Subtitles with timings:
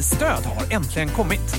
[0.00, 1.56] Elprisstöd har äntligen kommit.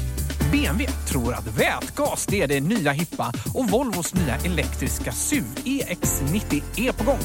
[0.52, 6.62] BMW tror att vätgas det är det nya hippa och Volvos nya elektriska SUV EX90
[6.76, 7.20] är på gång.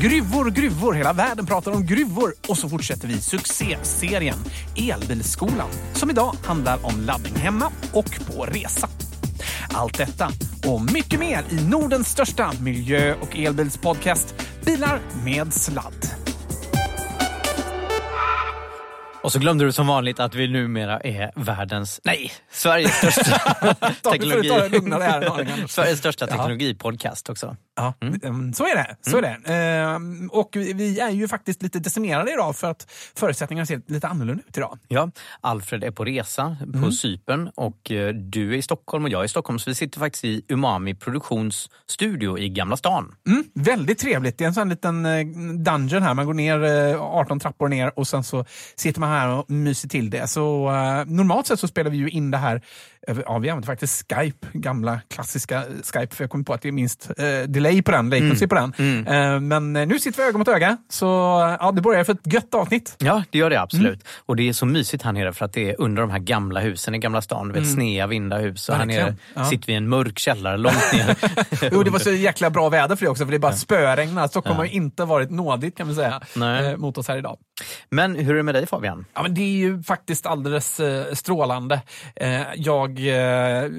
[0.00, 4.38] Gruvor, gruvor, hela världen pratar om gruvor och så fortsätter vi succéserien
[4.76, 8.88] Elbilsskolan som idag handlar om laddning hemma och på resa.
[9.72, 10.28] Allt detta
[10.66, 16.25] och mycket mer i Nordens största miljö och elbilspodcast Bilar med sladd.
[19.26, 23.38] Och så glömde du som vanligt att vi numera är världens, nej, Sveriges största
[24.10, 24.48] teknologi...
[25.68, 27.56] Sveriges största teknologipodcast också.
[27.76, 28.52] Ja, mm.
[28.52, 28.96] så är det.
[29.10, 29.54] Så är det.
[29.54, 34.42] Ehm, och vi är ju faktiskt lite decimerade idag för att förutsättningarna ser lite annorlunda
[34.48, 34.78] ut idag.
[34.88, 35.10] Ja,
[35.40, 36.92] Alfred är på resa på mm.
[36.92, 39.58] Cypern och eh, du är i Stockholm och jag är i Stockholm.
[39.58, 43.14] Så vi sitter faktiskt i Umami produktionsstudio i Gamla stan.
[43.28, 44.38] Mm, väldigt trevligt.
[44.38, 45.26] Det är en sån liten eh,
[45.64, 46.14] dungeon här.
[46.14, 46.58] Man går ner
[46.94, 48.44] 18 eh, trappor ner och sen så
[48.76, 50.30] sitter man här och myser till det.
[50.30, 50.70] Så
[51.06, 52.62] normalt sett så spelar vi ju in det här
[53.06, 56.72] Ja, vi använder faktiskt Skype, gamla klassiska Skype, för jag kom på att det är
[56.72, 58.48] minst eh, delay på den, latency mm.
[58.48, 58.72] på den.
[58.78, 59.06] Mm.
[59.06, 61.06] Eh, men eh, nu sitter vi öga mot öga, så
[61.60, 62.96] ja, det börjar för ett gött avsnitt.
[62.98, 64.02] Ja, det gör det absolut.
[64.02, 64.22] Mm.
[64.26, 66.60] Och det är så mysigt här nere för att det är under de här gamla
[66.60, 67.74] husen i Gamla stan, vet, mm.
[67.74, 68.68] snea vinda hus.
[68.68, 69.44] Och här nere ja.
[69.44, 71.16] sitter vi i en mörk källare långt ner.
[71.72, 73.56] jo, det var så jäkla bra väder för det också, för det är bara ja.
[73.56, 74.28] spöregnar.
[74.28, 74.60] Stockholm ja.
[74.60, 77.38] har inte varit nådigt kan man säga, eh, mot oss här idag.
[77.90, 79.04] Men hur är det med dig Fabian?
[79.14, 81.80] Ja, men det är ju faktiskt alldeles eh, strålande.
[82.16, 83.70] Eh, jag eh,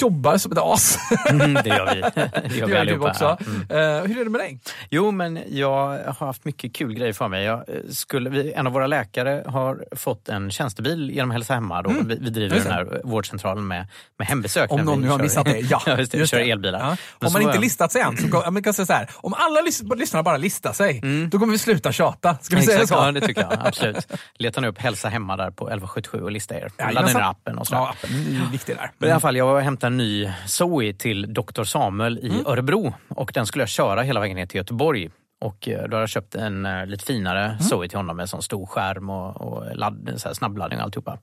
[0.00, 0.98] jobbar som ett as.
[1.30, 2.00] Mm, det gör vi.
[2.48, 3.10] Det gör vi allihopa.
[3.10, 3.38] Också.
[3.46, 3.60] Mm.
[3.60, 4.60] Eh, hur är det med dig?
[4.90, 7.44] Jo, men jag har haft mycket kul grejer för mig.
[7.44, 11.82] Jag eh, skulle, vi, en av våra läkare har fått en tjänstebil genom Hälsa Hemma.
[11.82, 11.90] Då.
[11.90, 12.08] Mm.
[12.08, 13.86] Vi, vi driver den här vårdcentralen med,
[14.18, 14.72] med hembesök.
[14.72, 15.60] Om någon nu har missat det.
[15.70, 16.80] Ja, just det, just kör elbilar.
[16.80, 17.26] Ja.
[17.26, 18.28] Om man inte listat sig än, så,
[18.62, 21.30] kan säga så här, om alla lys lyssnare bara listar sig, mm.
[21.30, 22.36] då kommer vi sluta tjata.
[22.44, 23.06] Ska vi säga Exakt, så?
[23.06, 23.66] Ja, det tycker jag.
[23.66, 24.06] Absolut.
[24.38, 26.72] Letar ni upp Hälsa hemma där på 1177 och lista er.
[26.92, 27.74] Ladda ner appen och så.
[27.74, 28.90] Ja, appen är viktig där.
[28.98, 31.64] Men i alla fall, jag hämtade en ny Zoe till Dr.
[31.64, 32.46] Samuel i Mm.
[32.46, 35.10] Örebro och den skulle jag köra hela vägen ner till Göteborg.
[35.44, 37.58] Och eh, då har jag köpt en uh, lite finare Mm.
[37.58, 41.18] Zoe till honom med sån stor skärm och, och ladd, så här snabbladdning och alltihopa.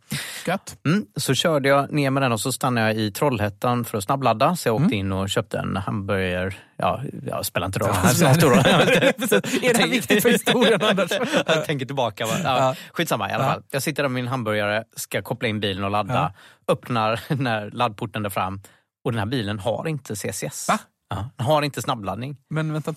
[0.48, 0.78] Gött.
[0.86, 4.04] Mm, så körde jag ner med den och så stannade jag i Trollhättan för att
[4.04, 4.56] snabbladda.
[4.56, 6.54] Så jag åkte in och köpte en hamburgare.
[6.78, 7.90] Ja, jag spelar inte roll.
[7.90, 8.02] Mm.
[8.22, 8.54] Ja, stor.
[8.58, 11.12] Är det här viktigt för historien, Anders?
[11.46, 12.26] jag tänker tillbaka.
[12.26, 12.32] Va?
[12.44, 13.64] Ja, Skitsamma i alla fall.
[13.72, 16.34] Jag sitter där med min hamburgare, ska koppla in bilen och ladda.
[16.68, 18.62] Öppnar när laddporten där fram
[19.04, 20.68] och den här bilen har inte CCS.
[20.68, 20.80] Va?
[21.10, 22.38] Ja, den har inte snabbladdning.
[22.50, 22.94] Men vänta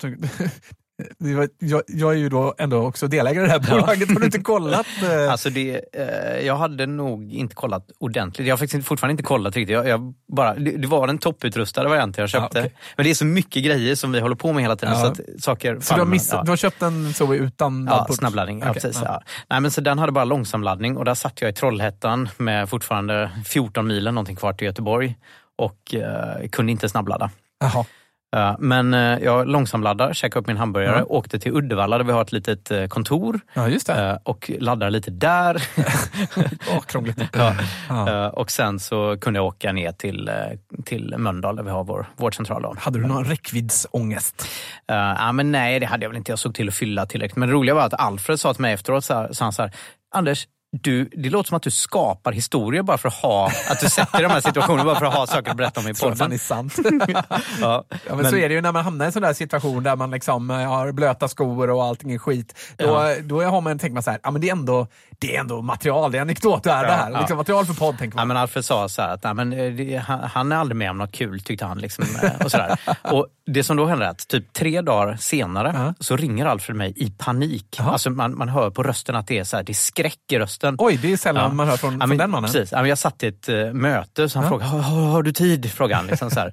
[1.59, 4.09] Jag, jag är ju då ändå också delägare i det här bolaget.
[4.13, 4.87] Har du inte kollat?
[5.03, 8.47] eh, Alltså det, eh, jag hade nog inte kollat ordentligt.
[8.47, 9.75] Jag har faktiskt fortfarande inte kollat riktigt.
[9.75, 12.59] Jag, jag bara, det, det var den topputrustade varianten jag köpte.
[12.59, 12.77] Ja, okej.
[12.97, 14.95] Men det är så mycket grejer som vi håller på med hela tiden.
[14.95, 15.01] Ja.
[15.01, 16.43] Så att saker så du har, fan, miss, ja.
[16.43, 18.63] du har köpt en Zoe utan Ja, snabbladdning.
[18.67, 19.03] Ja, precis, ja.
[19.05, 19.23] ja.
[19.51, 23.31] Nej, men så den hade bara långsamladdning och där satt jag i Trollhättan med fortfarande
[23.47, 25.17] 14 milen någonting kvar till Göteborg
[25.57, 27.31] och eh, kunde inte snabbladda.
[27.61, 27.85] Jaha.
[28.59, 31.05] Men eh, jag långsamladdar, käkade upp min hamburgare, Ja.
[31.05, 34.11] åkte till Uddevalla där vi har ett litet eh, kontor Ja, just det.
[34.11, 35.63] eh, och laddar lite där.
[36.37, 36.83] Åh,
[37.33, 37.55] ja.
[37.89, 38.31] Ja.
[38.31, 40.31] Och sen så kunde jag åka ner till,
[40.85, 42.63] till Mölndal där vi har vår vårdcentral.
[42.63, 42.75] Då.
[42.79, 44.47] Hade du någon räckviddsångest?
[44.87, 46.33] Ja, men nej, det hade jag väl inte.
[46.33, 47.37] Jag såg till att fylla tillräckligt.
[47.37, 49.63] Men det roliga var att Alfred sa till mig efteråt, så här, sa han så
[49.63, 49.73] här,
[50.15, 50.47] Anders,
[50.83, 54.23] du, det låter som att du skapar historier bara för att ha, att du sätter
[54.23, 56.33] de här situationerna bara för att ha saker att berätta om i podden.
[56.33, 56.79] är sant.
[57.61, 59.83] Ja, Ja, men, så är det ju när man hamnar i en sån där situation
[59.83, 62.59] där man liksom eh, har blöta skor och allting är skit.
[62.77, 64.87] Då, då har man, tänker man så här, ja, men det, är ändå,
[65.27, 67.11] det är ändå material, det är anekdoter det här.
[67.11, 67.19] ja.
[67.19, 68.29] Liksom, material för podd tänker Ja, man.
[68.29, 70.99] men Alfred sa så här att nej, men, eh, han, han är aldrig med om
[70.99, 71.79] något kul, tyckte han.
[71.79, 72.59] Liksom, eh, och så
[73.03, 75.95] och det som då hände är att typ tre dagar senare Ja.
[76.01, 77.77] så ringer Alfred mig i panik.
[77.79, 77.91] Jaha.
[77.93, 80.39] Alltså, man, man hör på rösten att det är, så här, det är skräck i
[80.39, 80.77] rösten.
[80.79, 81.49] Oj, det är sällan Ja.
[81.55, 82.51] man hör från, Ja, från men, den mannen.
[82.53, 82.73] Precis.
[82.73, 84.49] Ja, jag satt i ett uh, möte så han Ja.
[84.49, 85.73] frågade, har, har, du tid?
[85.73, 86.07] Frågade han.
[86.07, 86.51] Liksom så.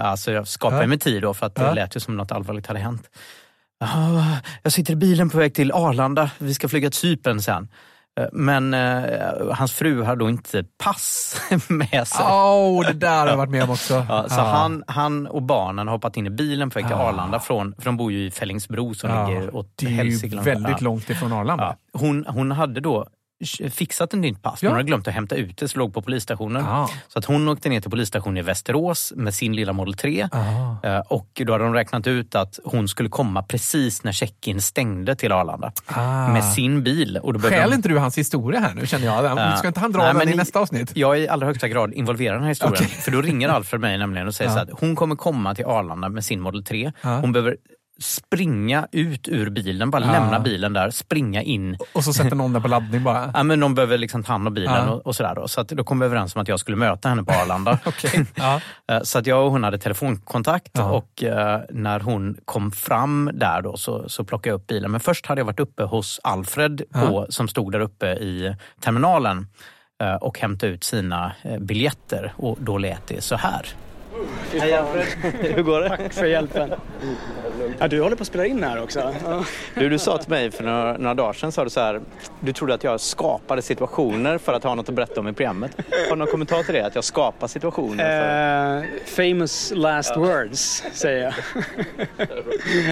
[0.00, 0.86] Alltså, jag skapade Ja.
[0.88, 1.74] mig tid då för att det Ja.
[1.74, 3.02] lät ju som något allvarligt hade hänt.
[3.80, 4.26] "Ja,
[4.62, 7.68] jag sitter i bilen på väg till Arlanda, vi ska flyga till Cypern sen.
[8.20, 9.02] Eh, Men eh,
[9.52, 11.36] hans fru har då inte pass
[11.68, 12.26] med sig.
[12.30, 14.06] Åh, det där har jag varit med om också.
[14.08, 14.42] Ja, så Ja.
[14.44, 17.08] Han, han och barnen har hoppat in i bilen på väg till Ah.
[17.08, 20.40] Arlanda, från, för de bor ju i Fällingsbro som Ja, ligger åt det är ju
[20.40, 21.76] väldigt långt ifrån Arlanda.
[21.92, 21.98] Ja.
[22.00, 23.06] Hon, hon hade då
[23.70, 24.70] fixat ett nytt pass, men Ja.
[24.70, 26.64] hon hade glömt att hämta ut det, så låg på polisstationen.
[26.64, 26.88] Ah.
[27.08, 30.28] Så att hon åkte ner till polisstationen i Västerås med sin lilla Model 3.
[30.32, 30.86] Ah.
[30.88, 35.14] Eh, Och då hade de räknat ut att hon skulle komma precis när check-in stängde
[35.16, 35.72] till Arlanda.
[35.86, 36.28] Ah.
[36.28, 37.18] Med sin bil.
[37.22, 39.24] Och då Skäl de- inte du hans historia här nu känner jag?
[39.24, 39.56] Ja.
[39.56, 40.90] Ska inte han dra Nej, den i i- nästa avsnitt?
[40.96, 42.74] Jag är i allra högsta grad involverad i den här historien.
[42.84, 42.88] Okej.
[43.00, 46.08] För då ringer Alfred mig nämligen och säger så att hon kommer komma till Arlanda
[46.08, 46.92] med sin Model 3.
[47.02, 47.16] Ja.
[47.18, 47.56] Hon behöver
[48.00, 50.12] springa ut ur bilen, bara Ja.
[50.12, 51.76] lämna bilen där, springa in.
[51.92, 53.30] Och så sätter någon den på laddning bara.
[53.34, 54.90] Ja, men de behöver liksom ta hand om bilen Ja.
[54.90, 55.34] och, och sådär.
[55.34, 55.48] Då.
[55.48, 57.78] Så att då kom vi överens om att jag skulle möta henne på Arlanda.
[57.84, 58.26] Okej.
[58.34, 58.60] Ja.
[58.92, 63.62] Eh, Så att jag och hon hade telefonkontakt och eh, när hon kom fram där
[63.62, 64.90] då så, så plockade jag upp bilen.
[64.90, 69.46] Men först hade jag varit uppe hos Alfred på, som stod där uppe i terminalen
[70.02, 73.66] eh, och hämtade ut sina eh, biljetter och då lät det så här.
[74.52, 75.06] Hej Alfred,
[75.54, 75.88] hur går det?
[75.88, 76.72] Tack för hjälpen.
[77.78, 79.14] Ja, du håller på att spela in här också.
[79.74, 82.00] Du, du sa till mig för några, några dagar sedan, sa du så här,
[82.40, 85.70] du trodde att jag skapade situationer för att ha något att berätta om i programmet.
[86.08, 86.86] Har du någon kommentar till det?
[86.86, 88.04] Att jag skapar situationer?
[88.04, 88.76] För...
[88.76, 91.34] Eh, famous last words, säger jag.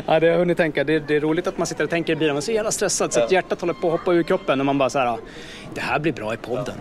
[0.07, 0.85] ja, det har jag hunnit tänka.
[0.85, 2.35] Det, det är roligt att man sitter och tänker i bilen.
[2.35, 4.67] Man är så jävla stressad så att hjärtat håller på att hoppa ur kroppen och
[4.67, 5.19] man bara så här, "Ja,
[5.75, 6.75] det här blir bra i podden.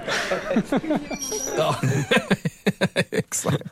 [3.12, 3.63] Exakt.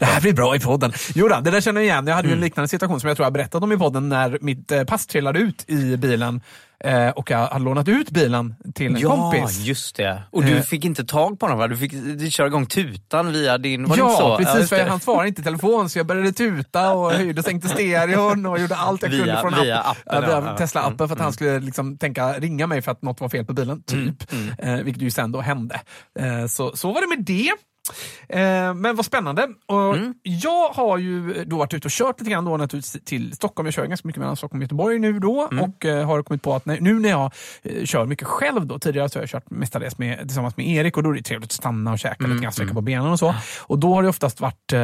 [0.00, 0.92] Det här blir bra i podden.
[1.14, 2.06] Jo då, det där känner jag igen.
[2.06, 2.38] Jag hade ju Mm.
[2.42, 5.06] en liknande situation som jag tror jag berättat om i podden när mitt eh, pass
[5.06, 6.40] trillade ut i bilen
[6.84, 9.58] eh, och jag hade lånat ut bilen till en Ja, kompis.
[9.58, 10.22] just det.
[10.30, 10.62] Och du Eh.
[10.62, 11.68] fick inte tag på honom va?
[11.68, 13.84] Du fick du köra igång tutan via din...
[13.88, 14.56] Var Ja, precis.
[14.60, 17.68] just för han svarade inte i telefon så jag började tuta och höjde och sänkte
[17.68, 20.40] stereon och gjorde allt jag Via- kunde från via app- appen, ja, ja.
[20.40, 20.56] via Ja.
[20.56, 23.52] Tesla-appen för att han skulle liksom tänka ringa mig för att något var fel på
[23.52, 24.32] bilen, typ.
[24.32, 25.80] Mm, Eh, vilket ju sen då hände.
[26.48, 27.50] Så, så var det med det.
[28.28, 29.48] Eh, men vad spännande.
[29.66, 30.14] Och Mm.
[30.22, 33.66] Jag har ju då varit ute och kört lite grann då naturligtvis till Stockholm.
[33.66, 35.64] Jag kör ganska mycket mellan Stockholm och Göteborg nu då Mm.
[35.64, 38.78] och eh, har kommit på att när, nu när jag eh, kör mycket själv då,
[38.78, 41.48] tidigare så har jag kört mestadels med, tillsammans med Erik och då är det trevligt
[41.48, 43.34] att stanna och käka Mm, lite grann, sträcka på benen och så.
[43.62, 44.78] Och då har det oftast varit eh,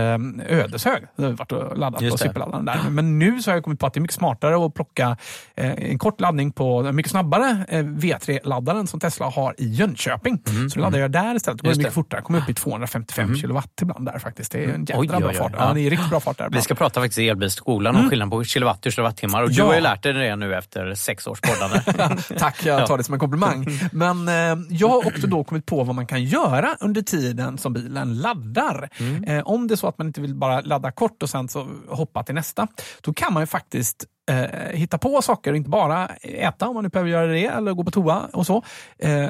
[0.59, 1.03] Ödeshög.
[1.17, 2.81] Det har varit och laddat Just på superladdaren där.
[2.91, 5.17] Men nu så har jag kommit på att det är mycket smartare att plocka
[5.55, 10.43] en kort laddning på den mycket snabbare eh, V3-laddaren som Tesla har i Jönköping.
[10.71, 11.59] Så då laddar jag där istället.
[11.59, 11.79] Det går Mm.
[11.79, 12.21] Mycket fortare.
[12.23, 12.55] Kommer upp i
[12.95, 14.53] 155 kilowatt ibland där faktiskt.
[14.53, 15.53] Det är en jädra Oj, bra oj, fart.
[15.59, 15.67] ja.
[15.69, 16.49] Ja, det är riktigt bra fart där.
[16.53, 19.43] Vi ska prata faktiskt i elbilsskolan om skillnaden på kilowatt och kilowattimmar.
[19.43, 19.67] Och du Ja.
[19.67, 21.81] har ju lärt dig det nu efter sex års poddande.
[22.39, 23.67] Tack, jag tar det som en komplimang.
[23.93, 27.73] Men eh, jag har också då kommit på vad man kan göra under tiden som
[27.73, 28.89] bilen laddar.
[29.27, 31.69] Eh, om det är så att man inte vill bara ladda kort och sen så
[31.89, 32.67] hoppa till nästa,
[33.01, 34.37] då kan man ju faktiskt eh,
[34.73, 37.85] hitta på saker och inte bara äta om man nu behöver göra det eller gå
[37.85, 38.63] på toa och så.
[38.99, 39.29] Eh,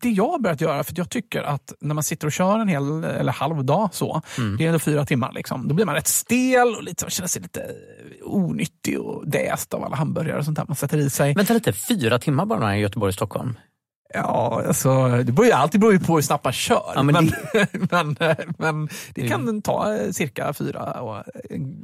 [0.00, 2.68] det jag har börjat göra, för jag tycker att när man sitter och kör en
[2.68, 4.22] hel eller halv dag så,
[4.58, 7.42] det är ändå fyra timmar, liksom, då blir man rätt stel och så- känner sig
[7.42, 7.62] lite
[8.24, 11.34] onyttig och däst av alla hamburgare och sånt där man sätter i sig.
[11.34, 13.54] Vänta lite, fyra timmar bara i Göteborg och Stockholm?
[14.14, 16.92] Ja, alltså, det beror ju alltid beror ju på hur snabbt man kör.
[16.94, 17.30] Ja, men men,
[18.18, 21.24] men, men, det kan ta eh, cirka fyra och,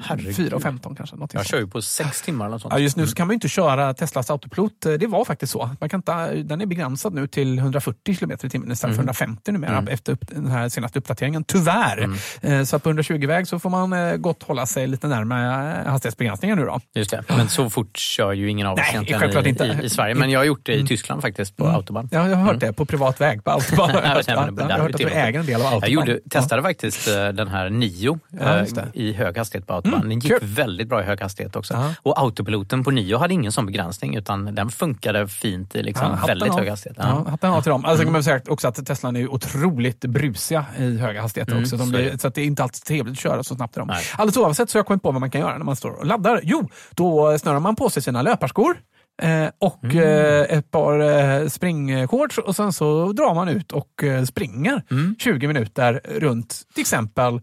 [0.03, 0.37] Herregud.
[0.37, 1.17] fyra och 15 kanske.
[1.21, 1.47] Jag sånt.
[1.47, 2.75] kör ju på sex timmar eller sånt.
[2.75, 4.73] Ja, just nu kan man ju inte köra Teslas autopilot.
[4.81, 5.71] Det var faktiskt så.
[5.81, 9.53] Man kan inte, den är begränsad nu till 140 km i timmen istället för 150
[9.53, 11.45] numera efter upp, den här senaste uppdateringen.
[11.45, 12.11] Tyvärr!
[12.43, 16.65] Eh, Så på 120-väg så får man eh, gott hålla sig lite närmare hastighetsbegränsningen nu
[16.65, 16.81] då.
[16.95, 17.25] Just det.
[17.29, 19.65] Men så fort kör ju ingen av oss Nej, egentligen i, inte.
[19.65, 19.81] Mm.
[19.81, 20.15] i, i Sverige.
[20.15, 22.09] Men jag har gjort det i Tyskland faktiskt, på autobahn.
[22.15, 23.91] Ja, jag har hört det på privat väg på autobahn.
[23.95, 25.81] jag jag har hört att du äger en del av autobahn.
[25.83, 30.01] Jag gjorde, testade faktiskt eh, den här Nio Ja, eh, i hög hastighet på autobahn.
[30.09, 30.39] Den gick kul.
[30.43, 31.75] väldigt bra i hög hastighet också.
[31.75, 31.95] Ja.
[32.03, 36.27] Och autopiloten på Nio hade ingen sån begränsning utan den funkade fint i liksom Ja,
[36.27, 36.59] väldigt av.
[36.59, 36.97] hög hastighet.
[37.01, 37.85] Ja, hatten av till dem.
[37.85, 41.77] Alltså, kan man säga också att Tesla är otroligt brusiga i höga hastigheter Mm, också.
[41.77, 42.19] De så blir, det.
[42.21, 43.89] så att det är inte alltid trevligt att köra så snabbt i dem.
[43.89, 44.05] Nej.
[44.17, 46.07] Alldeles oavsett så har jag kommit på vad man kan göra när man står och
[46.07, 46.41] laddar.
[46.43, 48.77] Jo, då snörar man på sig sina löparskor.
[49.23, 49.99] Eh, och Mm.
[49.99, 55.17] eh, ett par eh, springshorts och sen så drar man ut och springer Mm.
[55.19, 57.41] 20 minuter runt till exempel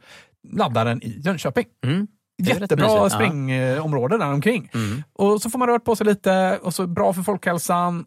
[0.54, 1.66] laddaren i Jönköping.
[1.86, 2.08] Mm.
[2.44, 3.10] Jättebra mysigt, ja.
[3.10, 4.70] springområde där omkring.
[4.74, 5.04] Mm.
[5.14, 8.06] Och så får man rört på sig lite och så bra för folkhälsan.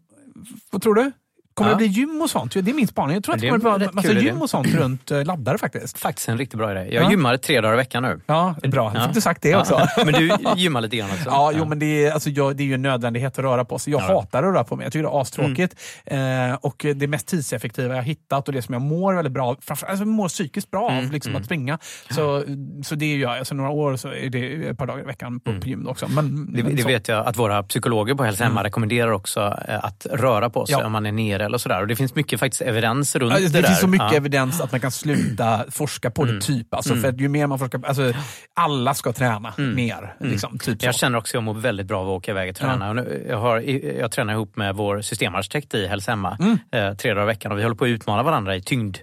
[0.71, 1.11] Vad tror du?
[1.55, 1.77] Kommer Ja.
[1.77, 2.53] det bli gym och sånt?
[2.53, 3.13] Det är min spaning.
[3.13, 5.57] Jag tror att det Det är kommer rätt massa gym och sånt runt eh, laddare
[5.57, 5.97] faktiskt.
[5.99, 6.87] Faktiskt en riktigt bra idé.
[6.95, 7.09] Jag Ja.
[7.11, 8.19] gymmar tre dagar i veckan nu.
[8.27, 8.91] Ja, bra.
[8.95, 9.03] Ja.
[9.03, 9.73] Fick du sagt det också?
[9.97, 10.03] Ja.
[10.05, 11.23] Men du gymmar lite grann också?
[11.29, 13.79] Ja, jo, men det är, alltså, jag, det är ju en nödvändighet att röra på
[13.79, 13.93] sig.
[13.93, 14.05] Jag Ja.
[14.05, 14.15] Mm.
[14.15, 14.85] hatar att röra på mig.
[14.85, 15.75] Jag tycker det är astråkigt.
[16.05, 19.55] Eh, och det mest tidseffektiva jag har hittat och det som jag mår väldigt bra
[19.61, 21.79] framför, alltså, mår psykiskt bra Mm, av liksom, att springa.
[22.09, 22.43] Så,
[22.83, 23.37] så det gör jag.
[23.39, 26.07] Alltså, några år så är det ett par dagar i veckan på, på gym också.
[26.07, 26.53] Men, Mm.
[26.53, 30.07] Det, men det vet jag att våra psykologer på Hälsa Hemma rekommenderar också eh, att
[30.11, 31.81] röra på sig om man är nere eller sådär.
[31.81, 33.67] Och det finns mycket faktiskt evidens runt Ja, det, det, där.
[33.67, 34.17] finns så mycket Ja.
[34.17, 36.41] evidens att man kan sluta forska på det.
[36.41, 36.73] typ.
[36.73, 38.13] Alltså, För att ju mer man forskar, alltså,
[38.53, 40.15] alla ska träna mer.
[40.19, 40.85] Liksom, typ så.
[40.87, 42.89] Jag känner också att jag mår väldigt bra av att åka iväg och träna.
[42.89, 43.59] Och nu- Jag, har,
[43.99, 46.57] jag tränar ihop med vår systemarkitekt i Hälsa Hemma Mm.
[46.71, 48.97] eh, tre dagar i veckan och vi håller på att utmana varandra i tyngd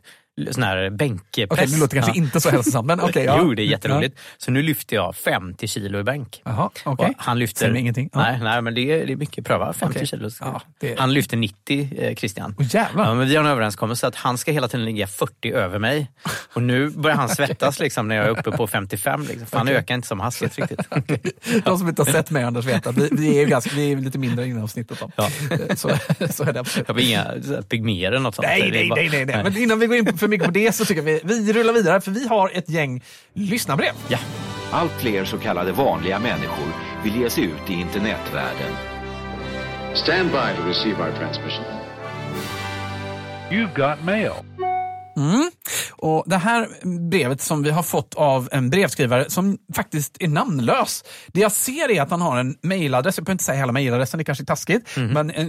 [0.51, 1.47] sån här bänkpress.
[1.51, 2.17] Okej, det låter kanske Ja.
[2.25, 3.25] inte så hälsosamt, men okej.
[3.27, 3.37] ja.
[3.43, 4.19] Jo, det är jätteroligt.
[4.39, 6.43] Så nu lyfter jag 50 kilo i bänk.
[6.45, 6.83] Okej.
[6.85, 7.59] Och Han lyfter...
[7.61, 8.11] Säger ingenting.
[8.13, 8.21] Ja.
[8.21, 9.47] Nej, nej, men det är, det är mycket.
[9.47, 10.07] Pröva 50 Okej.
[10.07, 10.31] kilo.
[10.41, 12.55] Ja, det- Han lyfter 90, eh, Christian.
[12.59, 13.05] Jävlar.
[13.05, 16.11] Ja, men vi har en överenskommelse att han ska hela tiden ligga 40 över mig.
[16.55, 19.23] Och nu börjar han svettas liksom, när jag är uppe på 55.
[19.29, 20.81] Liksom, för han ökar inte som hastighet riktigt.
[21.65, 23.97] De som inte har sett mig Anders vet att vi, vi, är, ganska, vi är
[23.97, 24.99] lite mindre inom snittet.
[25.01, 25.11] Då.
[25.17, 25.29] Ja.
[25.77, 25.91] Så,
[26.31, 26.89] så är det absolut.
[26.89, 28.49] Jag har inga pygméer eller något sånt.
[28.49, 29.45] Nej, är nej, nej, nej, nej.
[29.45, 32.01] Men innan vi går in på mycket på det så tycker vi vi rullar vidare
[32.01, 33.93] för vi har ett gäng lyssnarbrev.
[34.09, 34.19] Ja.
[34.73, 36.73] Allt fler så kallade vanliga människor
[37.05, 38.73] vill ge sig ut i internetvärlden.
[39.95, 41.65] Stand by to receive our transmission.
[43.51, 44.33] You've got mail.
[45.17, 45.51] Mm.
[45.91, 46.69] Och Det här
[47.11, 51.05] brevet som vi har fått av en brevskrivare som faktiskt är namnlös.
[51.27, 54.19] Det jag ser är att han har en mailadress, jag behöver inte säga hela mailadressen,
[54.19, 54.89] det kanske är taskigt.
[54.97, 55.47] Men eh,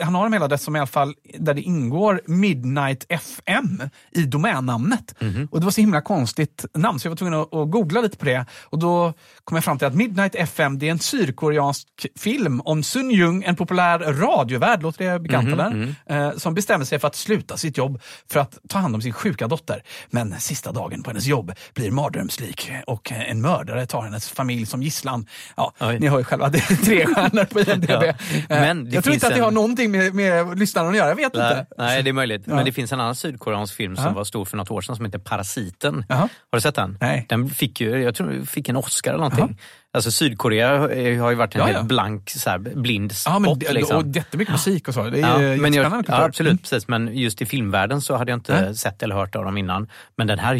[0.00, 5.14] han- har en mailadress som i alla fall där det ingår Midnight FM i domännamnet.
[5.50, 8.16] Och Det var så himla konstigt namn så jag var tvungen att, att googla lite
[8.16, 8.46] på det.
[8.64, 9.12] Och Då
[9.44, 11.88] kom jag fram till att Midnight FM det är en sydkoreansk
[12.18, 15.94] film om Sun Jung, en populär radiovärd, låter det bekant eller?
[16.06, 18.00] Eh, som bestämmer sig för att sluta sitt jobb
[18.30, 19.82] för att ta hand om sin sjuka dotter.
[20.10, 24.82] Men sista dagen på hennes jobb blir mardrömslik och en mördare tar hennes familj som
[24.82, 25.26] gisslan.
[25.56, 25.98] Ja, Oj.
[25.98, 27.90] ni hör ju själva, det är tre stjärnor på IMDB.
[27.90, 28.04] Ja.
[28.04, 28.14] Eh,
[28.48, 31.16] Men jag tror inte att det en- har någonting med, med lyssnaren att göra, jag
[31.16, 31.66] vet Nej, inte.
[31.78, 32.42] nej, det är möjligt.
[32.46, 32.54] Ja.
[32.54, 34.10] Men det finns en annan sydkoreansk film som Ja.
[34.12, 36.04] var stor för något år sedan som heter Parasiten.
[36.08, 36.98] Har du sett den?
[37.00, 37.26] Nej.
[37.28, 39.58] Den fick ju, jag tror fick en Oscar eller någonting.
[39.96, 40.78] Alltså Sydkorea
[41.22, 41.82] har ju varit en Ja, helt ja.
[41.82, 43.32] blank så här, blind spot.
[43.32, 43.96] Ja, men, liksom.
[43.96, 45.02] Och jättemycket musik och så.
[45.10, 46.88] Det är Ja, men jag, ja, absolut, precis.
[46.88, 48.74] Men just i filmvärlden så hade jag inte Nej.
[48.74, 49.88] sett eller hört av dem innan.
[50.16, 50.58] Men den här är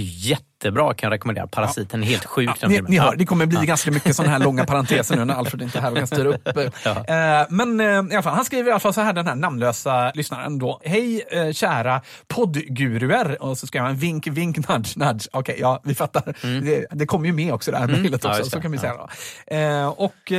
[0.57, 1.47] jättebra kan jag rekommendera.
[1.47, 2.51] Parasiten är helt sjuk.
[2.61, 3.15] Ja, ni, ni hör, Ja.
[3.19, 3.65] det kommer bli Ja.
[3.65, 6.29] ganska mycket sådana här långa parenteser nu när Alfred inte är här och kan styra
[6.29, 6.49] upp.
[6.87, 9.35] Eh, men eh, i alla fall, han skriver i alla fall så här, den här
[9.35, 10.81] namnlösa lyssnaren då.
[10.85, 13.43] Hej eh, kära poddguruer.
[13.43, 15.29] Och så ska jag en vink, vink, nudge, nudge.
[15.33, 16.23] Okej, ja, vi fattar.
[16.61, 18.21] Det, det kommer ju med också det här mejlet Mm.
[18.23, 18.95] Ja, också, just så kan vi säga.
[18.95, 19.95] Då.
[19.97, 20.33] Och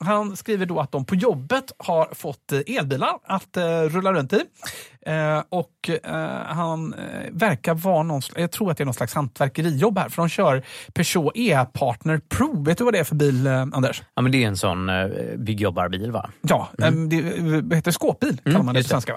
[0.00, 3.56] han skriver då att de på jobbet har fått elbilar att
[3.90, 4.40] rulla runt i.
[5.06, 7.00] Eh, och eh, han eh,
[7.32, 10.62] verkar vara någon, jag tror att det är någon slags hantverkerijobb här, för de kör
[10.94, 12.62] Peugeot E-partner Pro.
[12.62, 14.02] Vet du vad det är för bil, eh, Anders?
[14.14, 15.06] Ja, men det är en sån eh,
[15.36, 16.30] byggjobbarbil va?
[16.40, 17.08] Ja, mm.
[17.68, 19.12] det heter skåpbil, kallar man det på just det.
[19.14, 19.16] svenska.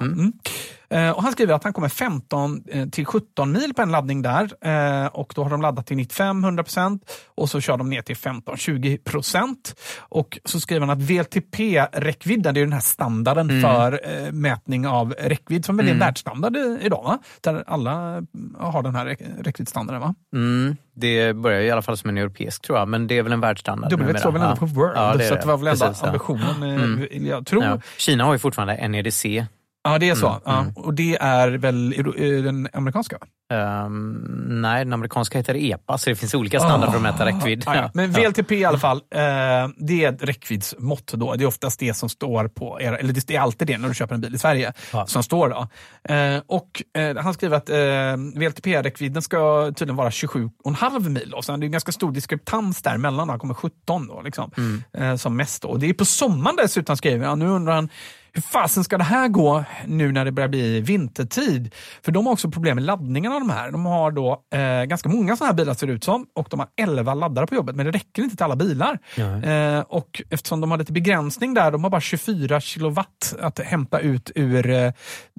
[0.89, 1.05] Mm.
[1.05, 4.21] Eh, och han skriver att han kommer 15 eh, till 17 mil på en laddning
[4.21, 4.49] där.
[4.61, 6.99] Eh, och då har de laddat till 95-100%
[7.35, 9.55] och så kör de ner till 15-20%.
[9.99, 13.61] Och så skriver han att VLTP-räckvidden, det är den här standarden Mm.
[13.61, 13.99] för
[14.31, 17.19] mätning av räckvidd, som väl är en världsstandard idag, va?
[17.41, 17.91] där alla
[18.59, 20.01] har den här räck- räckviddsstandarden.
[20.01, 20.15] Va?
[20.33, 23.31] Mm, det börjar i alla fall som en europeisk tror jag, men det är väl
[23.33, 25.67] en världsstandard W står väl ändå på World, Ja, det så att det var väl
[25.67, 27.25] ändå ambitionen, Mm.
[27.27, 27.63] jag tror.
[27.63, 27.79] Ja.
[27.97, 29.45] Kina har ju fortfarande NEDC.
[29.87, 30.27] Ja, det är så.
[30.29, 30.59] Mm, ja.
[30.61, 30.73] mm.
[30.75, 33.17] Och det är väl eh, den amerikanska?
[33.53, 34.13] Ehm,
[34.61, 37.63] nej, den amerikanska heter EPA, så det finns olika standarder för att mäta räckvidd.
[37.67, 37.91] Ah, ja.
[37.93, 39.21] Men VLTP i alla fall, eh,
[39.77, 41.07] det är ett räckviddsmått.
[41.13, 41.35] Då.
[41.35, 43.93] Det är oftast det som står på, era, eller det är alltid det när du
[43.93, 45.05] köper en bil i Sverige, Ja.
[45.07, 45.49] som står.
[45.49, 45.67] då.
[46.13, 51.29] Eh, och eh, Han skriver att eh, VLTP-räckvidden ska tydligen vara 27,5 mil.
[51.31, 51.41] Då.
[51.41, 53.29] Så det är en ganska stor diskrepans däremellan.
[53.29, 54.83] Han kommer 17 då, liksom, Mm.
[54.97, 55.61] eh, som mest.
[55.61, 55.67] Då.
[55.67, 57.39] Och det är på sommaren dessutom, skriver han.
[57.39, 57.89] Nu undrar han
[58.35, 61.73] hur fasen ska det här gå nu när det börjar bli vintertid?
[62.01, 63.71] För de har också problem med laddningen av de här.
[63.71, 66.59] De har då eh, ganska många sådana här bilar ser det ut som och de
[66.59, 68.99] har 11 laddare på jobbet men det räcker inte till alla bilar.
[69.43, 73.99] Eh, och eftersom de har lite begränsning där, de har bara 24 kilowatt att hämta
[73.99, 74.91] ut ur eh,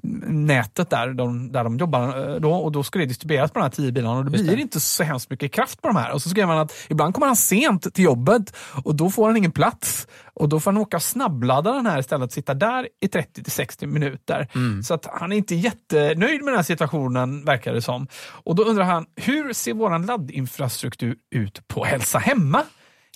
[0.03, 2.29] nätet där de, där de jobbar.
[2.33, 4.57] eh, Då, och då ska det distribueras på de här 10 bilarna och det blir
[4.59, 6.11] inte så hemskt mycket kraft på de här.
[6.13, 9.37] Och så skrev han att ibland kommer han sent till jobbet och då får han
[9.37, 10.07] ingen plats.
[10.33, 13.51] Och då får han åka och snabbladda den här istället, sitta där i 30 till
[13.51, 14.47] 60 minuter.
[14.83, 18.07] Så att han är inte jättenöjd med den här situationen, verkar det som.
[18.43, 22.63] Och då undrar han, hur ser vår laddinfrastruktur ut på Hälsa Hemma?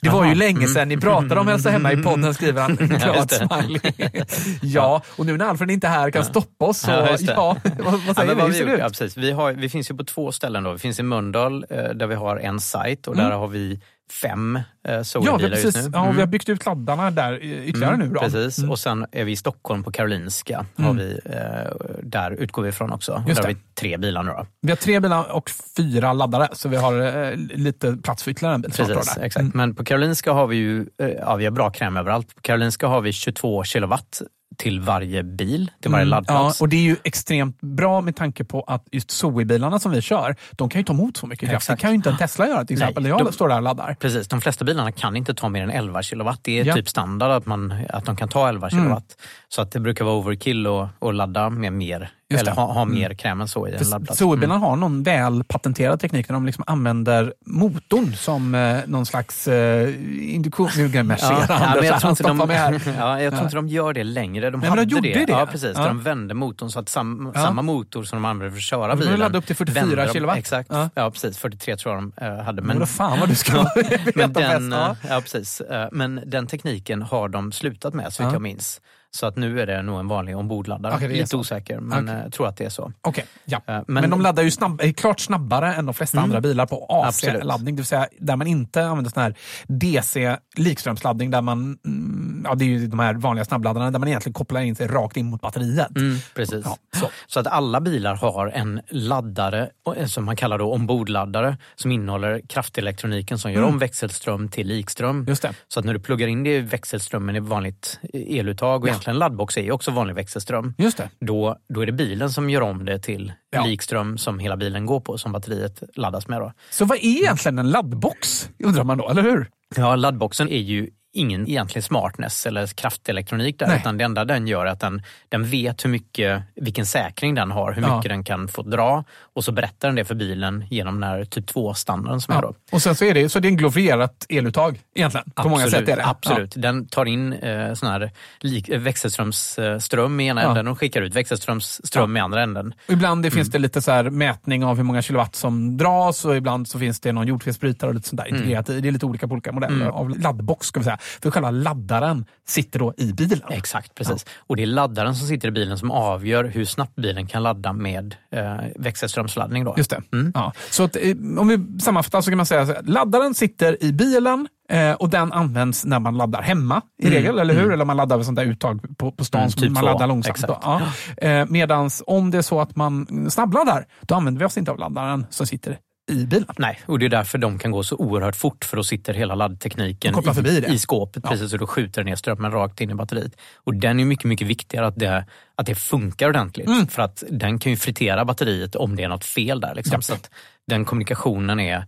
[0.02, 2.76] Det var ju länge sedan ni pratade om Hälsa Hemma i podden, skriver han.
[2.76, 3.80] Glad smiley.
[4.62, 7.86] ja, och nu när Alfred inte är här kan stoppa oss, så Ja, ja, vad,
[7.86, 8.78] vad Ja, säger men vi?
[8.80, 9.18] ja, precis.
[9.18, 10.64] Vi, har, vi finns ju på två ställen.
[10.64, 10.72] Då.
[10.72, 13.80] Vi finns i Mölndal eh, där vi har en sajt och där har vi
[14.22, 15.90] fem eh, Ja, just nu.
[15.94, 16.16] ja, Mm.
[16.16, 18.08] vi har byggt ut laddarna där ytterligare nu.
[18.08, 18.20] Då.
[18.20, 18.72] Precis, Mm.
[18.72, 20.66] och sen är vi i Stockholm på Karolinska.
[20.78, 23.24] Har vi, eh, där utgår vi ifrån också.
[23.28, 24.46] Just där har vi tre bilar nu då.
[24.62, 28.56] Vi har tre bilar och fyra laddare, så vi har eh, lite plats för ytterligare
[28.56, 28.72] en bil.
[28.72, 29.38] Precis, exakt.
[29.42, 29.52] Mm.
[29.56, 32.36] Men på Karolinska har vi ju eh, ja, vi har bra kräm överallt.
[32.36, 34.22] På Karolinska har vi 22 kilowatt
[34.62, 36.62] till varje bil, till varje Mm, Ja, laddplats.
[36.62, 40.36] och det är ju extremt bra med tanke på att just Zoe-bilarna som vi kör,
[40.52, 41.68] de kan ju ta emot så mycket kraft.
[41.68, 43.56] Det kan ju inte en Tesla göra till Nej, exempel, när jag de- står där
[43.56, 43.96] och laddar.
[44.00, 46.40] Precis, de flesta bilarna kan inte ta mer än 11 kilowatt.
[46.44, 46.74] Det är Ja.
[46.74, 49.18] typ standard att, man, att de kan ta 11 kilowatt.
[49.50, 50.68] Så att det brukar vara overkill
[51.00, 52.62] och ladda med mer, Just eller det.
[52.62, 54.20] ha, ha mer kräm än så i en laddplats.
[54.20, 59.48] Zoe-bilarna har någon väl patenterad teknik där de liksom använder motorn som eh, någon slags
[59.48, 59.90] eh,
[60.36, 60.70] induktion...
[60.78, 61.06] Nu Ja,
[61.50, 62.40] ja, men jag tror inte de,
[62.98, 64.50] ja, jag tror inte de gör det längre.
[64.50, 65.32] De Nej, men de hade gjorde det.
[65.32, 65.72] Ja, precis.
[65.76, 65.82] Ja.
[65.82, 68.88] Där de vände motorn så att sam, samma motor som de använder för att köra
[68.96, 69.20] De bilen.
[69.20, 70.38] ladda upp till 44 vände de- kilowatt.
[70.38, 70.70] Exakt.
[70.94, 71.12] Ja.
[71.12, 71.38] Precis.
[71.38, 72.62] 43 tror jag de eh, hade.
[72.62, 74.50] Men då fan vad du ska veta men bäst.
[74.52, 74.90] den, Ja.
[74.90, 75.62] eh, ja, precis.
[75.62, 78.32] Eh, Men den tekniken har de slutat med, så Ja.
[78.34, 78.82] jag minns.
[79.16, 81.06] Så att nu är det nog en vanlig ombordladdare.
[81.06, 81.40] Är Lite så.
[81.40, 82.22] osäker, men Okej.
[82.24, 82.92] jag tror att det är så.
[83.02, 83.58] Okej, ja.
[83.58, 86.66] Eh, Men, men- de laddar ju snabb, är klart snabbare än de flesta andra bilar
[86.66, 87.76] på AC-laddning.
[87.76, 89.36] Det vill säga där man inte använder sån här
[89.68, 94.08] DC likströmsladdning där man, mm, ja det är ju de här vanliga snabbladdarna där man
[94.08, 95.98] egentligen kopplar in sig rakt in mot batteriet.
[95.98, 96.66] Mm, precis.
[96.66, 97.10] Ja, så.
[97.28, 97.40] så.
[97.40, 103.40] att alla bilar har en laddare, eh, som man kallar då ombordladdare, som innehåller kraftelektroniken
[103.40, 105.10] som gör om växelström till likström.
[105.16, 105.26] Mm.
[105.28, 105.54] Just det.
[105.68, 109.58] Så att när du pluggar in det i växelströmmen i vanligt eluttag och egentligen laddbox
[109.58, 110.74] är ju också vanlig växelström.
[110.78, 111.10] Just det.
[111.20, 113.66] Då, då är det bilen som gör om det till Ja.
[113.66, 116.42] likström som hela bilen går på, som batteriet laddas med.
[116.42, 116.54] Då.
[116.70, 118.50] Så vad är egentligen en laddbox?
[118.64, 119.50] Undrar man då, eller hur?
[119.76, 123.78] Ja, laddboxen är ju ingen egentlig smartness eller kraftelektronik där, Nej.
[123.80, 127.52] utan det enda den gör är att den, den vet hur mycket, vilken säkring den
[127.52, 127.96] har, hur Ja.
[127.98, 131.26] mycket den kan få dra och så berättar den det för bilen genom den här
[131.26, 132.54] typ 2-standarden som är då.
[132.72, 135.32] Och sen så är det, så det är en glorifierat eluttag egentligen.
[135.36, 136.06] På många sätt är det.
[136.06, 136.54] Absolut.
[136.58, 140.50] Den tar in eh, sån här lik, eh, växelströmsström i ena Ja.
[140.50, 142.74] änden och skickar ut växelströmsström i andra änden.
[142.88, 143.36] Och Ibland det Mm.
[143.38, 146.80] finns det lite så här mätning av hur många kilowatt som dras och ibland så
[146.80, 148.38] finns det någon jordfelsbrytare och lite sånt där Mm.
[148.42, 148.82] integrerat i.
[148.82, 150.68] Det är lite olika på olika modeller av laddbox.
[150.68, 150.98] Ska vi säga.
[151.22, 153.42] För själva laddaren sitter då i bilen.
[153.50, 154.26] Exakt, precis.
[154.38, 157.74] Och det är laddaren som sitter i bilen som avgör hur snabbt bilen kan ladda
[157.74, 159.64] med eh, växelströmsladdning.
[159.66, 159.74] Då.
[159.78, 160.02] Just det.
[160.14, 160.32] Mm.
[160.36, 160.54] Ja.
[160.70, 161.02] Så att, eh,
[161.38, 165.32] om vi sammanfattar så kan man säga att laddaren sitter i bilen eh, och den
[165.34, 167.74] används när man laddar hemma i regel, eller hur?
[167.74, 169.86] Eller man laddar vid sånt där uttag på, på stan Mm, som typ man så.
[169.86, 170.46] laddar långsamt.
[170.48, 170.82] Ja.
[171.18, 174.80] Eh, Medan om det är så att man snabbladdar, då använder vi oss inte av
[174.80, 175.78] laddaren som sitter
[176.10, 176.56] i bilen.
[176.58, 179.36] Nej, och det är därför de kan gå så oerhört fort för då sitter hela
[179.36, 180.16] laddtekniken
[180.48, 181.24] i, i skåpet.
[181.24, 181.30] Ja.
[181.30, 183.36] Precis, och då skjuter ner strömmen rakt in i batteriet.
[183.56, 186.68] Och den är mycket, mycket viktigare att det, att det funkar ordentligt.
[186.68, 186.88] Mm.
[186.88, 189.76] För att den kan ju fritera batteriet om det är något fel där.
[189.76, 189.96] Liksom.
[189.96, 190.02] Ja.
[190.02, 190.30] Så att
[190.68, 191.86] den kommunikationen är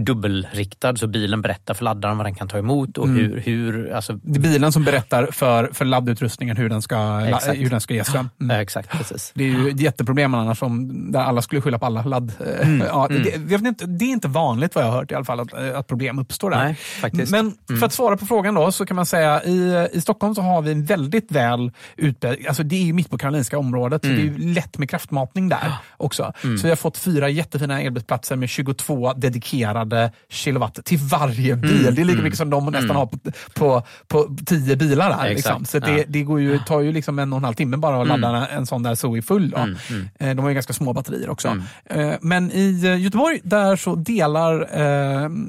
[0.00, 3.16] dubbelriktad så bilen berättar för laddaren vad den kan ta emot och Mm.
[3.16, 7.58] hur, hur alltså, Det är bilen som berättar för, för laddutrustningen hur den ska, Exakt.
[7.58, 8.30] hur den ska ge ström.
[8.40, 8.60] Mm.
[8.60, 9.32] exakt, precis.
[9.34, 12.32] Det är ju ett jätteproblem annars om där alla skulle skylla på alla ladd.
[12.62, 12.86] Mm.
[12.86, 15.40] Ja, det, vet inte, det är inte vanligt vad jag har hört i alla fall
[15.40, 16.58] att, eh, att problem uppstår där.
[16.64, 17.32] Nej, faktiskt.
[17.32, 20.42] Men för att svara på frågan då så kan man säga i, i Stockholm så
[20.42, 24.08] har vi en väldigt väl utbredd, alltså det är ju mitt på Karolinska området så
[24.08, 26.32] det är ju lätt med kraftmatning där också.
[26.40, 29.83] Så vi har fått fyra jättefina elbilsplatser med 22 dedikerade
[30.28, 31.94] kilowatt till varje bil.
[31.94, 33.18] Det är lika mycket som de nästan har på,
[33.54, 35.24] på, på tio bilar där.
[35.24, 35.36] Exakt.
[35.36, 35.64] Liksom.
[35.64, 36.04] Så det, Ja.
[36.08, 38.66] det går ju, tar ju liksom en och en halv timme bara att ladda en
[38.66, 39.54] sån där Zoe full.
[39.54, 40.08] Mm, mm.
[40.18, 41.48] Eh, De har ju ganska små batterier också.
[41.48, 41.62] Mm.
[42.10, 44.58] Eh, Men i eh, Göteborg, där så delar,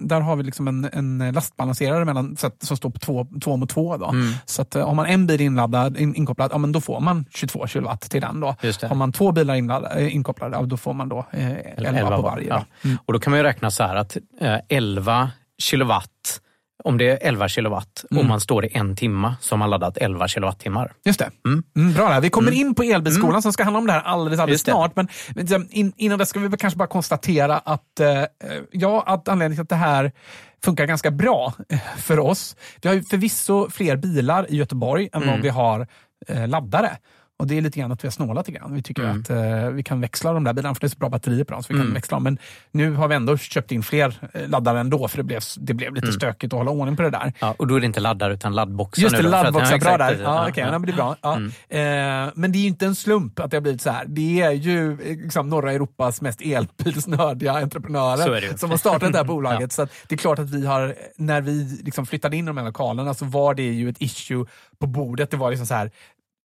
[0.08, 3.58] där har vi liksom en, en lastbalanserare mellan, så att, som står på två, två
[3.58, 3.98] mot två.
[3.98, 4.06] Då.
[4.10, 4.34] Mm.
[4.46, 7.68] Så att har man en bil inladdad, in, inkopplad, ja, men då får man 22
[7.68, 8.40] kilowatt till den.
[8.40, 8.56] Då.
[8.62, 8.84] Det.
[8.84, 12.48] Har man två bilar inladdade, inkopplade, ja, då får man då eh, 11, på varje.
[12.48, 12.66] Ja.
[12.84, 12.98] Mm.
[13.06, 14.18] Och då kan man ju räkna så här att
[14.70, 16.42] 11 kilowatt,
[16.84, 18.22] om det är 11 kilowatt Mm.
[18.22, 20.94] och man står i en timma så har man laddat 11 kilowattimmar.
[21.06, 21.30] Just det.
[21.46, 21.64] Mm.
[21.76, 22.22] Mm, bra där.
[22.22, 24.96] Vi kommer in på elbilskolan som ska handla om det här alldeles, alldeles snart.
[24.96, 28.24] Men men, in, innan det ska vi kanske bara konstatera att, eh,
[28.72, 30.12] ja, att anledningen till att det här
[30.66, 32.56] funkar ganska bra eh, för oss.
[32.82, 35.34] Vi har ju förvisso fler bilar i Göteborg än Mm.
[35.36, 35.88] vad vi har
[36.28, 36.98] eh, laddare.
[37.38, 38.74] Och Det är lite grann att vi har snålat lite grann.
[38.74, 39.22] Vi tycker Mm.
[39.22, 41.54] att eh, vi kan växla de där bilarna, för det är så bra batterier på
[41.54, 41.64] dem.
[41.64, 41.94] Så vi kan Mm.
[41.94, 42.24] växla dem.
[42.24, 42.38] Men
[42.72, 45.94] nu har vi ändå köpt in fler eh, laddare ändå, för det blev, det blev
[45.94, 46.16] lite Mm.
[46.16, 47.34] stökigt att hålla ordning på det där.
[47.40, 49.98] Ja, och då är det inte laddare utan laddboxar Just det, nu då, laddboxar, bra
[49.98, 50.20] där.
[50.24, 50.72] Ja, ja.
[50.72, 51.16] men det är bra.
[51.22, 51.36] Ja.
[51.36, 54.06] Eh, men det är ju inte en slump att det har blivit så här.
[54.08, 59.26] Det är ju eh, liksom, norra Europas mest elbilsnördiga entreprenörer som har startat det här
[59.36, 59.72] bolaget.
[59.72, 62.66] Så det är klart att vi har, när vi liksom flyttade in i de här
[62.66, 64.46] lokalerna så var det ju ett issue
[64.80, 65.32] på bordet.
[65.32, 65.92] Det var liksom så här,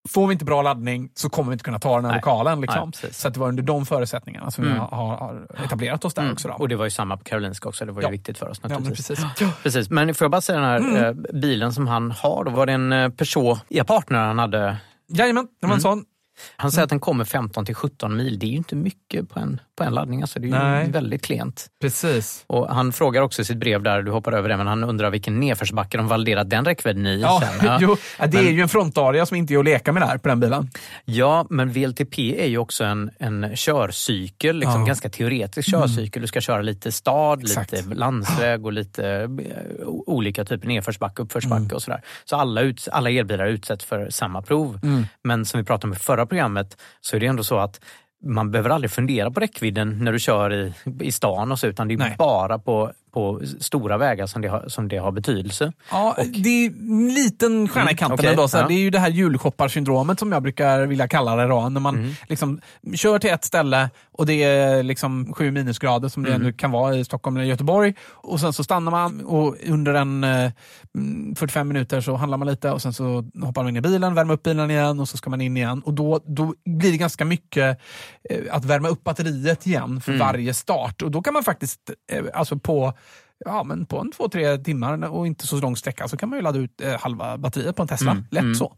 [0.09, 2.19] Får vi inte bra laddning så kommer vi inte kunna ta den här Nej.
[2.19, 2.61] lokalen.
[2.61, 2.93] Liksom.
[3.03, 4.75] Nej, så det var under de förutsättningarna som Mm.
[4.75, 6.33] vi har, har etablerat oss där Mm.
[6.33, 6.49] också.
[6.49, 6.55] Då.
[6.55, 8.11] Och det var ju samma på Karolinska också, det var ju Ja.
[8.11, 9.09] viktigt för oss ja, men naturligtvis.
[9.09, 9.53] precis.
[9.63, 11.05] Precis, men får jag bara säga den här Mm.
[11.05, 14.77] eh, bilen som han har, då var det en eh, Peugeot e-partner han hade.
[15.09, 15.81] Jajamän, det var en Mm.
[15.81, 16.05] sån.
[16.57, 18.39] Han säger att den kommer 15 till 17 mil.
[18.39, 20.39] Det är ju inte mycket på en, på en laddning, alltså.
[20.41, 20.91] det är ju Nej.
[20.91, 21.67] väldigt klent.
[21.81, 22.45] Precis.
[22.47, 25.11] Och han frågar också i sitt brev där, du hoppar över det, men han undrar
[25.11, 27.21] vilken nedförsbacke de validerat den räckvidden i.
[27.21, 27.43] Ja,
[27.81, 30.29] jo, det Men- är ju en frontarea som inte är att leka med där på
[30.29, 30.71] den bilen.
[31.05, 34.77] Ja, men VLTP är ju också en, en körcykel, liksom Ja.
[34.77, 34.87] Mm.
[34.87, 36.23] ganska teoretisk körcykel.
[36.23, 37.73] Du ska köra lite stad, Exakt.
[37.73, 41.75] lite landsväg och lite eh, olika typer nedförsbacke, uppförsbacke Mm.
[41.77, 42.03] och sådär.
[42.25, 44.81] Så alla, ut, alla elbilar utsätts för samma prov.
[44.83, 45.07] Mm.
[45.25, 47.81] Men som vi pratade om i förra programmet så är det ändå så att
[48.23, 51.89] man behöver aldrig fundera på räckvidden när du kör i, i stan och så, utan
[51.89, 52.15] det är Nej.
[52.19, 55.73] bara på, på stora vägar som det har, som det har betydelse.
[55.91, 58.49] Ja, det är en liten stjärna i kanten okej, ändå.
[58.49, 58.67] Så ja.
[58.69, 61.47] Det är ju det här julshopparsyndromet som jag brukar vilja kalla det.
[61.47, 62.11] Då, när man Mm.
[62.29, 62.61] liksom
[62.95, 66.47] kör till ett ställe och det är liksom sju minusgrader som det Mm.
[66.47, 67.95] ändå kan vara i Stockholm eller Göteborg.
[68.11, 70.51] Och Sen så stannar man och under en eh,
[70.95, 74.15] mm, 45 minuter så handlar man lite och sen så hoppar man in i bilen,
[74.15, 75.83] värmer upp bilen igen och så ska man in igen.
[75.85, 77.79] Och Då, då blir det ganska mycket
[78.31, 80.27] eh, att värma upp batteriet igen för Mm.
[80.27, 81.03] varje start.
[81.03, 81.81] Och Då kan man faktiskt,
[82.13, 82.93] eh, alltså på
[83.45, 86.39] Ja, men på en två, tre timmar och inte så lång sträcka så kan man
[86.39, 88.11] ju ladda ut eh, halva batteriet på en Tesla.
[88.11, 88.55] Mm, Lätt mm.
[88.55, 88.77] så.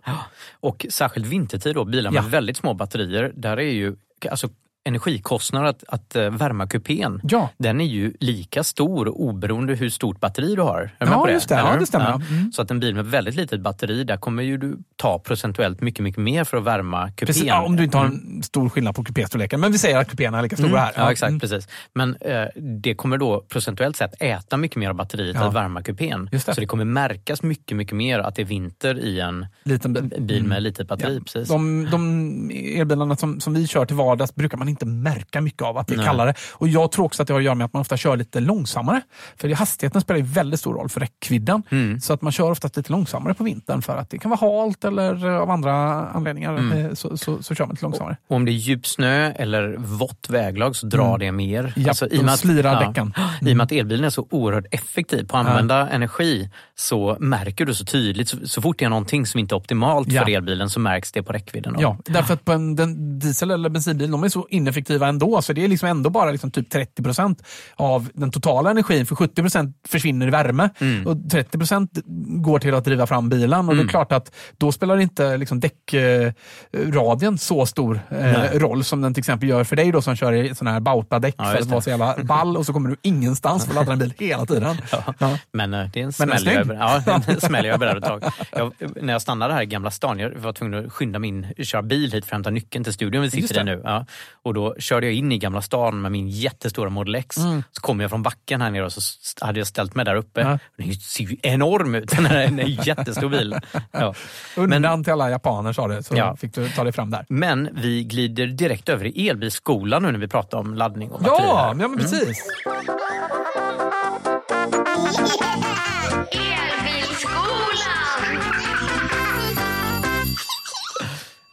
[0.60, 2.28] Och särskilt vintertid då, bilar med Ja.
[2.28, 3.96] väldigt små batterier, där är ju
[4.30, 4.48] alltså,
[4.84, 10.20] energikostnaden att, att eh, värma kupén, Ja, den är ju lika stor oberoende hur stort
[10.20, 10.90] batteri du har.
[10.98, 11.54] Är ja på just det.
[11.54, 12.06] Ja, det stämmer.
[12.08, 12.20] Ja.
[12.30, 12.52] Mm.
[12.52, 16.02] Så att en bil med väldigt litet batteri, där kommer ju du ta procentuellt mycket,
[16.02, 17.26] mycket mer för att värma kupén.
[17.26, 18.36] Precis, ja, om du inte har Mm.
[18.36, 19.60] en stor skillnad på kupéstorleken.
[19.60, 20.92] Men vi säger att kupéerna är lika stora Mm, här.
[20.96, 21.28] Ja, exakt.
[21.28, 21.40] Mm.
[21.40, 21.68] Precis.
[21.94, 22.44] Men eh,
[22.82, 26.28] det kommer då procentuellt sett äta mycket mer av batteriet att värma kupén.
[26.32, 26.40] Det.
[26.40, 30.42] Så det kommer märkas mycket, mycket mer att det är vinter i en Liten bil.
[30.44, 30.62] med Mm.
[30.62, 31.20] litet batteri.
[31.20, 31.48] Precis.
[31.48, 35.78] De, de elbilarna som, som vi kör till vardags brukar man inte märka mycket av
[35.78, 36.06] att det är Nej.
[36.06, 36.34] kallare.
[36.52, 38.40] Och Jag tror också att det har att göra med att man ofta kör lite
[38.40, 39.00] långsammare.
[39.36, 41.62] För hastigheten spelar ju väldigt stor roll för räckvidden.
[41.70, 42.00] Mm.
[42.00, 44.84] Så att man kör oftast lite långsammare på vintern för att det kan vara halt
[44.84, 45.72] eller eh, av andra
[46.08, 46.86] anledningar Mm.
[46.86, 48.16] eh, så, så, så kör man lite långsammare.
[48.28, 51.18] Och om det är djup snö eller vått väglag så drar Mm.
[51.18, 51.72] det mer.
[51.76, 53.14] Ja, Alltså, de slirar däcken.
[53.16, 53.28] Mm.
[53.48, 57.64] I och med att elbilen är så oerhört effektiv på att använda energi så märker
[57.64, 60.24] du så tydligt, så, så fort det är någonting som inte är optimalt Ja.
[60.24, 61.76] för elbilen så märks det på räckvidden.
[61.78, 65.42] Ja, därför att på en den diesel eller bensinbil, de är så ineffektiva ändå.
[65.42, 67.42] Så det är liksom ändå bara liksom typ 30 procent
[67.76, 69.06] av den totala energin.
[69.06, 71.06] För 70 procent försvinner i värme Mm.
[71.06, 71.90] och 30 procent
[72.26, 73.68] går till att driva fram bilen.
[73.68, 79.00] Och det är klart att då spelar inte liksom däckradien så stor eh, roll som
[79.00, 81.58] den till exempel gör för dig då som kör i sån här bautadäck Ja, för
[81.58, 84.14] att vara så jävla ball och så kommer du ingenstans för att ladda en bil
[84.18, 84.76] hela tiden.
[85.18, 85.38] Ja.
[85.52, 86.76] Men eh, det är en smäll jag, snygg.
[86.78, 88.32] ja, en smäll jag är beredd att ta.
[88.52, 88.72] Jag,
[89.02, 92.12] när jag stannade här i Gamla stan, jag var tvungen att skynda min, köra bil
[92.12, 93.80] hit för att hämta nyckeln till studion vi sitter i nu.
[93.84, 94.06] Ja.
[94.42, 97.36] Och då körde jag in i Gamla stan med min jättestora Model X.
[97.70, 99.00] Så kom jag från backen här nere och så
[99.40, 100.40] hade jag ställt mig där uppe.
[100.40, 100.52] Mm.
[100.76, 100.84] Ja.
[100.84, 103.56] Den ser ju enorm ut, den här den jättestor bil.
[103.90, 104.14] Ja.
[104.56, 106.36] Undan till alla japaner sa det, så Ja.
[106.36, 107.26] fick du ta dig fram där.
[107.28, 111.48] Men vi glider direkt över i elbilsskolan nu när vi pratar om laddning och batterier.
[111.48, 112.38] Ja, ja men precis.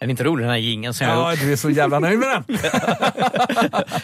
[0.01, 2.19] Är det inte rolig den här jingeln som Ja, jag du är så jävla nöjd
[2.19, 2.57] med den.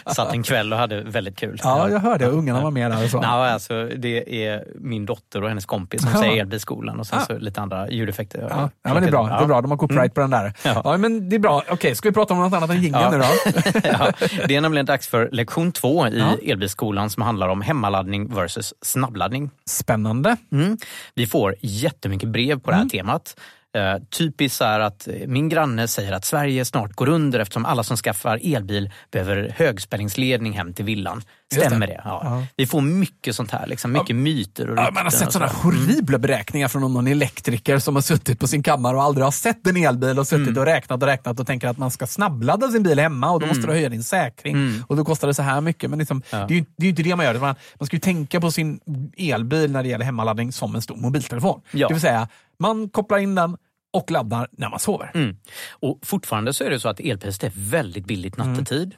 [0.14, 1.60] satt en kväll och hade väldigt kul?
[1.62, 2.26] Ja, jag hörde.
[2.26, 3.20] Ungarna var med där och så.
[3.22, 6.20] Ja, alltså, det är min dotter och hennes kompis som Ja.
[6.20, 7.24] säger elbilsskolan och sen Ja.
[7.34, 8.46] så lite andra ljudeffekter.
[8.50, 9.26] Ja, ja, men det är bra.
[9.28, 9.60] Det är bra.
[9.60, 10.40] De har copyright på den där.
[10.42, 10.52] Mm.
[10.62, 10.80] Ja.
[10.84, 10.96] Ja.
[10.96, 11.62] men det är bra.
[11.70, 13.10] Okej, ska vi prata om något annat än jingeln Ja.
[13.10, 13.24] nu då?
[13.88, 14.12] ja,
[14.48, 16.50] det är nämligen dags för lektion två i Ja.
[16.52, 19.50] elbilsskolan som handlar om hemmaladdning versus snabbladdning.
[19.68, 20.36] Spännande.
[20.52, 20.76] Mm.
[21.14, 23.36] Vi får jättemycket brev på det här temat.
[23.76, 27.82] Uh, typiskt är att eh, min granne säger att Sverige snart går under eftersom alla
[27.82, 31.22] som skaffar elbil behöver högspänningsledning hem till villan.
[31.54, 31.92] Stämmer det.
[31.92, 32.00] det?
[32.04, 32.20] Ja.
[32.24, 32.46] Ja.
[32.56, 35.62] Vi får mycket sånt här, liksom, mycket myter och Ja, man har sett sådana sådär.
[35.62, 39.66] horribla beräkningar från någon elektriker som har suttit på sin kammare och aldrig har sett
[39.66, 40.58] en elbil och suttit Mm.
[40.58, 43.46] och räknat och räknat och tänker att man ska snabbladda sin bil hemma och då
[43.46, 45.90] måste du höja din säkring och då kostar det så här mycket.
[45.90, 46.40] Men liksom, Mm.
[46.42, 46.46] Ja.
[46.48, 47.34] det, är ju, det är inte det man gör.
[47.34, 48.80] Man, man ska ju tänka på sin
[49.16, 51.60] elbil när det gäller hemmaladdning som en stor mobiltelefon.
[51.70, 51.88] Ja.
[51.88, 53.56] Det vill säga, man kopplar in den
[53.90, 55.10] och laddar när man sover.
[55.14, 55.36] Mm.
[55.70, 58.96] Och fortfarande så är det så att elpriset är väldigt billigt Mm.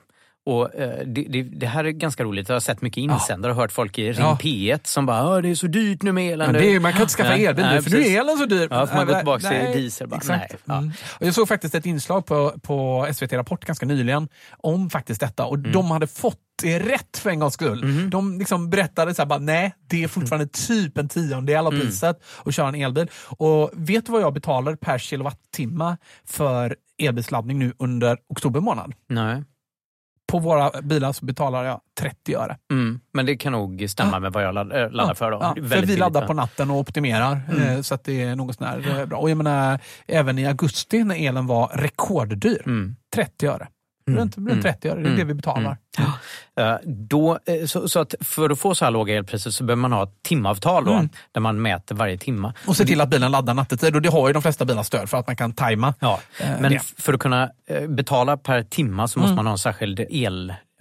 [0.48, 2.48] Och eh, det, det, det här är ganska roligt.
[2.48, 4.38] Jag har sett mycket insändare och hört folk i Ring Ja.
[4.42, 6.52] P1 som bara "Åh, det är så dyrt nu med elen.
[6.52, 8.68] Men det är, man kan inte skaffa elbil nu för nu är elen så dyr.
[8.70, 10.08] Ja, får man gå tillbaka nej, till diesel.
[10.08, 10.50] Bara, Exakt.
[10.50, 10.78] Nej, ja.
[10.78, 10.92] Mm.
[11.20, 15.44] Och jag såg faktiskt ett inslag på, på SVT Rapport ganska nyligen om faktiskt detta
[15.44, 15.72] och Mm.
[15.72, 17.84] de hade fått det rätt för en gångs skull.
[17.84, 18.10] Mm-hmm.
[18.10, 21.86] De liksom berättade så här, bara, nej, det är fortfarande typ en tiondel av Mm.
[21.86, 23.10] priset att köra en elbil.
[23.38, 28.92] Och vet du vad jag betalar per kilowattimme för elbilsladdning nu under oktober månad?
[29.08, 29.42] Nej.
[30.32, 32.56] På våra bilar så betalar jag 30 öre.
[32.70, 33.00] Mm.
[33.12, 35.30] Men det kan nog stämma med vad jag äh, laddar för.
[35.30, 35.38] Då.
[35.40, 38.98] Ja, för vi laddar på natten och optimerar eh, så att det är något sånär
[39.00, 39.18] eh, bra.
[39.18, 42.96] Och jag menar, även i augusti när elen var rekorddyr, Mm.
[43.14, 43.68] 30 öre.
[44.16, 44.62] Runt, runt Mm.
[44.62, 45.76] 30 öre, det är det vi betalar.
[46.60, 49.80] Eh, Då, eh, så, så att för att få så här låga elpriser så behöver
[49.80, 51.08] man ha ett timavtal då, Mm.
[51.32, 52.54] där man mäter varje timma.
[52.66, 55.08] Och se till att bilen laddar nattetid och det har ju de flesta bilar stöd
[55.10, 55.94] för att man kan tajma.
[56.00, 56.66] Ja, Eh, men det.
[56.68, 56.80] Mm.
[56.98, 57.50] för att kunna
[57.88, 60.00] betala per timma så måste man ha en särskild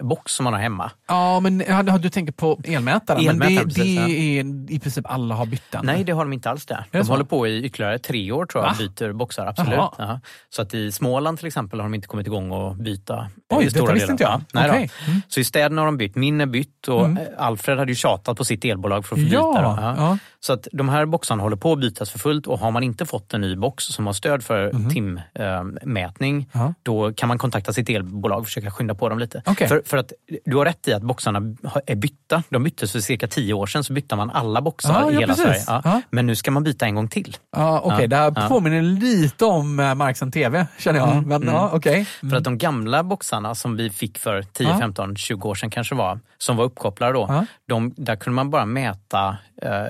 [0.00, 0.90] elbox som man har hemma.
[1.08, 3.24] Ja, men ja, du- tänker på elmätaren.
[3.24, 4.08] men Elmätaren, det, precis, det ja.
[4.08, 5.86] är i princip alla har bytt den.
[5.86, 6.84] Nej, det har de inte alls där.
[6.90, 7.12] det De så?
[7.12, 8.76] håller på i ytterligare tre år tror jag, Va?
[8.78, 9.46] byter boxar.
[9.46, 9.74] Absolut.
[9.98, 10.20] Ja.
[10.50, 13.28] Så att i Småland till exempel har de inte kommit igång och byta.
[13.50, 14.12] Oj, i detta stora visste delar.
[14.12, 14.32] inte jag.
[14.32, 14.70] Ja, nej då.
[14.74, 14.90] Okej.
[15.08, 15.20] Mm.
[15.28, 16.16] Så i städerna har de bytt.
[16.16, 19.24] Min är bytt och eh, Alfred hade ju tjatat på sitt elbolag för att få
[19.24, 19.36] byta.
[19.36, 20.18] Ja.
[20.40, 23.06] Så att de här boxarna håller på att bytas för fullt och har man inte
[23.06, 26.46] fått en ny box som har stöd för timmätning, Mhm.
[26.64, 26.74] Ja.
[26.82, 29.42] då kan man kontakta sitt elbolag och försöka skynda på dem lite.
[29.46, 29.68] Okej.
[29.68, 30.12] För, för att
[30.44, 31.38] du har rätt i att boxarna
[31.86, 32.42] är bytta.
[32.48, 35.20] De byttes för cirka tio år sedan, så bytte man alla boxar Ja, i ja,
[35.20, 35.44] hela precis.
[35.44, 35.64] Sverige.
[35.66, 35.80] Ja.
[35.84, 36.02] Ja.
[36.10, 37.36] Men nu ska man byta en gång till.
[37.56, 41.26] Ja, Okej, Ja, det här påminner lite om uh, Marksen TV, känner jag.
[41.26, 42.06] Men ja, okej.
[42.30, 44.78] För att de gamla boxarna som vi fick för 10, Ja.
[44.78, 48.66] 15, 20 år sedan kanske var, som var uppkopplade då, de, där kunde man bara
[48.66, 49.84] mäta, eh,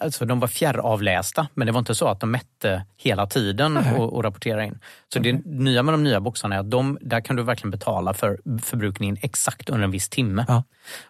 [0.00, 4.12] alltså de var fjärravlästa, men det var inte så att de mätte hela tiden och,
[4.12, 4.78] och rapporterade in.
[5.12, 8.14] Så det nya med de nya boxarna är att de, där kan du verkligen betala
[8.14, 9.16] för förbrukningen
[9.48, 10.44] exakt under en viss timme.
[10.48, 10.62] Ja.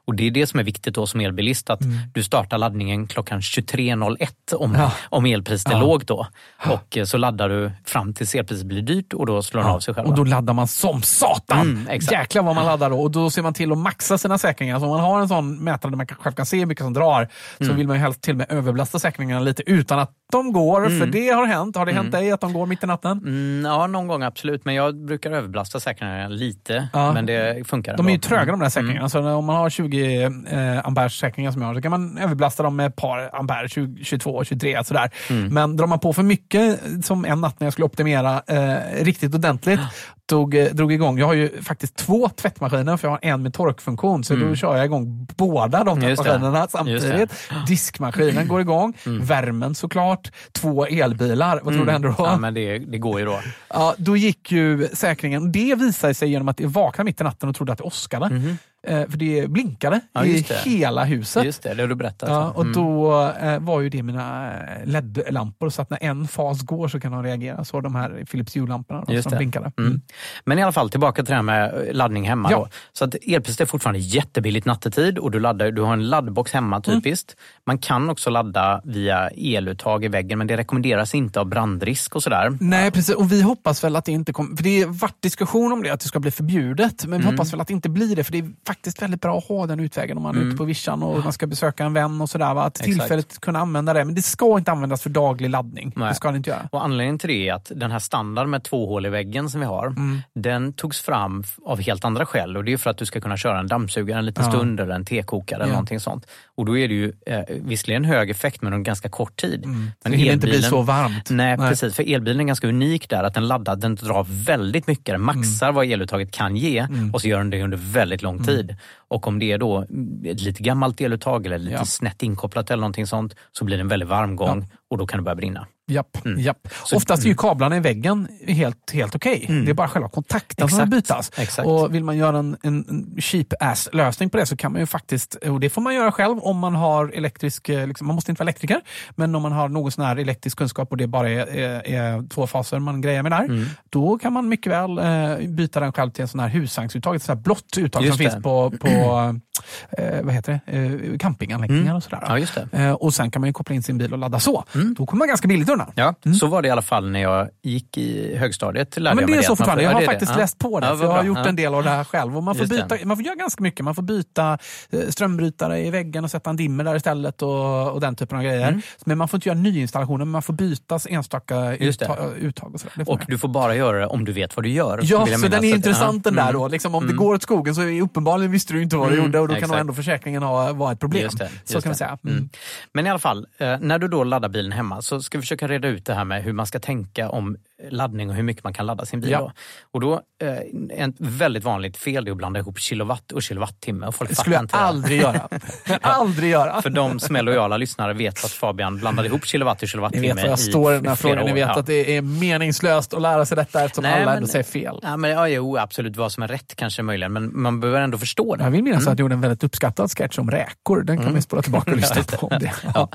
[0.05, 1.81] Och det är det som är viktigt då som elbilist, att
[2.15, 4.93] du startar laddningen klockan 23.01 om, Ja.
[5.11, 5.81] om elpriset är Ja.
[5.81, 6.27] lågt då.
[6.71, 9.81] Och eh, så laddar du fram tills elpriset blir dyrt och då slår den av
[9.81, 10.09] sig själv.
[10.09, 11.61] Och då laddar man som satan!
[11.61, 12.13] Mm, exakt.
[12.13, 13.01] Jäklar vad man laddar då.
[13.01, 14.79] Och då ser man till att maxa sina säkringar.
[14.79, 16.93] Så om man har en sån mätare där man själv kan se hur mycket som
[16.93, 17.77] drar, så Mm.
[17.77, 20.87] vill man ju helst till och med överbelasta säkringarna lite utan att de går.
[20.87, 21.01] Mm.
[21.01, 21.77] För det har hänt.
[21.77, 23.19] Har det hänt dig att de går mitt i natten?
[23.19, 24.65] Mm, ja, någon gång absolut.
[24.65, 26.89] Men jag brukar överbelasta säkringarna lite.
[26.93, 28.24] Men det funkar De är ju ändå.
[28.29, 29.09] Tröga de där säkringarna.
[29.09, 32.63] Så om man har 20 eh, ampere säkringar som jag har, så kan man överbelasta
[32.63, 35.11] dem med ett par ampere, 20, 22, 23 sådär.
[35.31, 35.55] Mm.
[35.55, 39.35] Men drar man på för mycket, som en natt när jag skulle optimera eh, riktigt
[39.35, 39.81] ordentligt,
[40.29, 41.19] tog, eh, drog igång.
[41.19, 44.25] Jag har ju faktiskt två tvättmaskiner för jag har en med torkfunktion.
[44.25, 46.09] Så då kör jag igång båda de Mm.
[46.11, 46.17] Det.
[46.17, 47.31] tvättmaskinerna samtidigt.
[47.67, 48.95] Diskmaskinen går igång.
[49.05, 50.31] Värmen såklart.
[50.53, 51.61] Två elbilar.
[51.65, 52.25] Vad tror du händer då?
[52.25, 52.31] Mm.
[52.33, 53.41] Ja, men det, det går ju då.
[53.69, 55.53] Ja, då gick ju säkringen.
[55.53, 58.27] Det visade sig genom att jag vaknade mitt i natten och trodde att det åskade.
[58.27, 58.55] Eh,
[58.87, 60.01] för det blinkade.
[60.13, 60.55] Ja, i det.
[60.71, 61.45] hela huset.
[61.45, 62.29] Just det, det har du berättat.
[62.29, 62.73] Ja, och Mm.
[62.73, 67.01] då eh, var ju det mina eh, LED-lampor så att när en fas går så
[67.01, 67.65] kan de reagera.
[67.65, 69.37] Så de här Philips Hue-lamporna som det.
[69.37, 69.73] blinkade.
[69.79, 70.01] Mm.
[70.45, 72.49] Men i alla fall tillbaka till det här med laddning hemma.
[72.51, 72.57] Ja.
[72.59, 72.69] Då.
[72.93, 76.75] Så att elpriset är fortfarande jättebilligt nattetid och du, laddar, du har en laddbox hemma
[76.75, 76.83] Mm.
[77.03, 77.37] typiskt.
[77.67, 82.23] Man kan också ladda via eluttag i väggen men det rekommenderas inte av brandrisk och
[82.23, 82.57] sådär.
[82.61, 83.15] Nej, precis.
[83.15, 84.57] Och vi hoppas väl att det inte kommer...
[84.57, 87.07] För det har varit diskussion om det, att det ska bli förbjudet.
[87.07, 88.25] Men vi hoppas väl att det inte blir det.
[88.25, 90.65] För det är faktiskt väldigt bra att ha den utvägen om man är ute på
[90.65, 92.55] vischan och man ska besöka en vän och sådär.
[92.55, 92.63] va?
[92.65, 92.85] Att Exakt.
[92.99, 94.05] tillfället kunna använda det.
[94.05, 95.93] Men det ska inte användas för daglig laddning.
[95.97, 96.09] Nej.
[96.09, 96.69] Det ska det inte göra.
[96.73, 99.61] Och anledningen till det är att den här standarden med två hål i väggen som
[99.61, 100.21] vi har, Mm.
[100.35, 102.57] den togs fram av helt andra skäl.
[102.57, 104.51] Och det är för att du ska kunna köra en dammsugare en liten Ja.
[104.53, 105.73] stund eller en tekokare eller Ja.
[105.73, 106.27] någonting sånt.
[106.57, 109.61] Och då är det ju eh, visserligen hög effekt men under ganska kort tid.
[109.65, 109.91] Men Mm.
[110.03, 111.31] det hinner inte bli så varmt.
[111.31, 111.69] Nej, Nej.
[111.69, 111.95] precis.
[111.95, 115.05] För elbilen är ganska unik där att den laddar, den drar väldigt mycket.
[115.07, 115.75] Den maxar Mm.
[115.75, 118.64] vad eluttaget kan ge och så gör den det under väldigt lång tid.
[119.09, 119.83] Och om det är då
[120.25, 121.85] ett lite gammalt eluttag eller lite Ja.
[121.85, 125.19] snett inkopplat eller någonting sånt så blir det en väldigt varm gång och då kan
[125.19, 125.67] det börja brinna.
[125.87, 126.25] Japp, japp.
[126.27, 126.45] Mm.
[126.85, 126.97] Så- mm.
[126.97, 129.45] Oftast är ju kablarna i väggen helt, helt okej.
[129.49, 131.31] Det är bara själva kontakten som Exakt, bytas.
[131.37, 131.69] exakt.
[131.69, 134.87] Och vill man göra en, en cheap ass lösning på det så kan man ju
[134.87, 138.31] faktiskt, och det får man göra själv om man har elektrisk, eh, liksom, man måste
[138.33, 141.31] inte vara elektriker, men om man har någon sån här elektrisk kunskap och det bara
[141.31, 143.65] är, är, är två faser man grejer med där, Mm.
[143.91, 147.23] då kan man mycket väl eh, byta den själv till en sån här husvagnsuttag, ett
[147.23, 148.31] sånt här blått uttag Just som det.
[148.31, 148.89] finns på, på
[149.99, 150.73] eh, vad heter det?
[151.13, 152.17] Eh, campinganläggningar och sådär.
[152.17, 152.29] Mm.
[152.31, 152.69] Ja, just det.
[152.73, 154.65] Eh, och sen kan man ju koppla in sin bil och ladda så.
[154.97, 155.93] Då kommer man ganska billigt undan.
[155.95, 158.97] Ja, så var det i alla fall när jag gick i högstadiet.
[158.97, 159.83] lärde Ja, men det är så man fortfarande.
[159.85, 160.13] Jag ja, har det det.
[160.13, 160.39] faktiskt Ja.
[160.39, 160.87] läst på det.
[160.87, 161.49] Ja, för jag har gjort Ja.
[161.49, 162.37] en del av det här själv.
[162.37, 162.89] Och man, får det.
[162.89, 163.85] byta, man får göra ganska mycket.
[163.85, 164.59] Man får byta
[164.91, 168.45] eh, strömbrytare i väggen och sätta en dimmer där istället och, och den typen av
[168.45, 168.81] grejer.
[169.05, 171.79] Men man får inte göra nyinstallationer, men man får byta enstaka Mm.
[171.79, 171.85] Det.
[171.85, 172.81] uttag, uttag och.
[172.97, 173.27] Det får Och man.
[173.29, 175.01] du får bara göra det om du vet vad du gör.
[175.03, 176.55] Ja, så den är intressant den där Mm.
[176.55, 176.69] då.
[176.69, 179.25] Liksom, om det går åt skogen så är uppenbarligen visste du inte vad du Mm,
[179.27, 181.31] gjorde och då kan nog ändå försäkringen ha, vara ett problem.
[181.39, 181.99] Det, så kan det.
[181.99, 182.19] säga.
[182.25, 182.37] Mm.
[182.37, 182.49] Mm.
[182.93, 185.64] Men i alla fall, eh, när du då laddar bilen hemma så ska vi försöka
[185.69, 187.57] reda ut det här med hur man ska tänka om
[187.91, 189.31] laddning och hur mycket man kan ladda sin bil.
[189.31, 189.39] Ja.
[189.39, 189.53] Då.
[189.93, 194.07] Och då, eh, ett väldigt vanligt fel är att blanda ihop kilowatt och kilowattimme.
[194.07, 194.81] Och folk Det skulle jag inte det.
[194.83, 195.49] aldrig göra.
[196.01, 196.83] aldrig göra.
[196.83, 200.27] För de som är lojala lyssnare vet att Fabian blandade ihop kilowatt och Ni kilowattimme
[200.35, 201.45] vet var jag står i den här frågan.
[201.45, 201.55] Ni år.
[201.55, 201.79] vet Ja.
[201.81, 204.99] att det är meningslöst att lära sig detta eftersom Nej, alla men- ändå säger fel.
[205.03, 206.17] Ja, men, ja, jo, absolut.
[206.17, 208.65] Vad som är rätt kanske möjligen, men man behöver ändå förstå det.
[208.65, 211.03] Jag vill minnas att jag gjorde en väldigt uppskattad sketch om räkor.
[211.03, 212.41] Den kan man spola tillbaka och lyssna Mm.
[212.41, 212.47] På.
[212.47, 212.73] Om det.
[212.95, 213.09] Ja.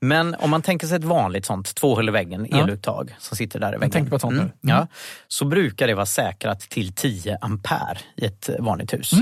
[0.00, 3.68] Men om man tänker sig ett vanligt sånt tvåhål i väggen, eluttag som sitter där
[3.74, 3.90] i väggen.
[4.14, 4.40] På ett sånt nu.
[4.40, 4.52] Mm.
[4.60, 4.86] Ja,
[5.28, 9.12] så brukar det vara säkrat till 10 ampere i ett vanligt hus.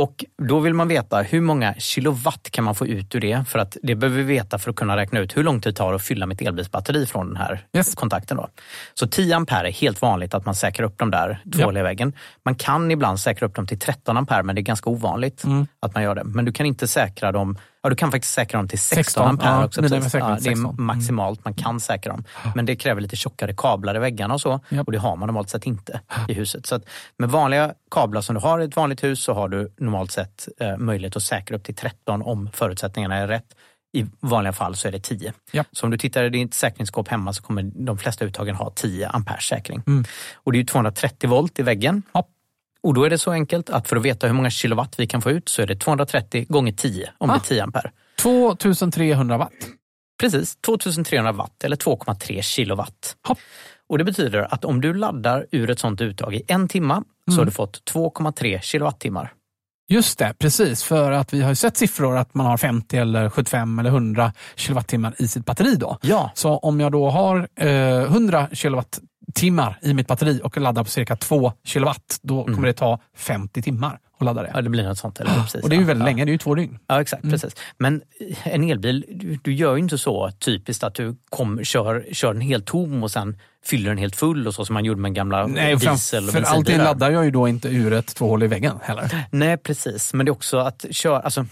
[0.00, 3.44] Och då vill man veta hur många kilowatt kan man få ut ur det?
[3.48, 5.76] För att det behöver vi veta för att kunna räkna ut hur lång tid det
[5.76, 7.94] tar att fylla mitt elbilsbatteri från den här Yes.
[7.94, 8.36] kontakten.
[8.36, 8.48] Då.
[8.94, 12.12] Så 10 ampere är helt vanligt att man säkrar upp de där tvåhåliga väggen.
[12.44, 15.66] Man kan ibland säkra upp dem till 13 ampere men det är ganska ovanligt Mm.
[15.80, 16.24] att man gör det.
[16.24, 19.26] Men du kan inte säkra dem Ja, du kan faktiskt säkra dem till 16, 16,
[19.28, 19.82] ampere ja, också.
[19.82, 20.64] säkert Ja, det är 16.
[20.74, 20.84] Mm.
[20.86, 22.24] maximalt man kan säkra dem.
[22.54, 24.60] Men det kräver lite tjockare kablar i väggarna och så.
[24.86, 26.66] Och det har man normalt sett inte i huset.
[26.66, 26.82] Så att
[27.18, 30.48] med vanliga kablar som du har i ett vanligt hus så har du normalt sett
[30.60, 33.54] eh, möjlighet att säkra upp till 13 om förutsättningarna är rätt.
[33.92, 35.32] I vanliga fall så är det 10.
[35.52, 35.66] Japp.
[35.72, 39.08] Så om du tittar i ditt säkringsskåp hemma så kommer de flesta uttagen ha 10
[39.08, 39.82] ampere säkring.
[39.86, 40.04] Mm.
[40.34, 42.02] Och det är ju 230 volt i väggen.
[42.12, 42.28] Ja.
[42.82, 45.22] Och då är det så enkelt att för att veta hur många kilowatt vi kan
[45.22, 47.36] få ut så är det 230 gånger 10 om det Ah.
[47.36, 47.90] är 10 ampere.
[48.22, 49.52] 2300 watt.
[50.20, 53.16] Precis, 2300 watt eller 2,3 kilowatt.
[53.28, 53.38] Hopp.
[53.88, 56.94] Och Det betyder att om du laddar ur ett sånt uttag i en timma
[57.26, 57.38] så Mm.
[57.38, 59.32] har du fått 2,3 kilowattimmar.
[59.90, 60.82] Just det, precis.
[60.82, 64.32] För att vi har ju sett siffror att man har 50 eller 75 eller 100
[64.56, 65.74] kilowattimmar i sitt batteri.
[65.74, 65.98] Då.
[66.02, 70.90] Ja, Så om jag då har eh, 100 kilowattimmar i mitt batteri och laddar på
[70.90, 74.50] cirka 2 kilowatt, då kommer det ta 50 timmar att ladda det.
[74.54, 75.20] ja det blir något sånt.
[75.20, 75.34] Eller?
[75.34, 76.06] Precis, och det är ju väldigt ja.
[76.06, 76.78] länge, det är ju två dygn.
[76.86, 77.22] Ja, exakt.
[77.22, 77.56] Precis.
[77.78, 78.02] Men
[78.42, 82.42] en elbil, du, du gör ju inte så typiskt att du kom, kör, kör den
[82.42, 85.46] helt tom och sen fyller den helt full och så som man gjorde med gamla
[85.46, 88.46] Nej, diesel och för allting laddar jag ju då inte ur ett två hål i
[88.46, 89.26] väggen heller.
[89.30, 90.14] Nej, precis.
[90.14, 91.46] Men det är också att köra, alltså,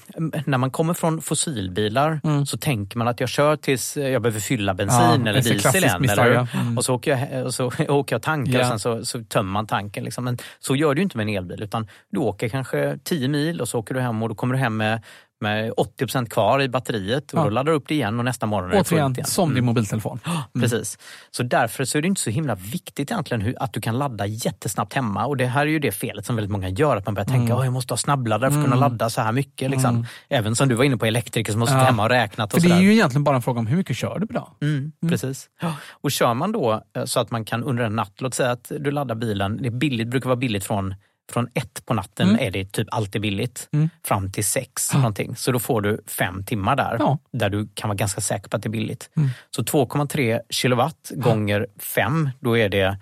[0.47, 4.75] när man kommer från fossilbilar så tänker man att jag kör tills jag behöver fylla
[4.75, 6.11] bensin Ja, eller diesel igen.
[6.11, 6.49] Eller.
[6.55, 6.79] Mm.
[6.79, 8.61] Och så åker jag, och så åker jag tankar Ja.
[8.61, 10.05] och sen så, så tömmer man tanken.
[10.05, 10.25] Liksom.
[10.25, 13.69] Men så gör du inte med en elbil utan du åker kanske 10 mil och
[13.69, 15.03] så åker du hem och då kommer du hem med
[15.41, 17.45] med 80% kvar i batteriet och Ja.
[17.45, 19.27] då laddar du upp det igen och nästa morgon är det fullt Återigen, igen.
[19.27, 19.65] som din Mm.
[19.67, 20.21] mobiltelefon.
[20.61, 20.99] Precis.
[21.31, 24.27] Så därför så är det inte så himla viktigt egentligen hur, att du kan ladda
[24.27, 25.27] jättesnabbt hemma.
[25.27, 27.41] Och det här är ju det felet som väldigt många gör, att man börjar Mm.
[27.41, 29.71] tänka att jag måste ha snabbladdare för att kunna ladda så här mycket.
[29.71, 30.07] Liksom.
[30.29, 31.85] Även som du var inne på elektriker som har suttit Ja.
[31.87, 32.51] hemma och räknat.
[32.51, 34.35] För Och det är ju egentligen bara en fråga om hur mycket kör du per
[34.35, 34.51] dag.
[34.63, 35.49] Mm, Precis.
[35.91, 38.73] Och kör man då eh, så att man kan under en natt, låt säga att
[38.81, 40.95] du laddar bilen, det är billigt, brukar vara billigt från
[41.33, 42.47] från ett på natten Mm.
[42.47, 43.91] är det typ alltid billigt, Mm.
[44.05, 44.95] fram till sex.
[44.95, 45.37] Någonting.
[45.37, 47.19] Så då får du fem timmar där, Ja.
[47.33, 49.11] där du kan vara ganska säker på att det är billigt.
[49.17, 49.29] Mm.
[49.57, 52.99] Så 2,3 kilowatt gånger fem, då är det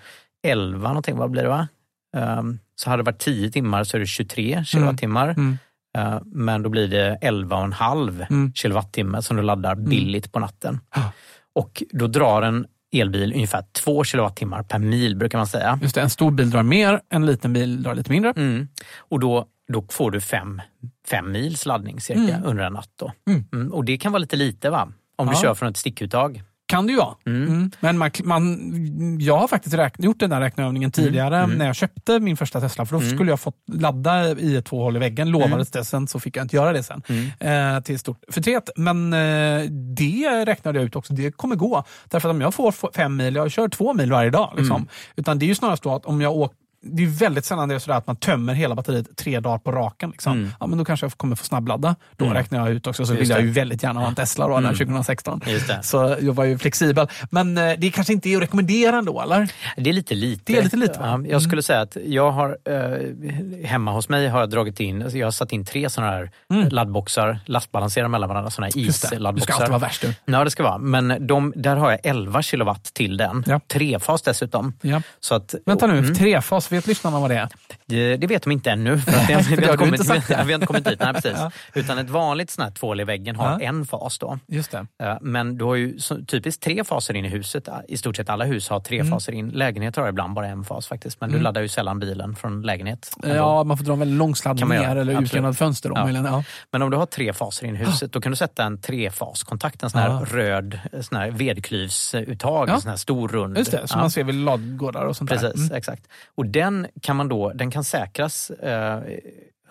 [0.46, 1.68] 11 någonting, vad blir det va?
[2.16, 5.28] Ehm, så hade det varit 10 timmar så är det 23 kilowattimmar.
[5.28, 5.58] Mm.
[5.98, 8.52] Eh, men då blir det 11,5 Mm.
[8.52, 10.80] kilowattimme som du laddar billigt på natten.
[10.94, 11.12] Ja.
[11.54, 12.66] Och då drar en
[13.00, 15.78] elbil ungefär 2 kilowattimmar per mil brukar man säga.
[15.82, 18.30] Just det, en stor bil drar mer, en liten bil drar lite mindre.
[18.36, 18.68] Mm.
[18.98, 20.60] Och då, då får du fem,
[21.08, 22.44] fem mils laddning cirka Mm.
[22.44, 22.90] under en natt.
[23.00, 23.12] Då.
[23.30, 23.44] Mm.
[23.52, 23.72] Mm.
[23.72, 24.88] Och det kan vara lite lite va?
[25.16, 25.40] Om du Ja.
[25.42, 26.42] kör från ett stickuttag.
[26.74, 27.14] Kan det ju vara.
[27.26, 27.48] Mm.
[27.48, 27.70] Mm.
[27.80, 31.58] Men man, man, jag har faktiskt räkn, gjort den där räkneövningen tidigare Mm.
[31.58, 32.86] när jag köpte min första Tesla.
[32.86, 33.14] För då Mm.
[33.16, 35.84] skulle jag fått ladda i två hål i väggen, lovades det.
[35.84, 37.02] Sen så fick jag inte göra det sen.
[37.08, 37.76] Mm.
[37.76, 38.70] Eh, till stort förtret.
[38.76, 39.62] Men eh,
[39.96, 41.84] det räknade jag ut också, det kommer gå.
[42.08, 44.52] Därför att om jag får fem mil, jag kör två mil varje dag.
[44.56, 44.76] Liksom.
[44.76, 44.88] Mm.
[45.16, 47.74] Utan det är ju snarast då att om jag åker det är väldigt sällan det
[47.74, 50.10] är sådär att man tömmer hela batteriet tre dagar på raken.
[50.10, 50.32] Liksom.
[50.32, 50.50] Mm.
[50.60, 51.96] Ja, men då kanske jag kommer få snabbladda.
[52.16, 52.36] Då Mm.
[52.36, 53.06] räknar jag ut också.
[53.06, 53.42] Så Just vill jag det.
[53.42, 54.70] ju väldigt gärna ha en Tesla då, Mm.
[54.70, 55.40] där 2016.
[55.46, 55.78] Just det.
[55.82, 57.08] Så jag var ju flexibel.
[57.30, 59.48] Men eh, det kanske inte är att rekommendera ändå, eller?
[59.76, 60.52] Det är lite lite.
[60.52, 60.98] Det är lite lite?
[61.02, 65.02] Ja, jag skulle säga att jag har eh, hemma hos mig har jag dragit in,
[65.02, 66.30] alltså jag har satt in tre sådana här
[66.70, 68.84] laddboxar, lastbalanserar mellan varandra, sådana här Mm.
[68.86, 68.88] Det.
[68.88, 69.54] Du ska isladdboxar.
[69.54, 70.14] alltid vara värst du.
[70.24, 70.78] Ja, det ska vara.
[70.78, 73.44] Men de, där har jag 11 kilowatt till den.
[73.46, 73.60] Ja.
[73.68, 74.72] Trefas dessutom.
[74.80, 75.02] Ja.
[75.20, 76.14] Så att, Vänta nu, Mm.
[76.14, 77.48] trefas, vet lyssnarna vad det är?
[77.86, 78.98] Det, det vet de inte ännu.
[78.98, 80.34] För att det, För vi, har inte kommit, sagt det.
[80.46, 81.00] vi har inte kommit dit.
[81.00, 81.32] Nej, precis.
[81.36, 81.50] Ja.
[81.74, 83.60] Utan ett vanligt sånt här tvål i väggen har Ja.
[83.60, 84.18] en fas.
[84.18, 84.38] Då.
[84.46, 84.86] Just det.
[85.02, 87.68] Eh, Men du har ju typiskt tre faser in i huset.
[87.88, 89.10] I stort sett alla hus har tre Mm.
[89.12, 89.48] faser in.
[89.48, 91.20] Lägenheter har ibland bara en fas faktiskt.
[91.20, 93.10] Men du laddar ju sällan bilen från lägenhet.
[93.22, 93.36] ändå.
[93.36, 95.88] Ja, man får dra en väldigt lång sladd ner eller utjämnat fönster.
[95.88, 96.04] Då, Ja.
[96.04, 96.26] möjligen.
[96.26, 96.44] ja.
[96.72, 99.82] Men om du har tre faser in i huset, då kan du sätta en trefaskontakt,
[99.82, 100.24] en sån här Ja.
[100.30, 103.58] röd sån här vedklyvsuttag, en sån här stor rund.
[103.58, 105.60] Just det, som man ser vid ladugårdar och sånt Precis, där.
[105.64, 105.76] Mm.
[105.76, 106.06] exakt.
[106.34, 106.63] Och den
[107.02, 109.00] kan man då, den kan säkras eh,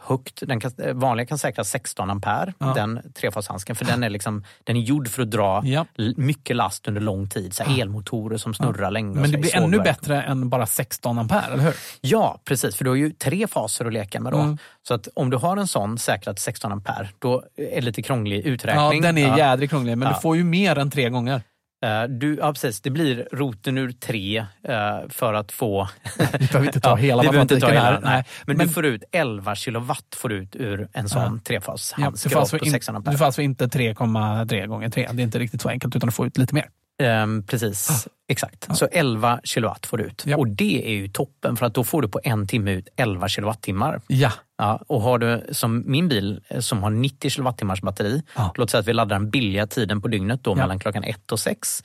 [0.05, 0.43] högt.
[0.47, 2.73] Den kan, eh, vanliga kan säkras 16 ampere, Ja.
[2.75, 3.75] den trefashandsken.
[3.75, 5.85] För den är, liksom, den är gjord för att dra Ja.
[6.17, 7.53] mycket last under lång tid.
[7.53, 9.09] Så elmotorer som snurrar länge.
[9.09, 11.75] och Men det blir ännu bättre än bara 16 ampere, eller hur?
[12.01, 12.75] Ja, precis.
[12.75, 14.39] För du har ju tre faser att leka med då.
[14.39, 14.57] Mm.
[14.87, 18.37] Så att om du har en sån säkrad 16 ampere, då är det lite krånglig
[18.45, 19.01] Ja, uträkning.
[19.01, 19.37] den är Ja.
[19.37, 20.13] jädrigt krånglig, men Ja.
[20.15, 21.41] du får ju mer än tre gånger.
[21.83, 22.81] Eh, Du, ja, precis.
[22.81, 25.89] Det blir roten ur tre eh, för att få...
[26.39, 27.91] Vi behöver inte ta hela inte ta matematiken hela, här.
[28.01, 28.01] nej.
[28.13, 28.23] Nej.
[28.45, 31.31] Men, Men- du får ut 11 kilowatt får ut ur en sån Ja.
[31.33, 33.11] Ja, trefashandske du, får alltså in, 16 ampere.
[33.13, 35.09] du får alltså inte 3,3 gånger 3.
[35.13, 36.65] Det är inte riktigt så enkelt, utan du får ut lite mer.
[37.03, 38.67] Ehm, precis, exakt.
[38.77, 40.23] Så 11 kilowatt får du ut.
[40.25, 40.37] Ja.
[40.37, 43.27] Och det är ju toppen för att då får du på en timme ut 11
[43.27, 44.01] kilowattimmar.
[44.07, 44.31] Ja.
[44.57, 48.53] Ja, och har du som min bil eh, som har 90 kilowattimmars batteri, Ja.
[48.57, 50.55] låt säga att vi laddar den billiga tiden på dygnet då Ja.
[50.55, 51.83] mellan klockan 1 och 6.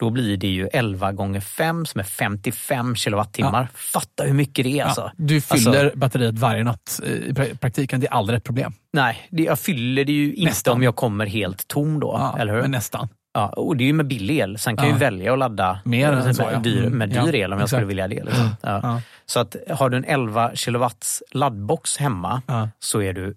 [0.00, 3.68] Då blir det ju 11 gånger 5 som är 55 kilowattimmar.
[3.74, 5.00] Fatta hur mycket det är alltså.
[5.00, 8.00] Ja, du fyller Alltså, batteriet varje natt eh, i pra- praktiken.
[8.00, 8.72] Det är aldrig ett problem.
[8.92, 10.74] nej, det, jag fyller det ju inte Nästan.
[10.74, 12.16] om jag kommer helt tom då.
[12.20, 12.62] Ja, eller hur?
[12.62, 13.08] Men nästan.
[13.34, 14.58] Ja, och det är ju med billig el.
[14.58, 14.90] Sen kan Ja.
[14.90, 16.58] jag ju välja att ladda Mer än med, så, ja.
[16.58, 17.90] dyr, Mm, med dyr ja, el om jag skulle exakt.
[17.90, 18.24] vilja det.
[18.24, 18.48] Liksom.
[18.60, 19.00] Ja.
[19.26, 22.42] Så att har du en 11 kilowatts laddbox hemma
[22.78, 23.34] så är du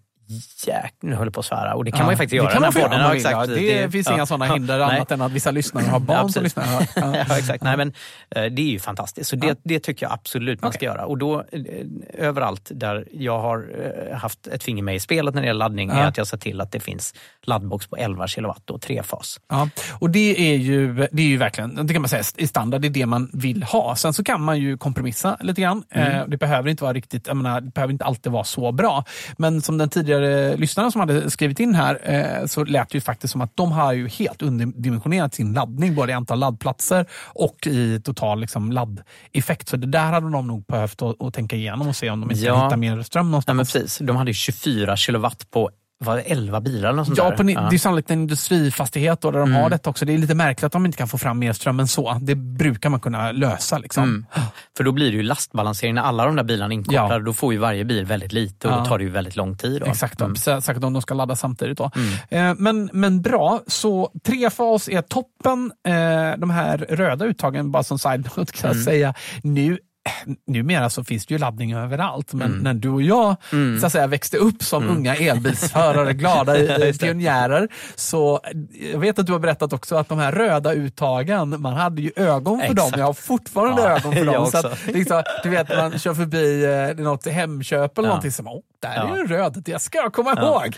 [0.67, 0.93] jäk...
[1.01, 1.75] Nu höll jag på att svära.
[1.75, 2.47] Och det kan Ja, man ju faktiskt göra.
[2.47, 2.99] Det kan man få podden.
[2.99, 3.47] Ja, exakt.
[3.47, 4.13] det finns ja.
[4.13, 6.67] inga sådana hinder annat än att vissa lyssnare har barn som lyssnar.
[6.95, 7.38] Ja.
[7.38, 7.63] Exakt.
[7.63, 7.93] Nej, men,
[8.30, 9.30] eh, det är ju fantastiskt.
[9.30, 11.05] Så det, det tycker jag absolut man ska göra.
[11.05, 11.61] Och då eh,
[12.13, 13.69] överallt där jag har
[14.11, 16.38] eh, haft ett finger med i spelet när det gäller laddning är att jag ser
[16.38, 19.39] till att det finns laddbox på 11 kilowatt och trefas.
[19.49, 19.69] Ja,
[19.99, 22.88] och det är, ju, det är ju verkligen, det kan man säga, i standard, det
[22.88, 23.95] är det man vill ha.
[23.95, 25.84] Sen så kan man ju kompromissa lite grann.
[25.89, 29.03] Eh, det behöver inte vara riktigt, jag menar, det behöver inte alltid vara så bra.
[29.38, 30.16] Men som den tidigare
[30.57, 33.72] lyssnaren som hade skrivit in här, eh, så lät det ju faktiskt som att de
[33.72, 39.70] har ju helt underdimensionerat sin laddning, både i antal laddplatser och i total liksom, laddeffekt.
[39.70, 42.32] Så det där hade de nog behövt att, att tänka igenom och se om de
[42.32, 42.53] inte Ja.
[42.55, 43.55] kan hitta mer ström någonstans.
[43.57, 43.97] men precis.
[43.97, 45.70] De hade ju 24 kilowatt på
[46.00, 47.38] var det 11 bilar eller sånt Ja, där.
[47.38, 49.62] på, ni- det är sannolikt en industrifastighet då, där de Mm.
[49.64, 50.06] har detta också.
[50.06, 52.18] Det är lite märkligt att de inte kan få fram mer ström än så.
[52.22, 53.78] Det brukar man kunna lösa.
[53.78, 54.04] Liksom.
[54.04, 54.26] Mm.
[54.78, 55.95] För då blir det ju lastbalansering.
[55.95, 57.20] När alla de där bilarna är inkopplade, Ja.
[57.20, 58.78] då får ju varje bil väldigt lite och Ja.
[58.80, 59.82] då tar det ju väldigt lång tid.
[59.82, 59.86] Då.
[59.88, 60.34] Exakt, Mm.
[60.34, 61.78] sä- säkert om de ska ladda samtidigt.
[61.78, 61.91] Då.
[62.30, 62.50] Mm.
[62.50, 65.72] Eh, men, men bra, så trefas är toppen.
[65.88, 65.93] Eh,
[66.39, 68.84] de här röda uttagen, bara som side-note kan jag Mm.
[68.86, 69.14] säga.
[69.43, 69.78] Nu
[70.47, 73.36] numera så finns det ju laddning överallt, men när du och jag
[73.80, 78.39] så att säga, växte upp som unga elbilsförare, glada i- pionjärer, så
[78.91, 82.12] jag vet att du har berättat också att de här röda uttagen, man hade ju
[82.16, 82.86] ögon för dem.
[82.86, 82.97] Exakt.
[82.97, 84.45] Jag har fortfarande Ja, ögon för dem.
[84.51, 86.66] Så att, liksom, du vet man kör förbi
[86.97, 88.10] eh, något Hemköp eller Ja.
[88.10, 89.15] någonting, så man, där Ja.
[89.17, 90.73] är en röd, det ska jag komma ihåg.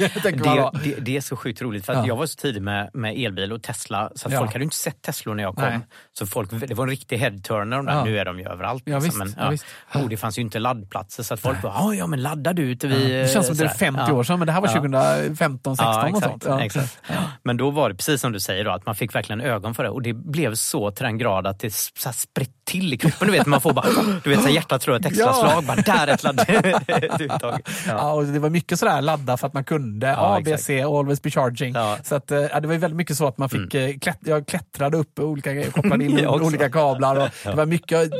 [0.45, 0.71] man då.
[0.73, 2.07] Det, det, det är så sjukt roligt för att Ja.
[2.07, 4.39] jag var så tidig med, med elbil och Tesla så att Ja.
[4.39, 5.63] folk hade inte sett Teslor när jag kom.
[5.63, 5.79] Nej.
[6.13, 7.77] Så folk, det var en riktig head-turner.
[7.77, 7.93] de där.
[7.93, 8.03] Ja.
[8.03, 8.83] Nu är de ju överallt.
[8.85, 9.65] Ja, liksom, visst, men, ja, visst.
[9.93, 12.65] Och det fanns ju inte laddplatser så att folk bara, "Ja, ja men laddar du
[12.65, 12.79] vid...
[12.81, 14.13] Det känns som det är sådär." 50 Ja.
[14.13, 14.73] år sedan, men det här var Ja.
[14.73, 16.45] 2015, 16 Ja, och sånt.
[16.47, 16.61] Ja.
[16.61, 16.99] exakt.
[17.43, 19.83] Men då var det precis som du säger, då, att man fick verkligen ögon för
[19.83, 19.89] det.
[19.89, 23.27] Och det blev så till den grad att det sprätt till i kroppen.
[23.27, 23.85] Du vet, man får bara,
[24.23, 25.33] du vet, så hjärtat slår ett extra Ja.
[25.33, 25.63] slag.
[25.63, 27.61] Bara, där är ett ladduttag.
[27.87, 28.11] Ja.
[28.13, 31.21] och det var mycket sådär ladda för att man kunde Ja, A, B, C, always
[31.21, 31.73] be charging.
[31.73, 31.97] Ja.
[32.03, 33.99] Så att, eh, ja, det var väldigt mycket så att man fick mm.
[33.99, 37.15] klätt, jag klättrade upp olika, kopplade in olika kablar.
[37.15, 38.11] Och Det var mycket,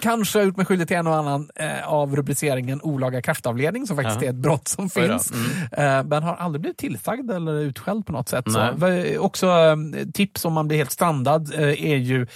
[0.00, 3.96] kanske har gjort mig skyldig till en och annan eh, av rubriceringen olaga kraftavledning som
[3.96, 4.26] faktiskt Ja.
[4.26, 5.32] är ett brott som finns.
[5.72, 8.44] Eh, men har aldrig blivit tillsagd eller utskälld på något sätt.
[9.18, 9.76] Också eh,
[10.14, 11.60] tips om man blir helt strandad eh,
[11.92, 12.26] är ju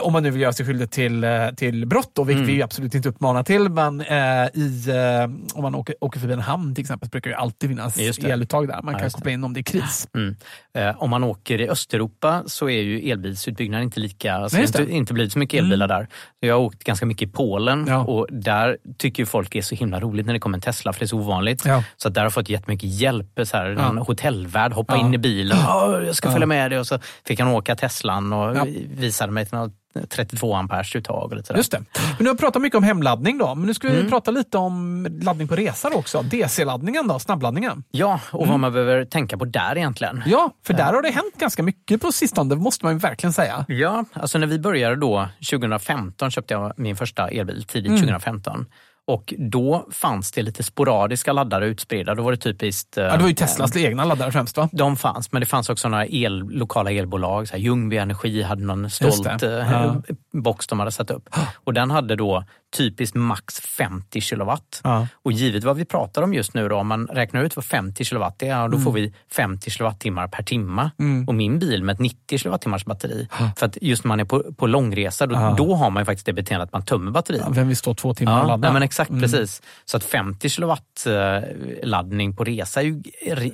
[0.00, 2.56] om man nu vill göra sig skyldig till, eh, till brott, då, vilket Mm.
[2.56, 6.40] vi absolut inte uppmanar till, men eh, i, eh, om man åker, åker förbi en
[6.40, 8.82] hamn till exempel så brukar det alltid finnas eluttag där.
[8.82, 10.08] Man Ja, kan koppla in om det är kris.
[10.14, 10.36] Mm.
[10.74, 14.78] Eh, om man åker i Östeuropa så är ju elbilsutbyggnaden inte lika, alltså Nej, inte,
[14.78, 14.84] det.
[14.84, 14.96] Mm.
[14.96, 16.08] inte blivit så mycket elbilar där.
[16.40, 18.04] Jag har åkt ganska mycket i Polen Ja.
[18.04, 21.00] och där tycker folk det är så himla roligt när det kommer en Tesla för
[21.00, 21.62] det är så ovanligt.
[21.66, 21.84] Ja.
[21.96, 23.40] Så där har jag fått jättemycket hjälp.
[23.44, 23.88] Så här, Ja.
[23.88, 25.00] En hotellvärd hoppa Ja.
[25.06, 25.58] in i bilen.
[25.60, 26.32] "Ja, jag ska Ja.
[26.32, 26.78] följa med dig.
[26.78, 28.56] Och så fick han åka Teslan och
[28.90, 29.72] visade mig till något
[30.08, 31.30] 32 ampers uttag.
[31.30, 31.58] Och lite sådär.
[31.58, 31.82] Just det.
[32.16, 34.10] Men du har pratat mycket om hemladdning då, men nu ska vi Mm.
[34.10, 36.22] prata lite om laddning på resa också.
[36.22, 37.84] DC-laddningen då, snabbladdningen.
[37.90, 40.16] Ja, och vad man behöver tänka på där egentligen.
[40.16, 40.30] Mm.
[40.30, 43.32] Ja, för där har det hänt ganska mycket på sistone, det måste man ju verkligen
[43.32, 43.64] säga.
[43.68, 48.00] Ja, alltså när vi började då, 2015 köpte jag min första elbil, tidigt Mm.
[48.00, 48.66] 2015.
[49.10, 52.14] Och då fanns det lite sporadiska laddare utspridda.
[52.14, 52.98] Då var det typiskt...
[52.98, 54.68] eh, Ja, det var ju Teslas egna laddare främst va?
[54.72, 57.48] De fanns, men det fanns också några el, lokala elbolag.
[57.48, 60.02] Så här, Ljungby Energi hade någon stolt eh, Ja.
[60.32, 61.28] box de hade satt upp.
[61.64, 62.44] Och den hade då
[62.76, 64.80] typiskt max 50 kilowatt.
[64.84, 65.06] Ja.
[65.22, 68.04] Och givet vad vi pratar om just nu, då, om man räknar ut vad 50
[68.04, 68.84] kilowatt är, ja, då Mm.
[68.84, 70.90] får vi 50 kilowattimmar per timme.
[71.26, 73.28] Och min bil med ett 90 kilowattimmars batteri.
[73.56, 75.54] För att just när man är på, på långresa, då, Ja.
[75.58, 77.42] då har man ju faktiskt det beteendet att man tömmer batteriet.
[77.46, 78.68] Ja, Vem vill stå två timmar och Ja, ladda?
[78.68, 79.22] nej, men exakt Mm.
[79.22, 79.62] precis.
[79.84, 81.48] Så att 50 kilowatt eh,
[81.82, 83.02] laddning på resa är ju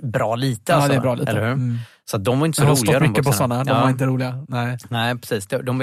[0.02, 0.72] bra lite.
[0.72, 1.30] Ja, Alltså, det är bra lite.
[1.30, 1.78] Eller hur?
[2.10, 2.92] Så de var inte så Jag har roliga.
[2.92, 3.80] stått de mycket på sådana, de Ja.
[3.80, 4.44] var inte roliga.
[4.48, 4.78] Nej.
[4.88, 5.46] Nej, precis.
[5.46, 5.78] De, de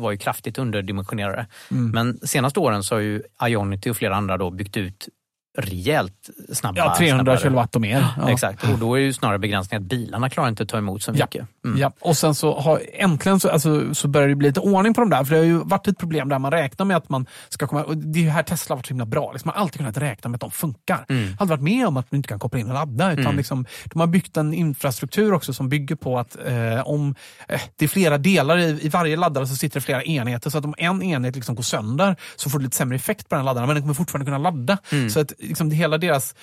[0.00, 1.46] var ju kraftigt underdimensionerade.
[1.70, 1.90] Mm.
[1.90, 5.08] Men senaste åren så har ju Ionity och flera andra då byggt ut
[5.56, 6.78] rejält snabba.
[6.78, 7.38] Ja, 300 snabbare.
[7.42, 8.06] kilowatt och mer.
[8.20, 8.30] Ja.
[8.30, 11.12] Exakt, och då är ju snarare begränsningen att bilarna klarar inte att ta emot så
[11.12, 11.46] mycket.
[11.64, 11.78] Mm.
[11.78, 15.00] Ja, och sen så har, äntligen så, alltså, så börjar det bli lite ordning på
[15.00, 15.24] de där.
[15.24, 17.84] För det har ju varit ett problem där man räknar med att man ska komma...
[17.84, 19.32] Och det är ju här Tesla har varit så himla bra.
[19.32, 21.04] Liksom, man har alltid kunnat räkna med att de funkar.
[21.08, 21.22] Mm.
[21.24, 23.12] Har aldrig varit med om att man inte kan koppla in och ladda.
[23.12, 23.36] Utan Mm.
[23.36, 27.14] liksom, de har byggt en infrastruktur också som bygger på att eh, om
[27.48, 30.50] eh, det är flera delar i, i varje laddare så sitter det flera enheter.
[30.50, 33.34] Så att om en enhet liksom går sönder så får du lite sämre effekt på
[33.36, 33.66] den laddaren.
[33.66, 34.78] Men den kommer fortfarande kunna ladda.
[34.92, 35.10] Mm.
[35.10, 36.34] Så att liksom, det, hela deras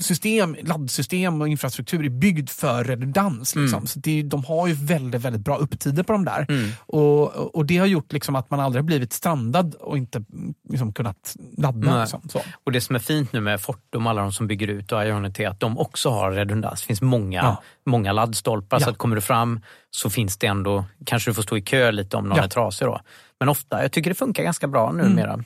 [0.00, 3.54] system, laddsystem och infrastruktur är byggd för redundans.
[3.56, 3.78] Liksom.
[3.78, 3.86] Mm.
[3.86, 6.46] Så det, de har ju väldigt, väldigt bra upptider på de där.
[6.48, 6.70] Mm.
[6.86, 10.54] Och, och det har gjort liksom att man aldrig har blivit strandad och inte mm,
[10.68, 12.00] liksom, kunnat ladda.
[12.00, 12.28] Liksom.
[12.28, 12.40] Så.
[12.64, 15.04] Och det som är fint nu med Fortum och alla de som bygger ut och
[15.06, 16.80] Ionity är att de också har redundans.
[16.80, 17.62] Det finns många, Ja.
[17.86, 18.84] många laddstolpar Ja.
[18.84, 21.90] så att kommer du fram så finns det ändå, kanske du får stå i kö
[21.90, 22.44] lite om någon Ja.
[22.44, 23.00] är trasig då.
[23.40, 25.44] Men ofta, jag tycker det funkar ganska bra numera.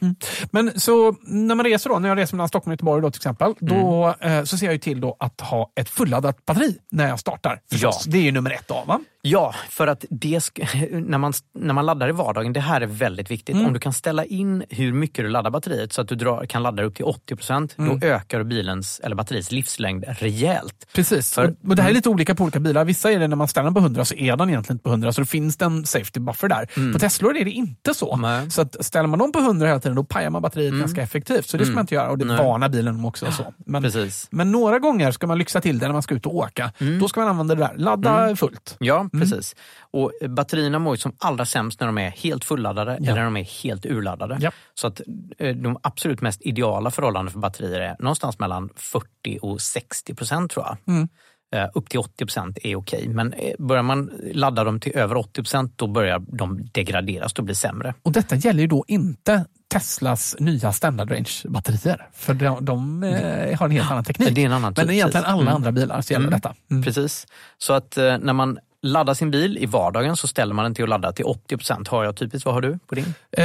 [0.51, 3.19] Men så när man reser då, när jag reser mellan Stockholm och Göteborg då, till
[3.19, 4.39] exempel, då Mm.
[4.39, 7.61] eh, så ser jag ju till då att ha ett fulladdat batteri när jag startar.
[7.71, 8.05] Förstås.
[8.05, 9.01] Det är ju nummer ett då, va?
[9.23, 10.41] Ja, för att det
[10.91, 13.55] när, man, när man laddar i vardagen, det här är väldigt viktigt.
[13.55, 13.67] Mm.
[13.67, 16.63] Om du kan ställa in hur mycket du laddar batteriet så att du drar, kan
[16.63, 18.01] ladda upp till 80 procent, Mm.
[18.01, 20.87] då ökar bilens eller batteriets livslängd rejält.
[20.95, 21.35] Precis.
[21.35, 22.85] För- och, och det här är lite olika på olika bilar.
[22.85, 24.91] Vissa är det när man ställer den på 100 så är den egentligen inte på
[24.91, 26.93] 100 så det finns det en safety buffer där.
[26.93, 28.15] På Teslor är det inte så.
[28.15, 28.23] Mm.
[28.41, 28.51] Nej.
[28.51, 31.47] Så att ställer man dem på 100 hela tiden då pajar man batteriet ganska effektivt.
[31.49, 32.37] Så det ska man inte göra och det Nej.
[32.37, 33.33] varnar bilen om också.
[33.33, 33.55] Så.
[33.67, 34.29] Men, Precis.
[34.31, 36.73] men några gånger ska man lyxa till det när man ska ut och åka.
[37.01, 37.75] Då ska man använda det där.
[37.77, 38.77] Ladda fullt.
[38.81, 39.10] Ja, Mm.
[39.13, 39.57] Precis.
[39.81, 43.37] Och eh, batterierna mår som allra sämst när de är helt fulladdade eller när de
[43.37, 44.37] är helt urladdade.
[44.41, 44.51] Ja.
[44.75, 45.01] Så att
[45.39, 50.51] eh, de absolut mest ideala förhållandena för batterier är någonstans mellan 40 och 60 procent
[50.51, 50.95] tror jag.
[50.95, 51.09] Mm.
[51.55, 55.33] Eh, Upp till 80 procent är okej, men börjar man ladda dem till över 80
[55.43, 57.95] procent då börjar de degraderas och bli sämre.
[58.03, 62.09] Och detta gäller ju då inte Teslas nya standard range-batterier.
[62.13, 64.29] För de, de eh, har en helt annan teknik.
[64.29, 65.33] Men det är en annan Men typ, egentligen precis.
[65.33, 65.55] alla Mm.
[65.55, 66.41] andra bilar så gäller Mm.
[66.41, 66.55] detta.
[66.71, 66.83] Mm.
[66.83, 67.27] Precis.
[67.59, 70.85] Så att eh, när man ladda sin bil i vardagen så ställer man den till
[70.85, 72.47] att ladda till 80% Har jag typiskt.
[72.47, 73.15] Vad har du på din?
[73.33, 73.45] Eh,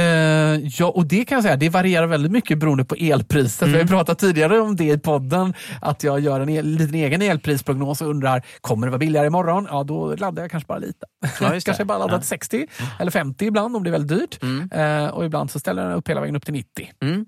[0.78, 3.62] ja, och det kan jag säga, det varierar väldigt mycket beroende på elpriset.
[3.62, 3.72] Mm.
[3.72, 3.88] Vi har Mm.
[3.98, 8.08] pratat tidigare om det i podden, att jag gör en el, liten egen elprisprognos och
[8.08, 9.66] undrar, kommer det vara billigare imorgon?
[9.70, 11.06] Ja, då laddar jag kanske bara lite.
[11.40, 12.18] Ja, kanske bara laddar Ja.
[12.18, 12.66] till 60
[13.00, 14.42] eller 50 ibland om det är väldigt dyrt.
[14.42, 14.70] Mm.
[15.04, 16.90] Eh, och ibland så ställer den upp hela vägen upp till 90.
[17.02, 17.26] Mm.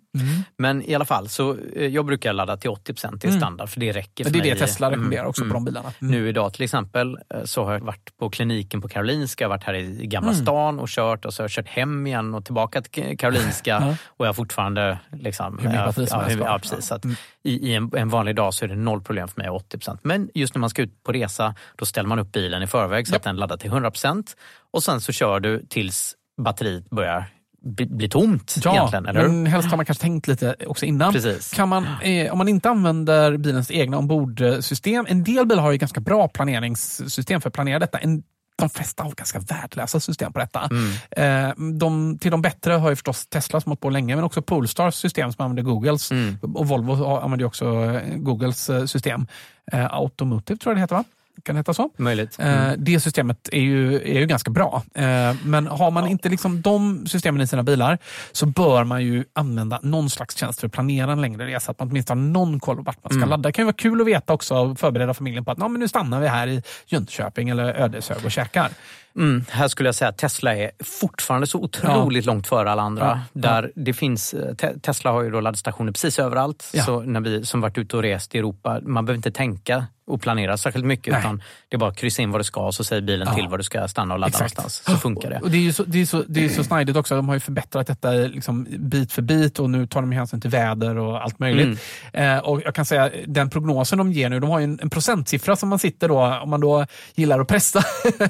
[0.59, 3.40] Men i alla fall, så eh, jag brukar ladda till 80 det är Mm.
[3.40, 4.61] standard för det räcker för Men det är mig.
[4.61, 4.98] det Tesla Mm.
[4.98, 5.50] rekommenderar också Mm.
[5.50, 5.92] på de bilarna.
[6.00, 6.11] Mm.
[6.12, 9.64] Nu idag till exempel eh, så har jag varit på kliniken på Karolinska, jag varit
[9.64, 10.42] här i Gamla Mm.
[10.42, 13.96] stan och kört och så har jag kört hem igen och tillbaka till Karolinska Ja.
[14.07, 16.92] och jag har fortfarande liksom, Hur mycket som ja, ja, precis.
[16.92, 17.16] Att Mm.
[17.44, 20.30] i, I en, en vanlig dag så är det noll problem för mig 80% Men
[20.34, 23.12] just när man ska ut på resa då ställer man upp bilen i förväg så
[23.12, 23.20] Japp.
[23.20, 24.24] att den laddar till 100%
[24.72, 27.24] och sen så kör du tills batteriet börjar
[27.68, 31.12] bli, tomt Ja, egentligen, eller men helst har man kanske tänkt lite också innan.
[31.12, 31.50] Precis.
[31.52, 35.78] Kan man, eh, om man inte använder bilens egna ombordsystem, en del bilar har ju
[35.78, 37.98] ganska bra planeringssystem för att planera detta.
[37.98, 38.22] En,
[38.58, 40.68] de flesta har ganska värdelösa system på detta.
[40.70, 41.48] Mm.
[41.50, 44.42] Eh, de, till de bättre har ju förstås Tesla som hållit på länge, men också
[44.42, 46.10] Polestars system som använder Googles.
[46.10, 46.38] Mm.
[46.54, 49.26] Och Volvo har- använder ju också eh, Googles eh, system.
[49.72, 51.04] Automotive tror jag det heter va?
[51.43, 51.91] Kan det heta så?
[51.97, 52.36] Möjligt.
[52.39, 52.84] Eh, Mm.
[52.84, 54.82] Det systemet är ju, är ju ganska bra.
[54.95, 57.99] Eh, Men har man inte liksom de systemen i sina bilar
[58.32, 61.70] så bör man ju använda någon slags tjänst för att planera en längre resa.
[61.70, 63.28] Att man åtminstone har någon koll på vart man ska Mm.
[63.28, 63.49] ladda.
[63.49, 65.80] Det kan ju vara kul att veta också och förbereda familjen på att "Nå, men
[65.80, 68.68] nu stannar vi här i Jönköping eller Ödeshög och käkar.
[69.16, 73.20] Mm, här skulle jag säga att Tesla är fortfarande så otroligt långt före alla andra.
[73.32, 76.70] Ja, Där det finns, Te- Tesla har ju då laddstationer precis överallt.
[76.74, 76.84] Ja.
[76.84, 80.20] Så när vi som varit ute och rest i Europa, man behöver inte tänka och
[80.20, 81.20] planera särskilt mycket Nej.
[81.20, 83.34] utan det är bara att kryssa in vad du ska och så säger bilen Ja.
[83.34, 84.56] till var du ska stanna och ladda Exakt.
[84.56, 84.94] någonstans.
[84.94, 85.38] Så funkar det.
[85.40, 87.16] Och det är ju så, det är så, det är så snajdigt också.
[87.16, 90.50] De har ju förbättrat detta liksom bit för bit och nu tar de hänsyn till
[90.50, 91.80] väder och allt möjligt.
[92.12, 92.36] Mm.
[92.38, 94.90] Eh, och jag kan säga den prognosen de ger nu, de har ju en, en
[94.90, 97.82] procentsiffra som man sitter då, om man då gillar att pressa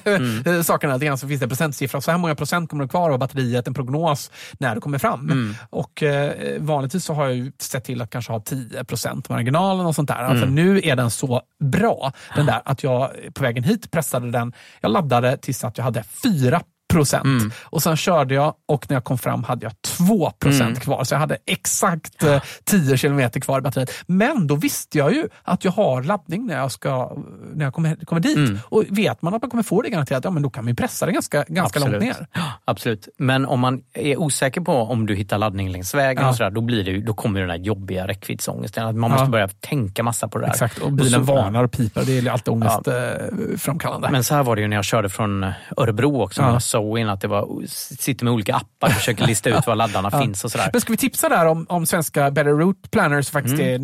[0.05, 0.65] Mm.
[0.65, 2.01] sakerna lite grann så finns det en procentsiffra.
[2.01, 5.21] Så här många procent kommer det kvar av batteriet, en prognos när det kommer fram.
[5.31, 5.55] Mm.
[5.71, 9.95] Och eh, vanligtvis så har jag ju sett till att kanske ha 10% marginalen och
[9.95, 10.15] sånt där.
[10.15, 10.55] Alltså Mm.
[10.55, 14.53] nu är den så bra, den där, att jag på vägen hit pressade den.
[14.81, 17.25] Jag laddade tills att jag hade 4 procent.
[17.25, 17.51] Mm.
[17.65, 20.81] Och sen körde jag och när jag kom fram hade jag 2 procent Mm.
[20.81, 21.05] kvar.
[21.05, 23.91] Så jag hade exakt eh, 10 kilometer kvar i batteriet.
[24.07, 27.13] Men då visste jag ju att jag har laddning när jag, ska,
[27.55, 28.37] när jag kommer, kommer dit.
[28.37, 28.59] Mm.
[28.65, 31.07] Och vet man att man kommer få det garanterat, ja men då kan man pressa
[31.07, 32.27] det ganska, ganska långt ner.
[32.35, 33.09] Ja, Absolut.
[33.19, 36.29] Men om man är osäker på om du hittar laddning längs vägen, Ja.
[36.31, 38.87] och sådär, då, blir det, då kommer den här jobbiga räckviddsångesten.
[38.87, 39.17] Att Man Ja.
[39.17, 40.51] måste börja tänka massa på det där.
[40.53, 42.05] Exakt, och bilen så- varnar och piper.
[42.05, 44.09] Det är alltid ångestframkallande.
[44.11, 46.53] Men så här var det ju när jag körde från Örebro också Ja.
[46.79, 50.21] Zoen, att det var, sitter med olika appar och försöker lista ut var laddarna Ja.
[50.21, 50.71] finns och sådär.
[50.73, 53.75] Men ska vi tipsa där om, om svenska Better Route Planners som faktiskt är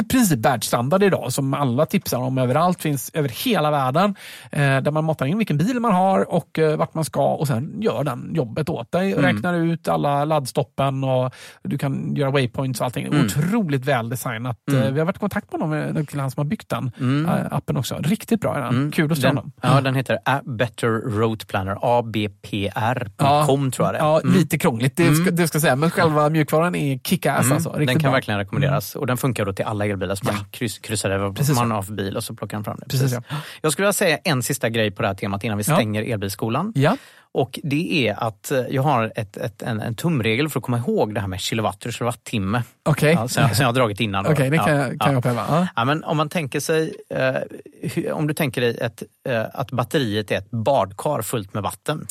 [0.00, 4.14] i princip världsstandard idag, som alla tipsar om överallt, finns över hela världen.
[4.52, 7.46] Eh, där man matar in vilken bil man har och eh, vart man ska och
[7.46, 9.14] sen gör den jobbet åt dig.
[9.14, 13.24] och Räknar ut alla laddstoppen och du kan göra waypoints och allting.
[13.24, 14.58] Otroligt väldesignat.
[14.72, 16.90] Eh, vi har varit i kontakt med honom, med till han som har byggt den
[17.28, 17.96] eh, appen också.
[17.98, 18.74] Riktigt bra är den.
[18.76, 18.92] Mm.
[18.92, 19.52] Kul att se honom.
[19.62, 21.78] ja, den heter A Better Route Planner,
[22.26, 23.98] abpr.com tror jag det.
[23.98, 24.34] Ja, Mm.
[24.38, 25.76] lite krångligt, det ska, det ska säga.
[25.76, 27.40] Men själva mjukvaran är kick-ass.
[27.44, 27.52] Mm.
[27.52, 27.70] Alltså.
[27.70, 28.10] Den kan bra.
[28.10, 30.14] verkligen rekommenderas och den funkar då till alla elbilar.
[30.14, 31.76] Så man kryss, kryssar över Precis, man ja.
[31.76, 32.86] av bil och så plockar den fram det.
[32.88, 33.18] Precis,
[33.60, 35.74] Jag skulle vilja säga en sista grej på det här temat innan vi Ja.
[35.74, 36.72] stänger elbilsskolan.
[36.74, 36.96] Ja.
[37.36, 40.78] Och det är att eh, jag har ett, ett, en, en tumregel för att komma
[40.78, 42.62] ihåg det här med kilowatt och kilowattimme.
[42.84, 43.12] Okej.
[43.12, 44.26] Ja, som, jag- som jag har dragit innan.
[44.26, 45.08] Okej, det kan, Ja, jag- kan ja.
[45.12, 45.68] jag uppleva.
[45.76, 45.84] Ja.
[45.84, 47.34] Men om man tänker sig, eh,
[47.82, 52.06] hur- om du tänker dig ett, eh, att batteriet är ett badkar fullt med vatten.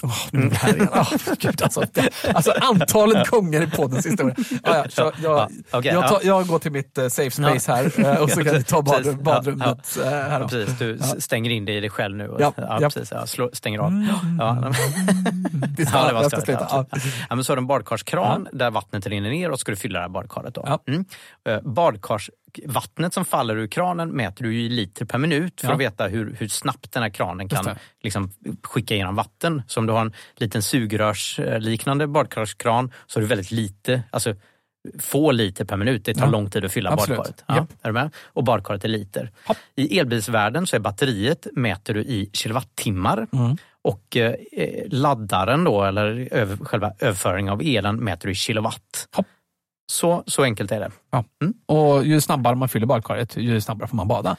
[0.54, 0.88] Här igen.
[0.94, 1.84] Åh, gud, alltså,
[2.34, 4.36] alltså antalet gånger i poddens historia.
[4.50, 6.08] Ja, ja, så jag, Ja, okej, jag, ja.
[6.10, 8.82] tar, jag går till mitt eh, safe space här eh, och så kan vi ta
[8.82, 10.48] bad, badrummet eh, här.
[10.48, 12.28] Precis, du stänger in dig i dig själv nu.
[12.28, 12.54] Och, Ja.
[12.58, 12.80] Mm.
[12.80, 13.92] Precis, ja, slå, stänger av.
[14.40, 14.72] Ja,
[15.78, 16.68] Det är Ja, det var ska sluta.
[16.70, 16.86] Ja.
[17.30, 20.00] Ja, men så har du en badkarskran där vattnet rinner ner och ska du fylla
[20.00, 20.54] det här badkaret.
[20.56, 20.64] Då.
[20.66, 20.84] Ja.
[20.88, 21.06] Mm.
[21.50, 25.74] Eh, Badkarsvattnet som faller ur kranen mäter du i liter per minut för Ja.
[25.74, 27.76] att veta hur, hur snabbt den här kranen kan det.
[28.04, 28.32] liksom,
[28.64, 29.62] skicka igenom vatten.
[29.68, 34.36] Så om du har en liten sugrörsliknande badkarskran så har du väldigt lite, alltså
[35.00, 36.06] få liter per minut.
[36.06, 36.32] Det tar Ja.
[36.32, 37.18] lång tid att fylla Absolut.
[37.18, 37.44] badkaret.
[37.48, 37.70] Ja, Japp.
[37.82, 38.14] är du med?
[38.26, 39.32] Och badkaret är liter.
[39.46, 39.58] Hopp.
[39.76, 43.58] I elbilsvärlden så är batteriet mäter du i kilowattimmar Mm.
[43.86, 44.36] Och eh,
[44.90, 49.08] laddaren då, eller över, själva överföringen av elen mäter du i kilowatt.
[49.16, 49.26] Hopp.
[49.92, 50.92] Så, så enkelt är det.
[51.66, 54.36] Och ju snabbare man fyller badkaret, ju snabbare får man bada.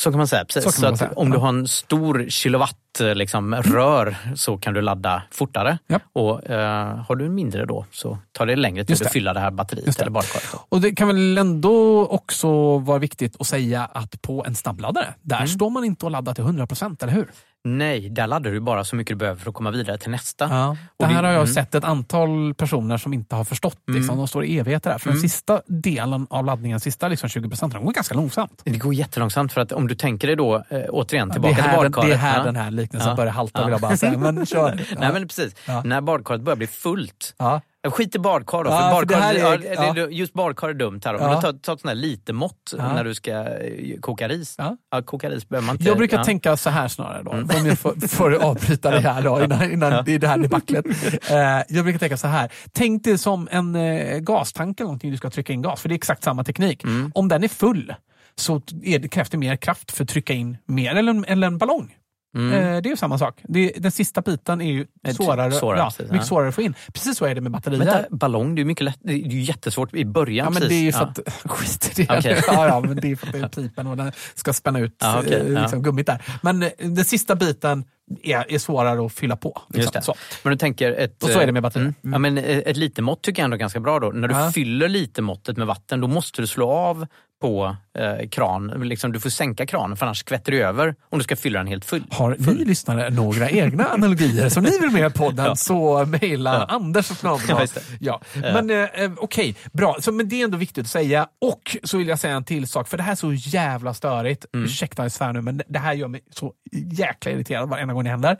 [0.00, 0.44] Så kan man säga.
[0.44, 0.64] Precis.
[0.64, 1.10] Så Så kan man säga.
[1.16, 1.40] om du Ja.
[1.40, 5.78] har en stor kilowatt eh, liksom, rör så kan du ladda fortare.
[5.88, 6.02] Japp.
[6.12, 9.06] Och eh, Har du en mindre då så tar det längre tid det.
[9.06, 10.02] att fylla det här batteriet Just det.
[10.02, 10.54] eller badkaret.
[10.68, 15.36] Och det kan väl ändå också vara viktigt att säga att på en snabbladdare, där
[15.36, 15.48] Mm.
[15.48, 17.26] står man inte och laddar till 100%, eller hur?
[17.66, 20.48] Nej, där laddar du bara så mycket du behöver för att komma vidare till nästa.
[20.50, 20.76] Ja.
[20.98, 21.46] Det här har jag mm.
[21.54, 23.78] sett ett antal personer som inte har förstått.
[23.86, 24.16] Liksom.
[24.16, 24.98] De står i evigheter där.
[24.98, 25.20] För Mm.
[25.22, 28.62] den sista delen av laddningen, sista liksom 20 procenten, går ganska långsamt.
[28.64, 31.64] Det går jättelångsamt för att om du tänker dig då eh, återigen Det tillbaka till
[31.64, 32.08] badkaret.
[32.08, 32.44] det är här Ja.
[32.44, 33.16] den här liknelsen Ja.
[33.16, 33.64] börjar halta Ja.
[33.64, 34.18] vill jag bara säga.
[34.18, 34.80] Men kör.
[34.90, 34.96] Ja.
[35.00, 35.82] Nej men precis, Ja.
[35.84, 37.34] när badkaret börjar bli fullt.
[37.38, 37.60] Ja.
[37.90, 39.38] Skit i badkar då, Ja, för för det badkar, här är-
[39.74, 40.08] ja, det- ja.
[40.08, 41.14] just badkar är dumt här.
[41.14, 41.28] Om Ja.
[41.28, 42.92] du tar, tar ett sånt här lite mått Ja.
[42.94, 44.54] när du ska eh, koka ris.
[44.58, 44.76] Ja.
[44.90, 45.88] Ja, koka ris behöver man inte.
[45.88, 46.24] Jag brukar ja.
[46.24, 50.08] tänka så här snarare då, om jag får, får avbryta det här då, innan, innan
[50.08, 50.86] i det här debaclet.
[51.30, 51.36] Eh,
[51.68, 55.30] jag brukar tänka så här, tänk dig som en eh, gastank eller någonting du ska
[55.30, 56.84] trycka in gas, för det är exakt samma teknik.
[56.84, 57.12] Mm.
[57.14, 57.94] Om den är full
[58.36, 61.58] så är det, krävs det mer kraft för att trycka in mer, eller eller en
[61.58, 61.94] ballong.
[62.34, 62.52] Mm.
[62.52, 63.40] Eh, det är ju samma sak.
[63.42, 66.22] Det, den sista biten är ju Ett- svårare, svårare, ja, precis, mycket ja.
[66.22, 66.74] svårare att få in.
[66.92, 67.78] Precis så är det med batterier.
[67.78, 70.44] Vänta, ballong, det är mycket lätt, det är ju jättesvårt i början.
[70.44, 70.68] Ja, men precis.
[70.68, 71.22] det är ju för Ja.
[71.26, 72.18] att, skit i det.
[72.18, 72.40] Okej.
[72.46, 74.96] Ja, ja, men det är för att det är pipen och den ska spänna ut
[75.00, 75.60] Ja, okej, eh, ja.
[75.60, 76.22] liksom, gummit där.
[76.42, 77.84] Men eh, den sista biten
[78.22, 79.62] är, är svårare att fylla på.
[79.74, 80.02] Liksom.
[80.02, 80.14] Så.
[80.42, 81.22] Men du tänker ett...
[81.22, 81.94] Och så är det med batterier.
[82.04, 82.12] Mm.
[82.12, 84.10] Ja, men eh, ett lite mått tycker jag ändå är ganska bra då.
[84.10, 84.50] När du Ja.
[84.52, 87.06] fyller lite måttet med vatten, då måste du slå av
[87.40, 88.66] på eh, kran.
[88.68, 91.66] Liksom, du får sänka kranen för annars skvätter det över om du ska fylla den
[91.66, 92.04] helt full.
[92.10, 96.74] Har ni lyssnare några egna analogier som ni vill med i podden så mejla Ja.
[96.74, 97.16] Anders och
[97.48, 97.66] Ja.
[98.00, 98.20] Ja.
[98.40, 99.96] Men eh, eh, okej, bra.
[100.00, 101.28] Så, men det är ändå viktigt att säga.
[101.40, 104.46] Och så vill jag säga en till sak, för det här är så jävla störigt.
[104.54, 104.64] Mm.
[104.64, 108.04] Ursäkta jag svär nu, men det- det här gör mig så jäkla irriterad varenda gång
[108.04, 108.36] det händer.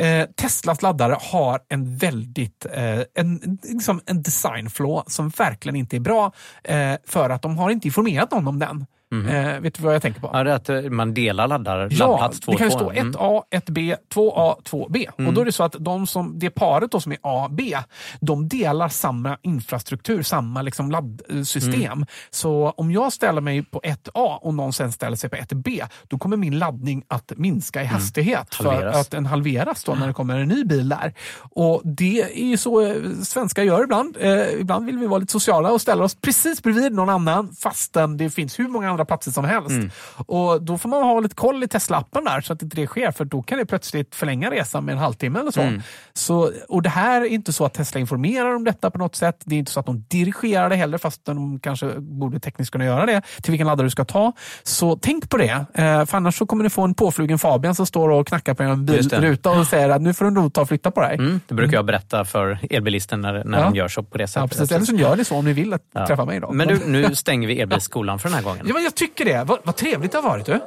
[0.00, 5.96] Eh, Teslas laddare har en väldigt eh, en, liksom en design flaw som verkligen inte
[5.96, 6.32] är bra
[6.64, 8.86] eh, för att de har inte informerat någon om den.
[9.12, 10.30] Eh, vet du vad jag tänker på?
[10.32, 12.90] Ja, det är att eh, man delar laddare, Ja, laddplats två det kan ju stå
[12.90, 13.12] Mm.
[13.12, 15.26] 1A, 1B, 2A, 2B.
[15.26, 17.76] Och då är det så att de som, det paret då som är A, B,
[18.20, 21.92] de delar samma infrastruktur, samma liksom laddsystem.
[21.92, 22.06] Mm.
[22.30, 26.18] Så om jag ställer mig på 1A och någon sen ställer sig på 1B, då
[26.18, 28.54] kommer min laddning att minska i hastighet.
[28.54, 29.00] För Mm.
[29.00, 31.14] Att den halveras då när det kommer en ny bil där.
[31.50, 34.16] Och det är ju så eh, svenskar gör ibland.
[34.20, 38.16] Eh, ibland vill vi vara lite sociala och ställa oss precis bredvid någon annan fastän
[38.16, 39.70] det finns hur många andra platser som helst.
[39.70, 39.90] Mm.
[40.26, 43.10] Och Då får man ha lite koll i Tesla-appen där så att inte det sker
[43.10, 45.60] för då kan det plötsligt förlänga resan med en halvtimme eller så.
[45.60, 45.82] Mm.
[46.12, 49.36] så och Det här är inte så att Tesla informerar om detta på något sätt.
[49.44, 52.84] Det är inte så att de dirigerar det heller fast de kanske borde tekniskt kunna
[52.84, 54.32] göra det till vilken laddare du ska ta.
[54.62, 55.66] Så tänk på det.
[55.74, 58.62] Eh, för annars så kommer ni få en påflugen Fabian som står och knackar på
[58.62, 61.14] en bilruta och säger att nu får du nog ta och flytta på dig.
[61.14, 63.64] Mm, det brukar jag berätta för elbilisten när, när Ja.
[63.64, 64.50] de gör så på det Ja, sättet.
[64.50, 64.72] precis.
[64.72, 66.06] Eller så gör ni så om ni vill att Ja.
[66.06, 66.40] träffa mig.
[66.40, 66.52] Då.
[66.52, 68.66] Men du, nu stänger vi elbilsskolan för den här gången.
[68.68, 69.44] Ja, jag tycker det.
[69.44, 70.46] Vad, vad trevligt det har varit.
[70.46, 70.60] Du.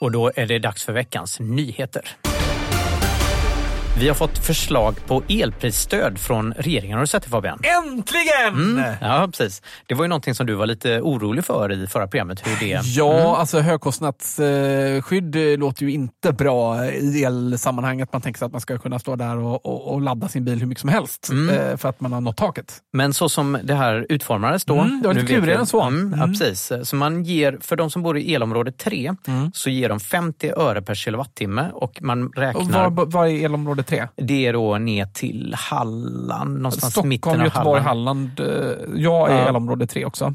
[0.00, 2.16] Och då är det dags för veckans nyheter.
[3.98, 6.94] Vi har fått förslag på elprisstöd från regeringen.
[6.96, 7.58] Har du sett det Fabian?
[7.84, 8.54] Äntligen!
[8.78, 9.62] Mm, ja, precis.
[9.86, 12.46] Det var ju någonting som du var lite orolig för i förra programmet.
[12.46, 12.80] Hur det...
[12.84, 18.12] Ja, alltså högkostnadsskydd eh, låter ju inte bra i elsammanhanget.
[18.12, 20.58] Man tänker sig att man ska kunna stå där och, och, och ladda sin bil
[20.60, 21.48] hur mycket som helst Mm.
[21.70, 22.74] eh, för att man har nått taket.
[22.92, 24.78] Men så som det här utformades då.
[24.78, 25.82] Mm, det var lite klurigare än så.
[25.82, 26.32] Mm, Ja, Mm.
[26.38, 26.72] precis.
[26.82, 29.14] Så man ger, för de som bor i elområde 3
[29.54, 32.90] så ger de 50 öre per kilowattimme och man Och räknar...
[32.90, 34.08] var, var är elområde 3?
[34.16, 38.40] Det är då ner till Halland, någonstans i mitten Stockholm, av Göteborg, Halland.
[38.40, 38.90] Halland.
[38.94, 40.34] eh, Jag är elområde 3 också.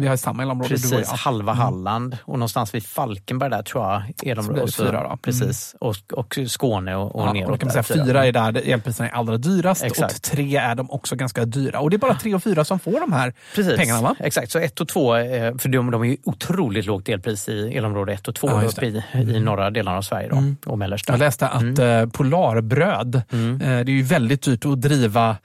[0.00, 0.68] Vi har samma elområde.
[0.68, 1.16] du och Precis, jag.
[1.16, 4.02] halva Halland och någonstans vid Falkenberg där tror jag.
[4.02, 4.58] Så blir Elområde.
[4.60, 5.06] det Och så- fyra då.
[5.06, 5.18] Mm.
[5.18, 7.50] Precis, och, och Skåne och, och Ja, neråt.
[7.50, 10.14] och kan man säga fyra är där elpriserna är allra dyrast Exakt.
[10.16, 11.80] och tre är de också ganska dyra.
[11.80, 14.16] Och det är bara tre och fyra som får de här Precis, pengarna va?
[14.18, 14.50] exakt.
[14.52, 18.12] Så ett och två, eh, för de, de är ju otroligt lågt elpris i elområde
[18.12, 21.12] ett och två Ja, uppe i, i norra delarna av Sverige då, och mellersta.
[21.12, 23.22] Jag läste att eh, Polarbröd, eh,
[23.60, 25.36] det är ju väldigt dyrt att driva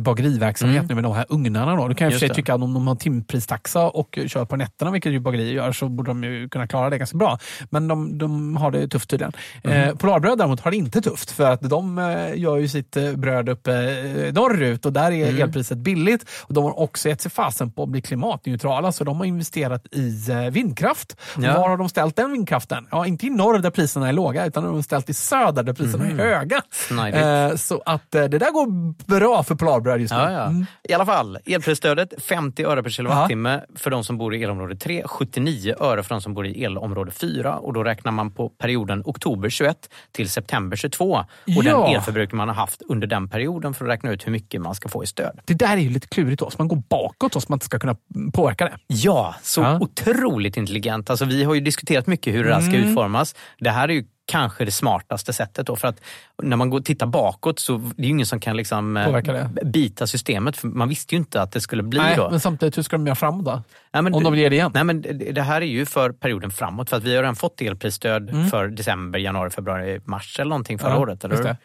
[0.00, 1.76] bageriverksamhet nu med de här ugnarna.
[1.76, 1.88] Då.
[1.88, 2.94] Du kan ju tycka att om de har
[3.28, 6.90] timpristaxa och kör på nätterna, vilket ju bagerier gör, så borde de ju kunna klara
[6.90, 7.38] det ganska bra.
[7.70, 9.32] Men de, de har det tufft tydligen.
[9.64, 13.12] Eh, Polarbröd däremot har det inte tufft för att de eh, gör ju sitt eh,
[13.12, 16.24] bröd uppe eh, norrut och där är elpriset billigt.
[16.40, 19.86] Och De har också gett sig fasen på att bli klimatneutrala så de har investerat
[19.92, 20.10] i
[20.50, 21.16] vindkraft.
[21.38, 21.60] Ja.
[21.60, 22.86] Var har de ställt den vindkraften?
[22.90, 25.72] Ja, inte i norr där priserna är låga utan de har ställt i söder där
[25.72, 26.62] priserna är höga.
[26.70, 27.24] Snajdigt.
[27.24, 30.18] Eh, så att det där går bra för Polarbröd just nu.
[30.18, 30.44] Ja, ja.
[30.44, 30.66] Mm.
[30.88, 32.90] I alla fall, elprisstödet 50 öre per
[33.26, 36.64] kilowattimme för de som bor i elområde 3, 79 öre för de som bor i
[36.64, 39.76] elområde 4 och då räknar man på perioden oktober 21
[40.12, 41.62] till september 22 och Ja.
[41.62, 44.74] den elförbrukning man har haft under den perioden för att räkna ut hur mycket man
[44.74, 45.40] ska få i stöd.
[45.44, 47.66] Det där är ju lite klurigt då, så man går bakåt så att man inte
[47.66, 47.96] ska kunna
[48.32, 48.76] påverka det.
[48.86, 49.78] Ja, så Ja.
[49.80, 51.10] otroligt intelligent.
[51.10, 52.88] Alltså, vi har ju diskuterat mycket hur det här ska Mm.
[52.88, 53.34] utformas.
[53.58, 55.66] Det här är ju kanske det smartaste sättet.
[55.66, 56.00] Då, för att
[56.42, 60.06] när man går, tittar bakåt så det är ju ingen som kan liksom, eh, bita
[60.06, 60.56] systemet.
[60.56, 62.30] För man visste ju inte att det skulle bli Nej, då.
[62.30, 63.62] men samtidigt, hur ska de göra framåt då?
[63.92, 64.70] Nej, men Om de vill ge det igen?
[64.74, 65.02] Nej, men
[65.34, 66.90] det, här är ju för perioden framåt.
[66.90, 70.88] För att vi har redan fått elprisstöd för december, januari, februari, mars eller någonting förra
[70.88, 71.00] Mm.
[71.00, 71.24] Ja, året.
[71.24, 71.56] Eller hur?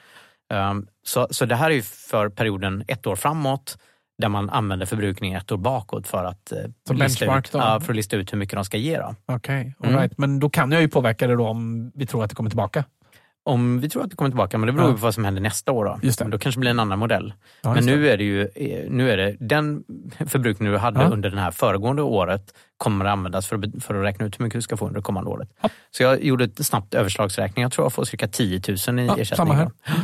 [0.58, 3.78] Um, så, så det här är ju för perioden ett år framåt
[4.18, 6.58] där man använder förbrukning ett år bakåt för att, eh,
[6.88, 8.98] Som lista, ut, ja, för att lista ut hur mycket de ska ge.
[8.98, 9.16] Då.
[9.26, 10.00] Okej, all Mm.
[10.02, 10.18] right.
[10.18, 12.84] men då kan jag ju påverka det då om vi tror att det kommer tillbaka.
[13.46, 14.94] Om vi tror att det kommer tillbaka, men det beror Ja.
[14.94, 15.86] på vad som händer nästa år.
[15.86, 16.26] Då, Just det.
[16.26, 17.34] Men då kanske det blir en annan modell.
[17.62, 19.84] Ja, men nu är det ju eh, nu är det, den
[20.28, 21.08] förbrukning du hade Ja.
[21.08, 24.44] under det här föregående året kommer att användas för att, för att räkna ut hur
[24.44, 25.50] mycket du ska få under det kommande året.
[25.92, 27.64] Så jag gjorde ett snabbt överslagsräkning.
[27.64, 29.58] Jag tror jag får cirka 10 000 i ersättning.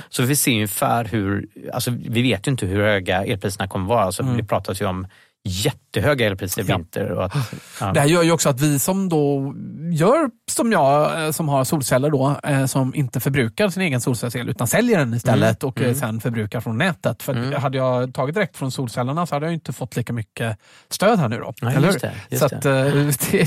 [0.09, 4.01] Så vi ser ungefär hur, alltså vi vet ju inte hur höga elpriserna kommer vara.
[4.03, 4.37] Alltså, Mm.
[4.37, 5.07] Det pratas ju om
[5.43, 6.77] jättehöga elpriser i Ja.
[6.77, 7.11] vinter.
[7.11, 7.33] Och att,
[7.79, 7.91] ja.
[7.93, 9.53] Det här gör ju också att vi som då
[9.91, 14.49] gör som jag, eh, som har solceller då, eh, som inte förbrukar sin egen solcellsel
[14.49, 17.23] utan säljer den istället och eh, sen förbrukar från nätet.
[17.23, 17.61] För Mm.
[17.61, 20.57] hade jag tagit direkt från solcellerna så hade jag inte fått lika mycket
[20.89, 21.67] stöd här nu då.
[21.67, 22.91] Eller just det, just så att, det,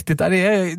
[0.06, 0.76] det där är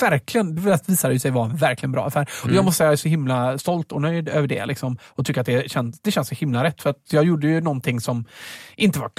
[0.00, 2.22] verkligen, det visar ju sig vara en verkligen bra affär.
[2.40, 2.56] Och Mm.
[2.56, 5.40] jag måste säga jag är så himla stolt och nöjd över det liksom, och tycker
[5.40, 6.82] att det känns, det känns så himla rätt.
[6.82, 8.24] För att jag gjorde ju någonting som
[8.76, 9.10] inte var,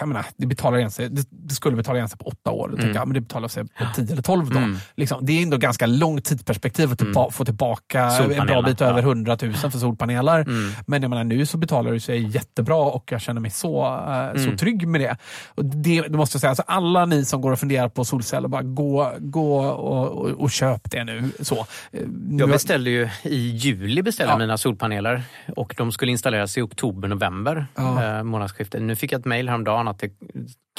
[0.00, 2.68] jag menar, det, betalar igen sig, det, det skulle betala igen sig på åtta år.
[2.68, 4.58] Tänker jag, men det betalar sig på tio eller tolv då.
[4.58, 4.76] Mm.
[4.96, 8.86] Liksom, det är ändå ganska långt tidsperspektiv att tillba- få tillbaka en bra bit ja.
[8.86, 10.40] över 100 000 för solpaneler.
[10.40, 10.70] Mm.
[10.86, 13.86] Men jag menar, nu så betalar det sig jättebra och jag känner mig så,
[14.34, 15.16] eh, så trygg med det.
[15.54, 18.48] Och det, det måste jag säga, alltså alla ni som går och funderar på solceller,
[18.48, 21.30] bara gå, gå och, och, och köp det nu.
[21.40, 21.58] Så.
[21.92, 24.38] Eh, nu- Jag beställde ju i juli beställde Ja.
[24.38, 25.22] mina solpaneler
[25.56, 28.04] och de skulle installeras i oktober, november Ja.
[28.18, 28.82] eh, månadsskiftet.
[28.82, 30.10] Nu fick jag ett mejl häromdagen att det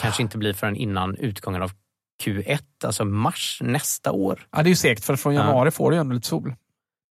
[0.01, 1.71] kanske inte blir förrän innan utgången av
[2.23, 4.47] Q1, alltså mars nästa år.
[4.51, 6.53] ja, det är ju segt, för från januari får du ju ändå lite sol.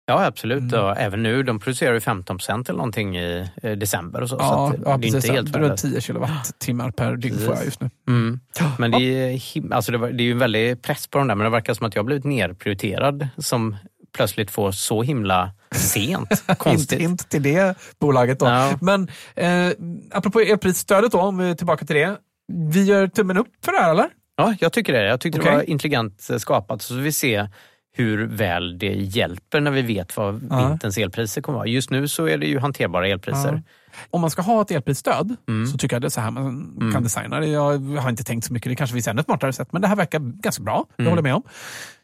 [0.06, 0.74] Ja, absolut.
[0.74, 0.86] Mm.
[0.86, 4.38] Och även nu, de producerar ju 15 procent eller någonting i eh, december och så.
[4.38, 5.16] så Ja, att ja, det är precis.
[5.16, 5.84] inte helt Runt värdelöst.
[5.84, 7.90] 10 kilowattimmar per dygn får jag just nu.
[8.08, 8.40] Mm.
[8.78, 11.36] Men det är, alltså det, var, det är ju en väldig press på dem där,
[11.36, 13.76] men det verkar som att jag har blivit nerprioriterad som
[14.18, 16.44] plötsligt får så himla sent.
[16.58, 17.02] Konstigt.
[17.02, 18.40] hint till det bolaget.
[18.40, 18.46] Då.
[18.46, 18.78] Ja.
[18.82, 19.72] Men eh,
[20.12, 22.18] apropå elprisstödet, då, om vi är tillbaka till det.
[22.48, 24.10] Vi gör tummen upp för det här, eller?
[24.36, 25.06] Ja, jag tycker det.
[25.06, 25.52] Jag tyckte Okej.
[25.52, 26.82] det var intelligent eh, skapat.
[26.82, 27.50] Så vi ser
[27.96, 30.68] hur väl det hjälper när vi vet vad Ja.
[30.70, 31.68] vinterns elpriser kommer vara.
[31.68, 33.64] Just nu så är det ju hanterbara elpriser.
[34.10, 35.68] Om man ska ha ett elprisstöd Mm.
[35.68, 37.48] så tycker jag det är så här man kan designa det.
[37.48, 39.96] Jag har inte tänkt så mycket, det kanske finns ännu smartare sätt, men det här
[39.96, 40.86] verkar ganska bra.
[40.98, 41.10] Det Mm.
[41.12, 41.44] håller jag med om.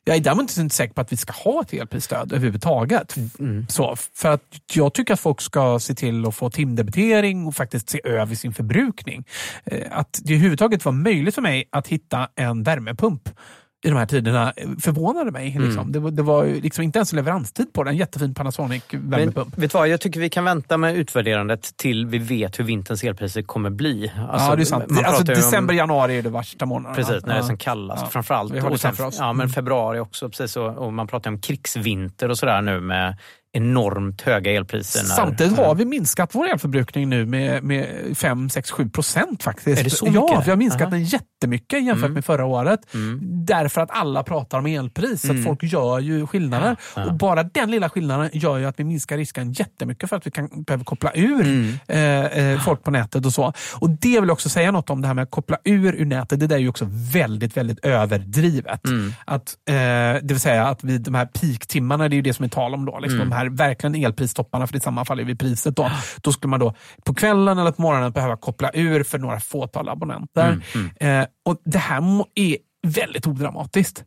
[0.03, 3.15] Jag är däremot inte säker på att vi ska ha ett elprisstöd överhuvudtaget.
[3.39, 3.65] Mm.
[3.69, 7.89] Så, för att jag tycker att folk ska se till att få timdebitering och faktiskt
[7.89, 9.25] se över sin förbrukning.
[9.65, 13.29] Eh, Att det överhuvudtaget var möjligt för mig att hitta en värmepump
[13.83, 15.51] i de här tiderna eh, förvånade mig.
[15.51, 15.63] Mm.
[15.67, 15.91] Liksom.
[15.91, 17.93] Det, var, det var liksom inte ens leveranstid på den.
[17.93, 19.57] En jättefin Panasonic värmepump.
[19.57, 23.03] vet du vad, jag tycker vi kan vänta med utvärderandet till vi vet hur vinterns
[23.03, 24.11] elpriser kommer bli.
[24.29, 24.83] Alltså, ja, det är sant.
[25.05, 26.95] Alltså, ju om- december, januari är det värsta månaderna.
[26.95, 27.43] Precis, när det är Ja.
[27.47, 28.01] som kallast.
[28.03, 28.09] Ja.
[28.09, 28.53] Framförallt.
[28.53, 29.15] Vi har det och sen, oss.
[29.19, 29.49] ja, men Mm.
[29.49, 30.29] februari också.
[30.29, 33.17] Precis, och, och man pratar om krigsvinter och sådär nu med
[33.51, 34.99] enormt höga elpriser.
[35.03, 37.87] Samtidigt har vi minskat vår elförbrukning nu med, med
[38.17, 39.79] 5, 6, 7 procent faktiskt.
[39.79, 40.47] Är det så ja, mycket?
[40.47, 40.89] vi har minskat Aha.
[40.91, 42.13] den jättemycket jämfört Mm.
[42.13, 42.79] med förra året.
[42.93, 43.19] Mm.
[43.45, 45.43] Därför att alla pratar om elpris, så Mm.
[45.43, 46.75] folk gör ju skillnader.
[46.95, 47.05] Ja, ja.
[47.07, 50.31] Och bara den lilla skillnaden gör ju att vi minskar risken jättemycket för att vi
[50.31, 51.73] kan behöver koppla ur Mm.
[51.87, 53.53] eh, eh, folk på nätet och så.
[53.79, 56.05] Och det vill jag också säga något om, det här med att koppla ur ur
[56.05, 56.39] nätet.
[56.39, 58.85] Det där är ju också väldigt, väldigt överdrivet.
[58.87, 59.13] Mm.
[59.25, 62.45] Att, eh, det vill säga att vid de här peaktimmarna, det är ju det som
[62.45, 63.31] är tal om då, liksom Mm.
[63.39, 65.91] Här verkligen elpristopparna, för det sammanfaller vid priset då.
[66.21, 66.73] Då skulle man då
[67.03, 70.61] på kvällen eller på morgonen behöva koppla ur för några fåtal abonnenter.
[70.75, 74.03] Mm, Eh, och Det här är väldigt odramatiskt.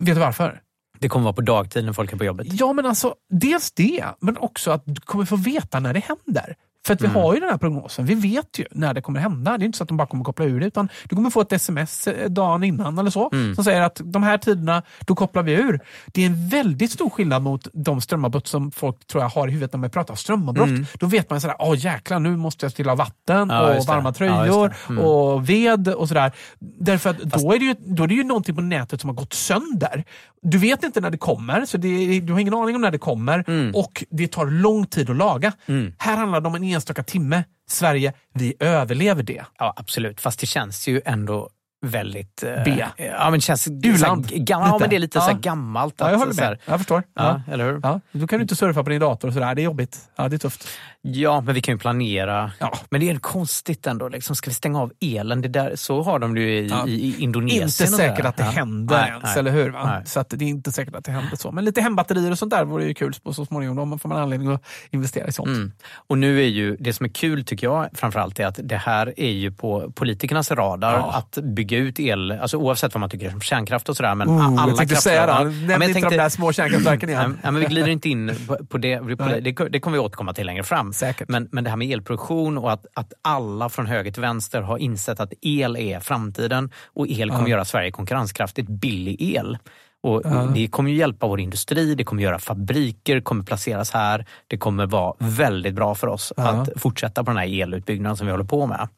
[0.00, 0.60] Vet du varför?
[0.98, 2.46] Det kommer vara på dagtid när folk är på jobbet.
[2.50, 6.56] Ja, men alltså dels det, men också att du kommer få veta när det händer.
[6.86, 7.22] För att vi Mm.
[7.22, 8.06] har ju den här prognosen.
[8.06, 9.58] Vi vet ju när det kommer hända.
[9.58, 11.40] Det är inte så att de bara kommer koppla ur det, utan du kommer få
[11.40, 13.54] ett sms eh, dagen innan eller så, Mm.
[13.54, 15.80] som säger att de här tiderna, då kopplar vi ur.
[16.06, 19.50] Det är en väldigt stor skillnad mot de strömavbrott som folk tror jag har i
[19.50, 20.68] huvudet när man pratar strömavbrott.
[20.68, 20.86] Mm.
[21.00, 24.12] Då vet man sådär, åh jäklar, nu måste jag stilla vatten Ja, och varma Ja,
[24.12, 24.74] tröjor det.
[24.92, 25.04] Mm.
[25.04, 26.32] och ved och sådär.
[26.80, 29.14] Därför att då, är det ju, då är det ju någonting på nätet som har
[29.14, 30.04] gått sönder.
[30.42, 32.98] Du vet inte när det kommer, så det, du har ingen aning om när det
[32.98, 33.74] kommer Mm.
[33.74, 35.52] och det tar lång tid att laga.
[35.66, 35.92] Mm.
[35.98, 37.44] Här handlar det om en enstaka timme.
[37.68, 39.44] Sverige, vi överlever det.
[39.58, 40.20] Ja, absolut.
[40.20, 41.50] Fast det känns ju ändå
[41.84, 42.42] väldigt...
[42.42, 42.84] eh, B.
[42.96, 43.68] Ja, men det känns...
[43.82, 44.26] U-land.
[44.30, 45.22] ja, men det är lite Ja.
[45.28, 45.94] så gammalt.
[45.98, 46.58] Ja, jag håller så här- med.
[46.64, 47.02] Jag förstår.
[47.14, 47.52] Ja, Ja.
[47.52, 47.80] eller hur?
[47.82, 49.54] Ja, då kan du inte surfa på din dator och sådär.
[49.54, 49.98] Det är jobbigt.
[50.16, 50.68] Ja, det är tufft.
[51.02, 52.52] Ja, men vi kan ju planera.
[52.58, 52.72] Ja.
[52.90, 54.08] Men det är konstigt ändå.
[54.08, 55.42] Liksom, ska vi stänga av elen?
[55.42, 56.86] Det där, så har de det ju i, Ja.
[56.88, 57.62] i, Indonesien.
[57.62, 59.38] Inte säkert att det händer Nej, ens, nej.
[59.38, 59.74] eller hur?
[60.04, 61.52] Så att det är inte säkert att det händer så.
[61.52, 63.90] Men lite hembatterier och sånt där vore ju kul så så småningom.
[63.90, 65.48] Då får man anledning att investera i sånt.
[65.48, 65.72] Mm.
[66.06, 69.14] Och nu är ju det som är kul tycker jag framförallt är att det här
[69.16, 73.40] är ju på politikernas radar att bygga ut el, alltså oavsett vad man tycker om
[73.40, 74.14] kärnkraft och sådär.
[74.14, 75.50] Men Oh, alla jag tänkte säga det.
[75.50, 77.38] Nämn inte de där små kärnkraftverken igen.
[77.42, 79.40] Ja, men vi glider inte in på, på, det, på Nej.
[79.40, 79.52] det.
[79.52, 79.68] det.
[79.68, 80.92] Det kommer vi återkomma till längre fram.
[80.92, 81.28] Säkert.
[81.28, 84.78] Men, men det här med elproduktion och att, att alla från höger till vänster har
[84.78, 87.48] insett att el är framtiden och el kommer Ja.
[87.48, 89.58] göra Sverige konkurrenskraftigt billig el.
[90.02, 90.48] Och Ja.
[90.54, 94.26] Det kommer ju hjälpa vår industri, det kommer göra fabriker, kommer placeras här.
[94.46, 96.48] Det kommer vara väldigt bra för oss Ja.
[96.48, 98.88] att fortsätta på den här elutbyggnaden som vi håller på med.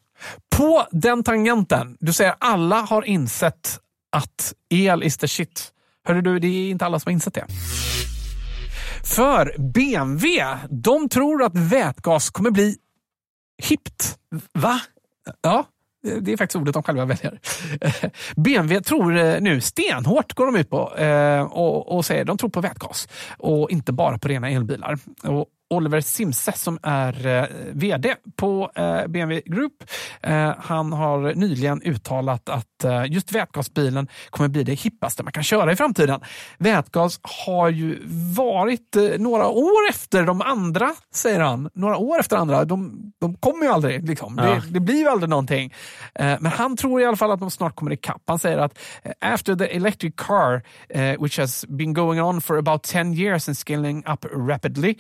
[0.57, 3.81] På den tangenten, du säger alla har insett
[4.13, 5.73] att el is the shit.
[6.05, 7.47] Hörru du, det är inte alla som har insett det.
[9.05, 12.77] För BMW, de tror att vätgas kommer bli
[13.63, 14.19] hippt.
[14.53, 14.81] Va?
[15.43, 15.67] Ja,
[16.21, 17.41] det är faktiskt ordet de själva väljer.
[18.37, 22.51] BMW tror eh, nu stenhårt, går de ut på, eh, och, och säger de tror
[22.51, 23.09] på vätgas
[23.39, 24.99] och inte bara på rena elbilar.
[25.23, 29.73] Och Oliver Simse som är eh, VD på eh, BMW Group,
[30.23, 32.67] eh, han har nyligen uttalat att
[33.09, 36.21] just vätgasbilen kommer bli det hippaste man kan köra i framtiden.
[36.59, 37.99] Vätgas har ju
[38.37, 41.71] varit några år efter de andra, säger han.
[41.75, 42.65] Några år efter andra.
[42.65, 44.09] De, de kommer ju aldrig.
[44.09, 44.35] Liksom.
[44.39, 44.45] Ja.
[44.45, 45.75] Det, det blir ju aldrig någonting.
[46.15, 48.23] Men han tror i alla fall att de snart kommer ikapp.
[48.27, 48.79] Han säger att
[49.21, 50.63] after the electric car,
[51.23, 54.95] which has been going on for about 10 years and scaling up rapidly,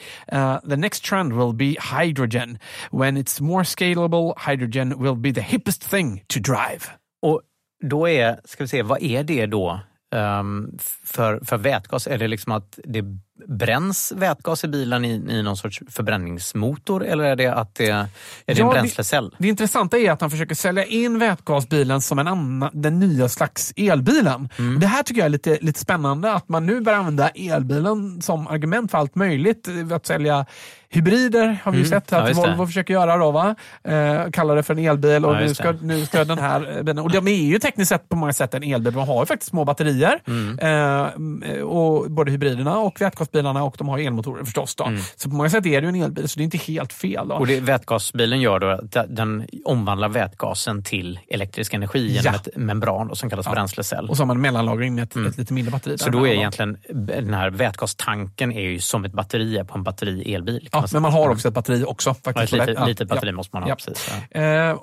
[0.57, 2.59] uh, the next trend will be hydrogen.
[2.91, 6.91] When it's more scalable, hydrogen will be the hippest thing to drive.
[7.23, 7.43] Och
[7.85, 9.81] då är, ska vi se, vad är det då
[10.15, 12.07] Um, för, för vätgas?
[12.07, 13.03] Är det liksom att det
[13.49, 18.07] bränns vätgas i bilen i, i någon sorts förbränningsmotor eller är det att det är
[18.45, 19.35] det en Ja, det- bränslecell?
[19.39, 23.73] Det intressanta är att han försöker sälja in vätgasbilen som en annan, den nya slags
[23.77, 24.49] elbilen.
[24.59, 24.81] Mm.
[24.81, 28.47] Det här tycker jag är lite, lite spännande, att man nu börjar använda elbilen som
[28.47, 29.69] argument för allt möjligt.
[29.93, 30.47] Att sälja
[30.89, 31.91] hybrider har vi ju Mm.
[32.01, 32.49] sett att Ja, just det.
[32.51, 33.17] Volvo försöker göra.
[33.17, 33.55] Då, va?
[33.85, 35.87] Eh, kallar det för en elbil och Ja, nu ska, det.
[35.87, 36.99] nu ska den här bilen...
[36.99, 38.93] Och de är ju tekniskt sett på många sätt en elbil.
[38.93, 40.21] De har ju faktiskt små batterier.
[40.27, 40.59] Mm.
[40.59, 43.01] Eh, och både hybriderna och
[43.37, 44.74] vätgasbilarna och de har elmotorer förstås.
[44.76, 44.91] Då.
[45.16, 47.28] Så på många sätt är det en elbil, så det är inte helt fel.
[47.28, 47.34] Då.
[47.34, 52.34] Och det vätgasbilen gör då den omvandlar vätgasen till elektrisk energi genom Ja.
[52.34, 53.53] ett membran då, som kallas Ja.
[53.53, 54.09] bränslecell.
[54.11, 55.28] Och så har man mellanlagring med ett, Mm.
[55.28, 55.99] ett lite mindre batteri.
[55.99, 60.68] Så då är egentligen den här vätgastanken är ju som ett batteri på en batteri-elbil.
[60.72, 62.11] Ja, men man har också ett batteri också.
[62.11, 62.66] Ja, Faktiskt, ett på det.
[62.66, 63.37] litet, Ja, litet batteri ja.
[63.37, 63.68] måste man ha.
[63.70, 63.74] Ja.
[63.76, 64.41] Precis, ja.
[64.41, 64.76] Eh,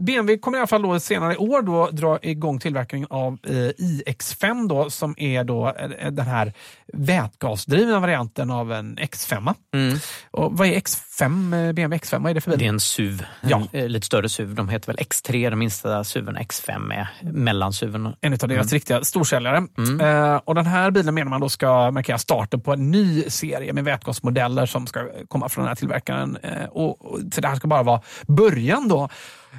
[0.00, 3.52] BMW kommer i alla fall då senare i år då dra igång tillverkningen av eh,
[3.54, 5.68] iX5 då, som är då
[5.98, 6.52] eh, den här
[6.92, 9.54] vätgasdrivna varianten av en X5.
[9.74, 9.98] Mm.
[10.30, 12.58] Och vad är X5 X5, eh, BMW X5, vad är det för bil?
[12.58, 13.62] Det är en SUV, Ja.
[13.72, 14.54] en lite större SUV.
[14.54, 16.36] De heter väl X3, den minsta SUVen.
[16.38, 18.14] X5 är mellansuven.
[18.20, 19.56] En av deras riktiga storsäljare.
[20.00, 23.72] Eh, och den här bilen menar man då ska markera starten på en ny serie
[23.72, 26.36] med vätgasmodeller som ska komma från den här tillverkaren.
[26.42, 29.08] Eh, och, och, så det här ska bara vara början då.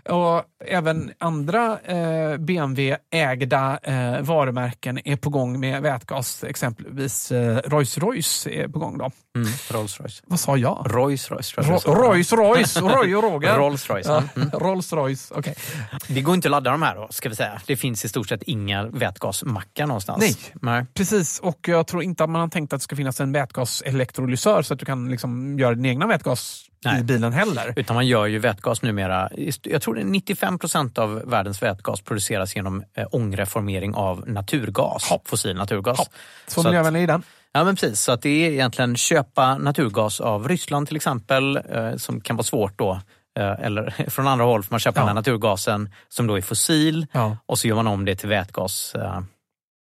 [0.10, 6.44] Och även andra eh, BMW-ägda eh, varumärken är på gång med vätgas.
[6.44, 8.98] Exempelvis eh, Rolls-Royce är på gång.
[8.98, 9.12] Då.
[9.36, 9.48] Mm.
[9.72, 10.22] Rolls Royce.
[10.28, 10.86] Vad sa jag?
[10.90, 12.04] Rolls Royce tror jag Ro-.
[12.04, 13.58] Rolls Royce, Roy och Roger.
[13.58, 14.08] Rolls Royce.
[14.10, 14.50] Ja, Mm.
[14.50, 15.56] Rolls Royce, okej.
[16.08, 17.62] Det går inte att ladda de här då, ska vi säga.
[17.66, 20.20] Det finns i stort sett inga vätgasmackar någonstans.
[20.20, 20.36] Nej.
[20.62, 20.86] Nej.
[20.94, 24.62] Precis, och jag tror inte att man har tänkt att det ska finnas en vätgaselektrolysör
[24.62, 27.04] så att du kan liksom göra din egna vätgas i Nej.
[27.04, 27.74] bilen heller.
[27.76, 29.30] Utan man gör ju vätgas numera.
[29.62, 35.14] Jag tror det är 95 procent av världens vätgas produceras genom eh, ångreformering av naturgas.
[35.26, 35.98] Fossil naturgas.
[35.98, 36.04] Så,
[36.48, 37.24] Så att- miljövänlig är den.
[37.54, 41.96] Ja men precis, så att det är egentligen köpa naturgas av Ryssland till exempel, eh,
[41.96, 43.00] som kan vara svårt då.
[43.40, 45.02] Eh, eller från andra håll får man köpa Ja.
[45.02, 47.38] den här naturgasen som då är fossil Ja.
[47.46, 48.96] och så gör man om det till vätgas.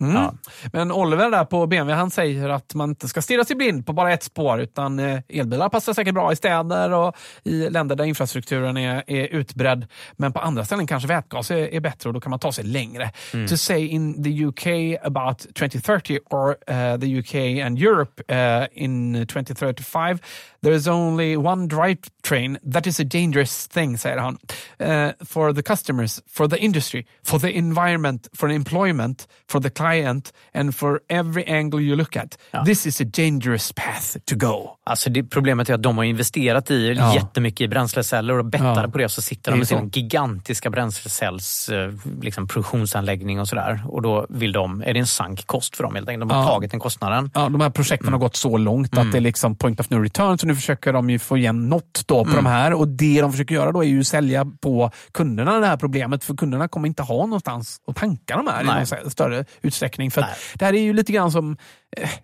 [0.02, 0.16] Mm.
[0.16, 0.34] Ja.
[0.74, 3.94] Men Oliver där på BMW han säger att man inte ska stirra sig blind på
[3.94, 8.04] bara ett spår utan eh, elbilar passar säkert bra i städer och i länder där
[8.04, 9.88] infrastrukturen är, är utbredd.
[10.14, 12.64] Men på andra ställen kanske vätgas är, är bättre och då kan man ta sig
[12.64, 13.12] längre.
[13.50, 14.68] To say in the UK
[15.06, 20.20] about 2030 or uh, the UK and Europe uh, in 2035
[20.64, 24.38] there is only one drivetrain that is a dangerous thing, säger han.
[24.80, 30.34] Uh, for the customers, for the industry, for the environment, for employment, for the client
[30.54, 32.38] and for every angle you look at.
[32.66, 34.70] This is a dangerous path to go.
[34.86, 37.16] Alltså det, problemet är att de har investerat i Ja.
[37.16, 38.88] jättemycket i bränsleceller och bettade Ja.
[38.92, 41.92] på det så sitter de med sin gigantiska bränslecells eh,
[42.22, 43.84] liksom, produktionsanläggning och sådär.
[43.88, 46.30] Och då vill de, är det en sank kost för dem helt enkelt.
[46.30, 46.48] De har Ja.
[46.48, 47.32] tagit den kostnaden.
[47.34, 49.96] Ja, de här projekten har gått så långt att det är liksom point of no
[49.98, 50.38] return.
[50.38, 52.74] Så nu försöker de ju få igen något då på de här.
[52.74, 56.24] Och det de försöker göra då är ju sälja på kunderna det här problemet.
[56.24, 58.84] För kunderna kommer inte ha någonstans att tanka de här Nej.
[58.84, 60.12] i någon större utsträckning.
[60.12, 60.26] För
[60.56, 61.58] det här är ju lite grann som,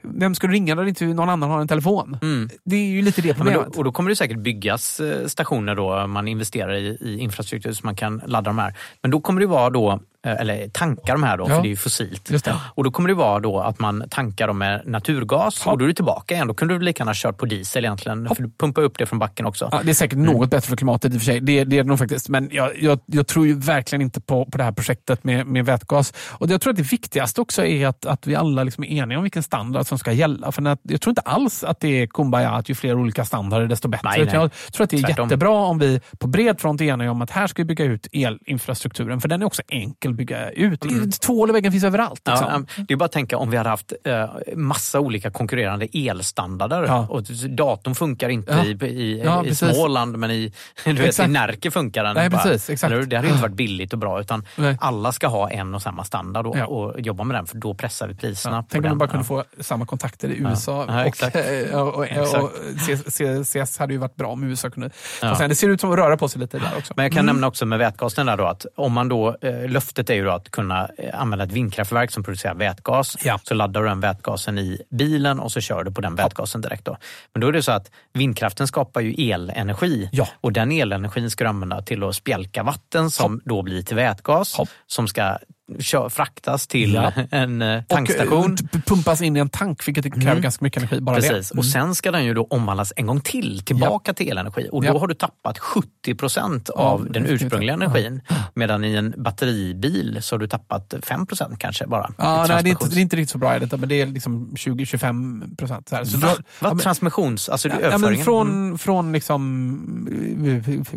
[0.01, 2.17] vem ska du ringa när inte någon annan har en telefon?
[2.63, 3.77] Det är ju lite det Ja, men då, problemet.
[3.77, 7.85] och då kommer det säkert byggas eh, stationer då man investerar i, i infrastruktur så
[7.85, 8.73] man kan ladda de här.
[9.01, 9.91] Men då kommer det vara då,
[10.25, 11.55] eh, eller tanka de här då, Ja.
[11.55, 12.31] för det är ju fossilt.
[12.75, 15.71] Och då kommer det vara då att man tankar dem med naturgas Ja.
[15.71, 16.47] och då är du tillbaka igen.
[16.47, 19.19] Då kunde du lika gärna kört på diesel egentligen, för du pumpar upp det från
[19.19, 19.69] backen också.
[19.71, 21.39] Ja, det är säkert något bättre för klimatet i och för sig.
[21.39, 22.29] Det, det är det nog faktiskt.
[22.29, 25.65] Men jag, jag, jag tror ju verkligen inte på, på det här projektet med, med
[25.65, 26.13] vätgas.
[26.29, 29.17] Och jag tror att det viktigaste också är att, att vi alla liksom är eniga
[29.17, 30.51] om vilken standard som ska gälla.
[30.51, 33.87] För jag tror inte alls att det är kumbaya, att ju fler olika standarder desto
[33.87, 34.09] bättre.
[34.09, 34.35] Nej, nej.
[34.35, 35.25] Jag tror att det är Tvärtom.
[35.27, 39.21] jättebra om vi på bred front eniga om att här ska vi bygga ut elinfrastrukturen.
[39.21, 40.81] För den är också enkel att bygga ut.
[41.21, 42.21] Tvål och väggen finns överallt.
[42.27, 42.67] Liksom.
[42.77, 46.83] Ja, det är bara att tänka om vi hade haft eh, massa olika konkurrerande elstandarder.
[46.83, 47.07] Ja.
[47.09, 48.87] Och datorn funkar inte Ja.
[48.87, 49.55] i, i, Ja, i.
[49.55, 50.53] Småland men i,
[50.85, 51.27] du vet, i.
[51.27, 52.15] Närke funkar den.
[52.15, 52.41] Nej, bara.
[52.41, 52.93] precis, exakt.
[52.93, 53.03] Eller?
[53.05, 54.77] Det hade inte varit billigt och bra utan Nej.
[54.81, 58.07] alla ska ha en och samma standard och, och jobba med den för då pressar
[58.07, 58.65] vi priserna.
[58.69, 60.85] Tänk om vi bara kunde få samma kontakter i USA.
[60.87, 61.35] Ja, och, exakt.
[61.35, 62.51] eh, och, och, och
[62.87, 62.97] C-
[63.43, 64.89] C- CS hade ju varit bra om USA kunde
[65.21, 65.35] Ja.
[65.35, 65.49] sen.
[65.49, 66.93] Det ser ut som att röra på sig lite där också.
[66.95, 70.09] Men jag kan nämna också med vätgasen där då att om man då, eh, löftet
[70.09, 73.17] är ju då att kunna eh, använda ett vindkraftverk som producerar vätgas.
[73.23, 73.39] Ja.
[73.43, 76.85] Så laddar du den vätgasen i bilen och så kör du på den vätgasen direkt.
[76.85, 76.97] Då.
[77.33, 80.27] Men då är det så att vindkraften skapar ju elenergi Ja.
[80.41, 84.55] och den elenergin ska du använda till att spjälka vatten som då blir till vätgas
[84.57, 84.69] Hopp.
[84.87, 85.37] som ska
[85.79, 87.11] kö- fraktas till Ja.
[87.31, 88.51] en eh, Och tankstation.
[88.51, 90.41] eh, p- pumpas in i en tank, vilket kräver Mm.
[90.41, 91.01] ganska mycket energi.
[91.01, 91.51] Bara Precis.
[91.51, 91.59] Mm.
[91.59, 94.69] Och sen ska den ju då omvandlas en gång till tillbaka till elenergi.
[94.71, 94.99] Och då Ja.
[94.99, 98.21] har du tappat 70 procent Av den ursprungliga energin.
[98.53, 102.11] Medan i en batteribil så har du tappat 5 procent kanske bara.
[102.17, 104.51] Ja, nej, det, är inte, det är inte riktigt så bra, men det är liksom
[104.55, 105.89] 20-25 procent.
[105.89, 106.03] Så här.
[106.05, 106.27] Så Va?
[106.27, 106.43] då- Va?
[106.61, 107.49] ja, men- Transmissions...
[107.49, 108.25] Alltså Ja, ja, överföringen?
[108.25, 108.77] från, Mm.
[108.77, 110.07] från liksom,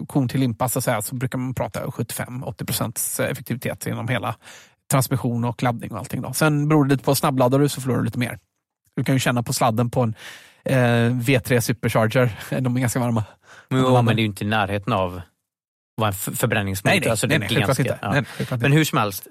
[0.01, 4.35] eh, kon till limpa så, så brukar man prata 75-80 procents effektivitet inom hela
[4.93, 6.23] transmission och laddning och allting.
[6.23, 6.33] Då.
[6.33, 8.39] Sen beror det lite på snabbladdar du så förlorar du lite mer.
[8.97, 10.15] Du kan ju känna på sladden på en
[10.65, 10.75] eh,
[11.17, 12.39] V3 Supercharger.
[12.61, 13.25] De är ganska varma.
[13.71, 15.21] Jo, men det är ju inte i närheten av
[15.97, 17.99] vad en förbränningsmotor Nej, nej, alltså, nej, nej, ganska- inte.
[18.03, 18.13] ja.
[18.13, 19.27] Nej, självklart Men hur som helst,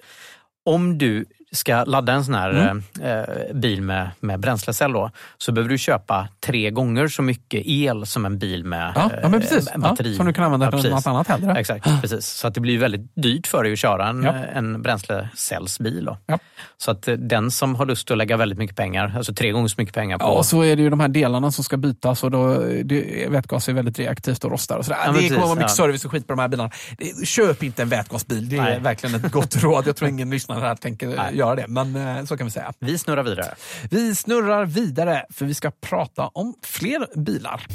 [0.66, 1.26] om du
[1.56, 2.84] ska ladda en sån här Mm.
[3.02, 8.06] eh, bil med, med bränslecell då, så behöver du köpa tre gånger så mycket el
[8.06, 9.42] som en bil med Ja, ja, eh,
[9.74, 10.16] Ja, batteri.
[10.16, 11.60] som du kan använda Ja, till något annat hellre.
[11.60, 12.26] Exakt, precis.
[12.28, 14.34] Så att det blir väldigt dyrt för dig att köra en, Ja.
[14.34, 16.10] en bränslecellsbil.
[16.26, 16.40] Ja.
[16.78, 19.68] Så att eh, den som har lust att lägga väldigt mycket pengar, alltså tre gånger
[19.68, 20.26] så mycket pengar på...
[20.26, 23.28] Ja, och så är det ju de här delarna som ska bytas och då, det,
[23.30, 24.78] vätgas är väldigt reaktivt och rostar.
[24.78, 25.00] Och sådär.
[25.06, 25.76] Ja, det precis, kommer vara mycket ja.
[25.76, 26.72] service och skit på de här bilarna.
[27.26, 28.80] Köp inte en vätgasbil, det är Nej.
[28.80, 29.88] verkligen ett gott råd.
[29.88, 31.32] Jag tror ingen lyssnare här tänker.
[31.42, 32.74] Göra det, men eh, så kan vi säga.
[32.80, 33.56] Vi snurrar vidare.
[33.90, 37.68] Vi snurrar vidare för vi ska prata om fler bilar.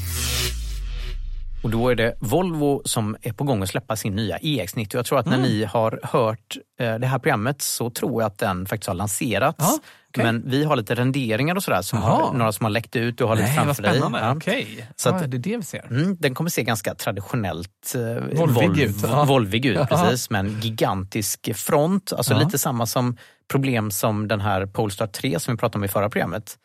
[1.63, 4.89] Och då är det Volvo som är på gång att släppa sin nya EX90.
[4.97, 5.49] Jag tror att när Mm.
[5.51, 9.57] ni har hört eh, det här programmet så tror jag att den faktiskt har lanserats.
[9.59, 9.79] Ja,
[10.11, 10.25] okej.
[10.25, 13.19] Men vi har lite renderingar och sådär, som har, några som har läckt ut.
[13.19, 13.99] Du har lite Nej, vad framför dig.
[14.21, 14.35] Ja.
[14.37, 15.87] Okej, Så ja, att- det är det vi ser.
[15.91, 19.25] Mm, den kommer se ganska traditionellt eh, Volvig ut, ja.
[19.25, 19.87] Volvig ut, Ja.
[19.87, 20.31] precis.
[20.31, 22.13] Med en gigantisk front.
[22.13, 22.39] Alltså Ja.
[22.41, 23.17] lite samma som
[23.51, 26.59] problem som den här Polestar 3 som vi pratade om i förra programmet.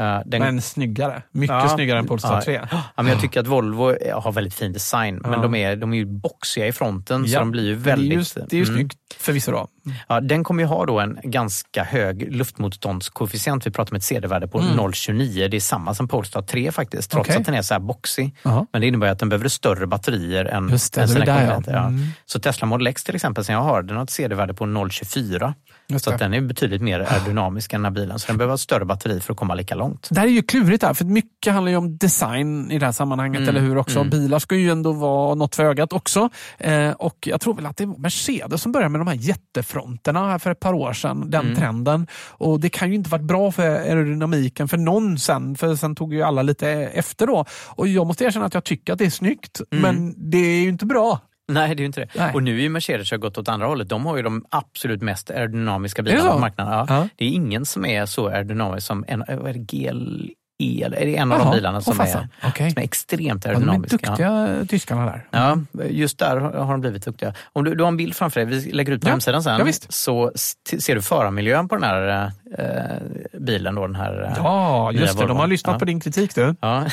[0.00, 1.22] Eh, den, Men snyggare.
[1.32, 1.68] Mycket Ja.
[1.68, 2.42] snyggare än Polestar Ja.
[2.44, 2.60] 3.
[2.70, 5.96] Ja, men jag tycker att Volvo har väldigt fin design, men de, är, de är
[5.96, 8.36] ju boxiga i fronten så de blir ju men Det är väldigt...
[8.36, 8.76] ju, det är ju Mm.
[8.76, 9.68] snyggt förvisso då.
[10.08, 13.66] Ja, den kommer ju ha då en ganska hög luftmotståndskoefficient.
[13.66, 15.48] Vi pratar om ett CD-värde på 0,29.
[15.48, 17.34] Det är samma som Polestar 3 faktiskt, trots Mm.
[17.36, 17.40] Okej.
[17.40, 18.36] att den är så här boxig.
[18.42, 18.66] Jaha.
[18.72, 21.72] Men det innebär att den behöver större batterier än, Just det, än sina konkurrenter.
[21.76, 22.06] Mm.
[22.26, 25.54] Så Tesla Model X till exempel, som jag har, den har ett CD-värde på 0,24.
[25.98, 28.18] Så den är betydligt mer aerodynamisk än den här bilen.
[28.18, 30.08] Så den behöver ha ett större batteri för att komma lika långt.
[30.10, 32.92] Det här är ju klurigt där, för mycket handlar ju om design i det här
[32.92, 33.76] sammanhanget, Mm, eller hur?
[33.78, 33.98] också?
[33.98, 34.10] mm.
[34.10, 36.28] Bilar ska ju ändå vara något för ögat också.
[36.58, 40.30] Eh, och jag tror väl att det var Mercedes som började med de här jättefronterna
[40.30, 41.56] här för ett par år sedan, den Mm.
[41.56, 42.06] trenden.
[42.28, 46.14] Och det kan ju inte varit bra för aerodynamiken för någon sen, för sen tog
[46.14, 47.44] ju alla lite efter då.
[47.66, 49.82] Och jag måste erkänna att jag tycker att det är snyggt, Mm.
[49.82, 51.18] men det är ju inte bra.
[51.54, 52.08] Nej, det är ju inte det.
[52.14, 52.34] Nej.
[52.34, 53.88] Och nu är ju Mercedes har gått åt andra hållet.
[53.88, 56.72] De har ju de absolut mest aerodynamiska bilarna på marknaden.
[56.72, 56.86] Ja.
[56.88, 57.08] Ja.
[57.16, 60.28] Det är ingen som är så aerodynamisk som en, vad är det, GLE,
[60.60, 62.28] eller är det en av Jaha, de bilarna som, är.
[62.44, 62.70] Okej.
[62.70, 63.96] som är extremt Ja, de är aerodynamiska?
[63.96, 65.26] duktiga tyskarna där.
[65.30, 65.58] Ja,
[65.90, 67.34] just där har de blivit duktiga.
[67.52, 69.66] Om du, du har en bild framför dig, vi lägger ut på Ja, hemsidan sen,
[69.66, 70.32] ja, så
[70.78, 73.74] ser du förarmiljön på den här eh, bilen.
[73.74, 75.26] Då, den här, eh, Ja, just det.
[75.26, 75.78] De har lyssnat ja.
[75.78, 76.54] på din kritik du.
[76.60, 76.86] Ja.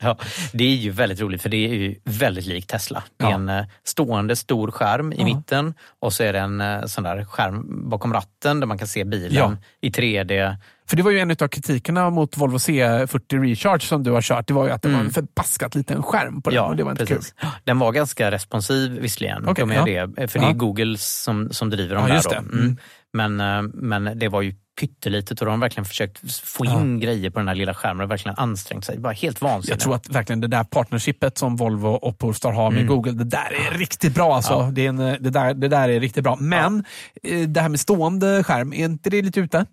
[0.00, 0.16] Ja.
[0.52, 3.02] det är ju väldigt roligt för det är ju väldigt likt Tesla.
[3.16, 6.84] Det är en eh, stående stor skärm i mitten och så är det en eh,
[6.84, 10.56] sån där skärm bakom ratten där man kan se bilen i 3D.
[10.88, 14.46] För det var ju en av kritikerna mot Volvo C40 Recharge som du har kört.
[14.46, 15.06] Det var ju att det var Mm.
[15.06, 17.32] en förbaskat liten skärm på den och det var inte precis.
[17.40, 17.50] kul.
[17.64, 19.44] Den var ganska responsiv visserligen.
[19.56, 20.06] De är ja.
[20.06, 20.54] det, för det är Ja.
[20.54, 22.22] Google som, som driver dem Ja, där.
[22.24, 22.30] Då.
[22.30, 22.36] det.
[22.36, 22.58] Mm.
[22.60, 22.76] Mm.
[23.12, 27.30] Men, eh, men det var ju pyttelitet och de har verkligen försökt få in grejer
[27.30, 28.98] på den här lilla skärmen och verkligen ansträngt sig.
[28.98, 29.68] Bara helt vansinnigt.
[29.70, 32.94] Jag tror att verkligen det där partnershipet som Volvo och Polestar har med Mm.
[32.94, 34.34] Google, det där är riktigt bra.
[34.36, 34.52] Alltså.
[34.52, 34.70] Ja.
[34.72, 36.36] Det, är en, det, där, det där är riktigt bra.
[36.40, 36.84] Men
[37.22, 39.66] eh, det här med stående skärm, är inte det lite ute?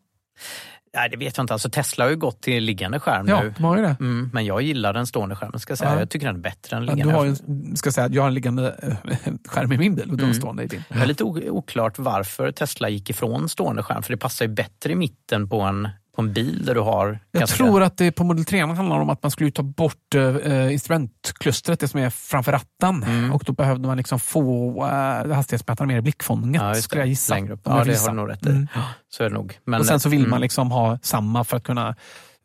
[0.95, 1.53] Nej, det vet jag inte.
[1.53, 3.53] Alltså, Tesla har ju gått till liggande skärm Ja, nu.
[3.63, 3.95] har ju det.
[3.99, 5.59] Mm, men jag gillar den stående skärmen.
[5.59, 5.93] Ska jag, säga.
[5.93, 5.99] Ja.
[5.99, 7.13] jag tycker den är bättre än Ja, liggande.
[7.13, 7.35] du har ju,
[7.75, 10.35] ska säga, jag har en liggande eh, skärm i min bil och du har en
[10.35, 10.83] stående i din.
[10.89, 14.03] Det är lite oklart varför Tesla gick ifrån stående skärm.
[14.03, 17.19] För det passar ju bättre i mitten på en, på en bil där du har...
[17.31, 20.73] Jag tror att det på Model 3 handlar om att man skulle ta bort eh,
[20.73, 23.03] instrumentklustret, det som är framför ratten.
[23.03, 23.33] Mm.
[23.33, 27.33] Och då behövde man liksom få eh, hastighetsmätaren mer i blickfånget, Ja, skulle jag gissa.
[27.33, 27.61] Längre upp.
[27.63, 28.49] Ja, det har du nog rätt i.
[28.49, 28.67] Mm.
[29.09, 29.59] Så är det nog.
[29.65, 31.95] Men, och sen så vill mm, man liksom ha samma för att kunna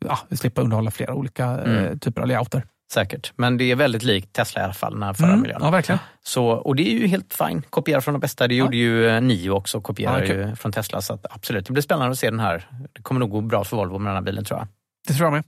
[0.05, 1.99] ja, slippa underhålla flera olika eh, Mm.
[1.99, 2.63] typer av layouter.
[2.93, 3.33] Säkert.
[3.35, 5.15] Men det är väldigt likt Tesla i alla fall, den här Mm.
[5.15, 5.59] förarmiljön.
[5.63, 5.99] Ja, verkligen.
[6.23, 7.61] Så, och det är ju helt fine.
[7.69, 8.47] Kopiera från de bästa.
[8.47, 11.01] Det gjorde ju eh, Nio också, kopierar Ja, ju från Tesla.
[11.01, 12.67] Så att, absolut, det blir spännande att se den här.
[12.93, 14.67] Det kommer nog gå bra för Volvo med den här bilen tror jag.
[15.07, 15.43] Det tror jag med.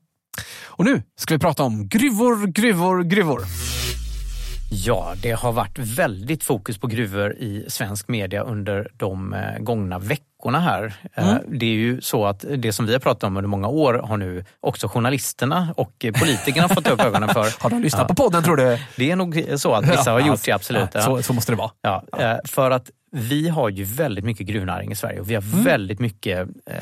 [0.66, 3.42] Och nu ska vi prata om gruvor, gruvor, gruvor.
[4.72, 10.00] Ja, det har varit väldigt fokus på gruvor i svensk media under de eh, gångna
[10.00, 10.94] veckorna här.
[11.14, 11.44] Eh, Mm.
[11.60, 14.18] Det är ju så att det som vi har pratat om under många år har
[14.18, 17.48] nu också journalisterna och politikerna fått upp ögonen för.
[17.64, 18.08] Har de lyssnat Ja.
[18.08, 18.78] på podden tror du?
[18.96, 20.90] Det är nog så att vissa har gjort det, absolut.
[20.94, 21.72] Ja, så, så måste det vara.
[21.82, 25.42] Ja, eh, för att vi har ju väldigt mycket gruvnäring i Sverige och vi har
[25.42, 25.64] Mm.
[25.64, 26.76] väldigt mycket eh,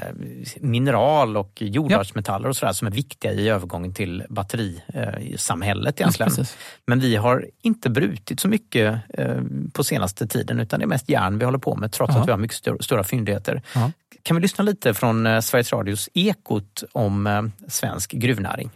[0.61, 6.29] mineral och jordartsmetaller och sådär som är viktiga i övergången till batterisamhället egentligen.
[6.29, 6.57] precis.
[6.87, 9.41] Men vi har inte brutit så mycket eh,
[9.73, 12.21] på senaste tiden utan det är mest järn vi håller på med trots Ja.
[12.21, 13.48] att vi har mycket stö- stora fyndigheter.
[13.75, 13.91] Ja.
[14.23, 18.69] Kan vi lyssna lite från eh, Sveriges Radios Ekot om eh, svensk gruvnäring?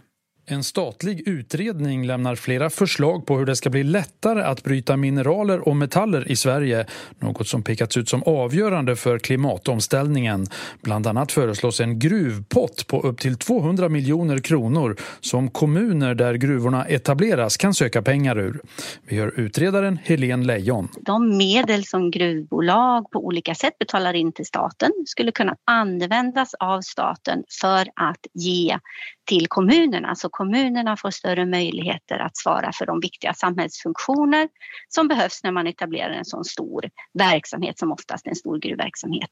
[0.46, 5.68] En statlig utredning lämnar flera förslag på hur det ska bli lättare att bryta mineraler
[5.68, 6.86] och metaller i Sverige,
[7.18, 10.46] något som pekats ut som avgörande för klimatomställningen.
[10.82, 16.84] Bland annat föreslås en gruvpott på upp till 200 miljoner kronor som kommuner där gruvorna
[16.84, 18.60] etableras kan söka pengar ur.
[19.04, 20.88] Vi hör utredaren Helene Leijon.
[21.00, 26.80] de medel som gruvbolag på olika sätt betalar in till staten skulle kunna användas av
[26.80, 28.78] staten för att ge
[29.26, 34.48] till kommunerna så kommunerna får större möjligheter att svara för de viktiga samhällsfunktioner
[34.88, 36.84] som behövs när man etablerar en sån stor
[37.18, 39.30] verksamhet som oftast en stor gruvverksamhet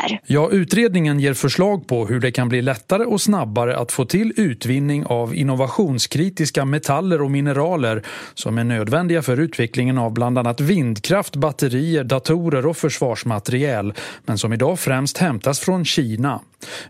[0.00, 0.20] är.
[0.26, 4.32] Ja, utredningen ger förslag på hur det kan bli lättare och snabbare att få till
[4.36, 8.02] utvinning av innovationskritiska metaller och mineraler
[8.34, 13.94] som är nödvändiga för utvecklingen av bland annat vindkraft, batterier, datorer och försvarsmateriel,
[14.24, 16.40] men som idag främst hämtas från Kina.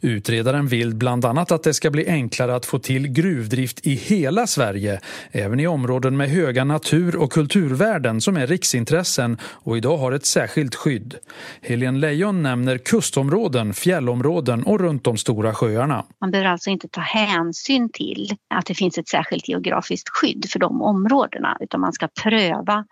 [0.00, 3.94] Utredaren vill bland annat att det ska bli enklare enklare att få till gruvdrift i
[3.94, 5.00] hela Sverige,
[5.32, 10.26] även i områden med höga natur och kulturvärden som är riksintressen och idag har ett
[10.26, 11.14] särskilt skydd.
[11.62, 16.04] Helene Leijon nämner kustområden, fjällområden och runt de stora sjöarna.
[16.20, 20.58] Man behöver alltså inte ta hänsyn till att det finns ett särskilt geografiskt skydd för
[20.58, 22.84] de områdena utan man ska pröva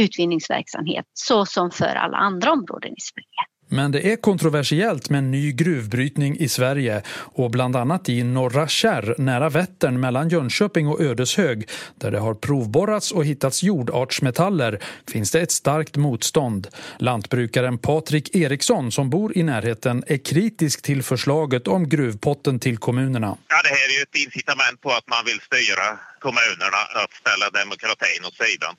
[0.00, 3.49] utvinningsverksamhet så som för alla andra områden i Sverige.
[3.72, 9.14] Men det är kontroversiellt med ny gruvbrytning i Sverige och bland annat i Norra Kärr
[9.18, 14.78] nära Vättern mellan Jönköping och Ödeshög där det har provborrats och hittats jordartsmetaller
[15.08, 16.68] finns det ett starkt motstånd.
[16.98, 23.36] Lantbrukaren Patrik Eriksson som bor i närheten är kritisk till förslaget om gruvpotten till kommunerna.
[23.48, 27.50] Ja, det här är ju ett incitament på att man vill styra kommunerna att ställa
[27.50, 28.74] demokratin åt sidan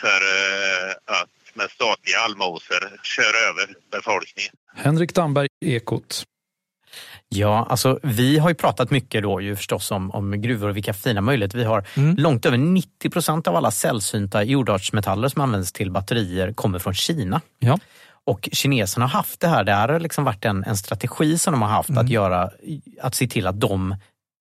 [0.00, 4.52] för eh, att med statliga allmosor kör över befolkningen.
[4.74, 6.24] Henrik Damberg, Ekot.
[7.28, 10.94] Ja, alltså vi har ju pratat mycket då ju förstås om, om gruvor och vilka
[10.94, 11.86] fina möjligheter vi har.
[11.96, 12.16] Mm.
[12.16, 17.40] Långt över 90 procent av alla sällsynta jordartsmetaller som används till batterier kommer från Kina.
[17.58, 17.78] Ja.
[18.24, 21.62] Och kineserna har haft det här, det har liksom varit en, en strategi som de
[21.62, 22.04] har haft mm.
[22.04, 22.50] att, göra,
[23.00, 23.96] att se till att de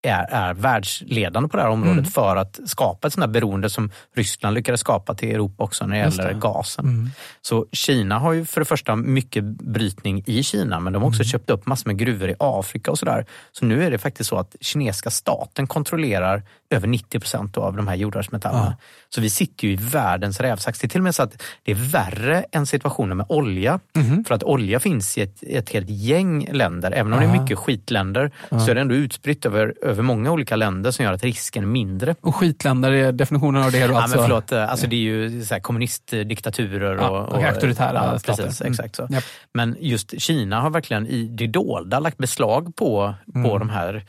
[0.06, 2.11] är, är världsledande på det här området mm.
[2.11, 5.95] för att skapa ett sånt här beroende som Ryssland lyckades skapa till Europa också när
[5.95, 6.40] det gäller det.
[6.40, 6.86] gasen.
[6.86, 7.10] Mm.
[7.41, 11.22] Så Kina har ju för det första mycket brytning i Kina men de har också
[11.22, 11.30] mm.
[11.30, 13.26] köpt upp massor med gruvor i Afrika och sådär.
[13.52, 17.88] Så nu är det faktiskt så att kinesiska staten kontrollerar över 90 procent av de
[17.88, 18.76] här jordartsmetallerna.
[18.80, 18.86] Ja.
[19.10, 20.80] Så vi sitter ju i världens rävsax.
[20.80, 23.80] Det är till och med så att det är värre än situationen med olja.
[23.96, 24.24] Mm.
[24.24, 26.92] För att olja finns i ett, ett helt gäng länder.
[26.92, 27.32] Även om Aha.
[27.32, 28.60] det är mycket skitländer ja.
[28.60, 31.68] så är det ändå utspritt över, över många olika länder som gör att risken är
[31.68, 32.16] mindre.
[32.22, 34.18] Och skitländer är definitionen av det då alltså?
[34.18, 38.44] Ja, men förlåt, alltså det är ju så kommunistdiktaturer och, och, och auktoritära ja, stater.
[38.44, 39.04] Precis, exakt så.
[39.04, 39.22] Mm.
[39.54, 43.60] Men just Kina har verkligen i det dolda lagt beslag på, på mm.
[43.60, 44.02] de här eh,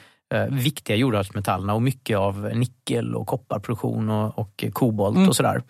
[0.48, 5.28] viktiga jordartsmetallerna och mycket av nickel och kopparproduktion och, och kobolt mm.
[5.28, 5.62] och sådär.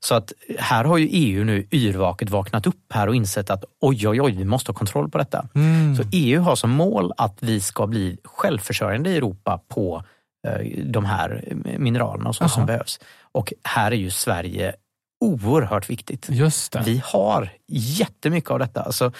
[0.00, 4.08] Så att här har ju EU nu yrvaket vaknat upp här och insett att oj,
[4.08, 5.48] oj, oj, vi måste ha kontroll på detta.
[5.54, 5.96] Mm.
[5.96, 10.04] Så EU har som mål att vi ska bli självförsörjande i Europa på
[10.46, 13.00] eh, de här mineralerna och så som behövs.
[13.32, 14.74] Och här är ju Sverige
[15.20, 16.26] oerhört viktigt.
[16.30, 16.82] Just det.
[16.84, 18.82] Vi har jättemycket av detta.
[18.82, 19.12] Alltså,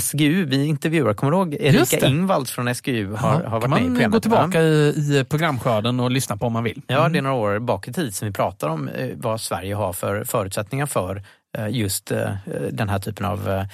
[0.00, 3.82] SGU, vi intervjuar, kommer du ihåg Erika Ingvalds från SGU har, har varit kan med
[3.82, 6.82] i man gå tillbaka i, i programskörden och lyssna på om man vill.
[6.88, 7.02] Mm.
[7.02, 9.74] Ja, det är några år bak i tid som vi pratar om eh, vad Sverige
[9.74, 11.22] har för förutsättningar för
[11.58, 12.30] eh, just eh,
[12.70, 13.66] den här typen av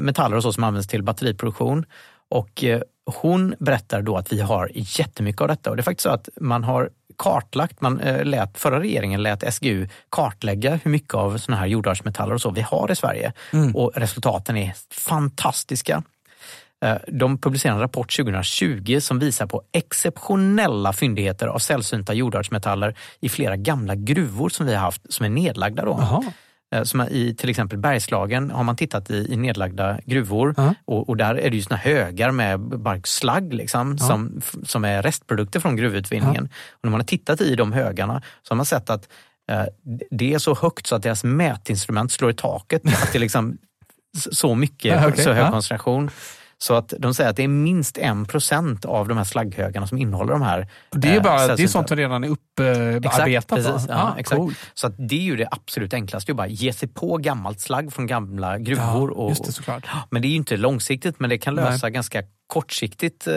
[0.00, 1.86] metaller och så som används till batteriproduktion.
[2.30, 2.64] Och
[3.06, 6.28] hon berättar då att vi har jättemycket av detta och det är faktiskt så att
[6.40, 11.56] man har kartlagt, man eh, lät, förra regeringen lät SGU kartlägga hur mycket av såna
[11.56, 13.32] här jordartsmetaller och så vi har i Sverige.
[13.52, 13.76] Mm.
[13.76, 16.02] Och resultaten är fantastiska.
[16.84, 23.28] Eh, de publicerade en rapport 2020 som visar på exceptionella fyndigheter av sällsynta jordartsmetaller i
[23.28, 25.84] flera gamla gruvor som vi har haft som är nedlagda.
[25.84, 25.92] Då.
[25.92, 26.24] Aha.
[26.74, 30.74] Eh, som I till exempel Bergslagen har man tittat i, i nedlagda gruvor uh -huh.
[30.84, 34.08] och, och, där är det ju såna högar med bara slagg liksom, uh -huh.
[34.08, 36.42] som, som är restprodukter från gruvutvinningen.
[36.42, 36.72] Uh -huh.
[36.72, 39.08] Och när man har tittat i de högarna så har man sett att
[39.50, 39.64] eh,
[40.10, 42.82] det är så högt så att deras mätinstrument slår i taket.
[42.86, 43.58] att det är liksom
[44.30, 45.24] så mycket, okay.
[45.24, 46.10] så hög koncentration.
[46.64, 49.98] Så att de säger att det är minst en procent av de här slagghögarna som
[49.98, 50.68] innehåller de här.
[50.90, 53.58] Det är, bara, eh, det är sånt som redan är upparbetat?
[53.58, 54.38] Exakt, ja, ah, exakt.
[54.38, 54.54] Cool.
[54.74, 57.92] Så att det är ju det absolut enklaste, att bara ge sig på gammalt slagg
[57.92, 59.12] från gamla gruvor.
[59.16, 59.86] Ja, just det, såklart.
[60.10, 61.92] Men det är ju inte långsiktigt, men det kan lösa Nej.
[61.92, 63.26] ganska kortsiktigt.
[63.26, 63.34] Eh,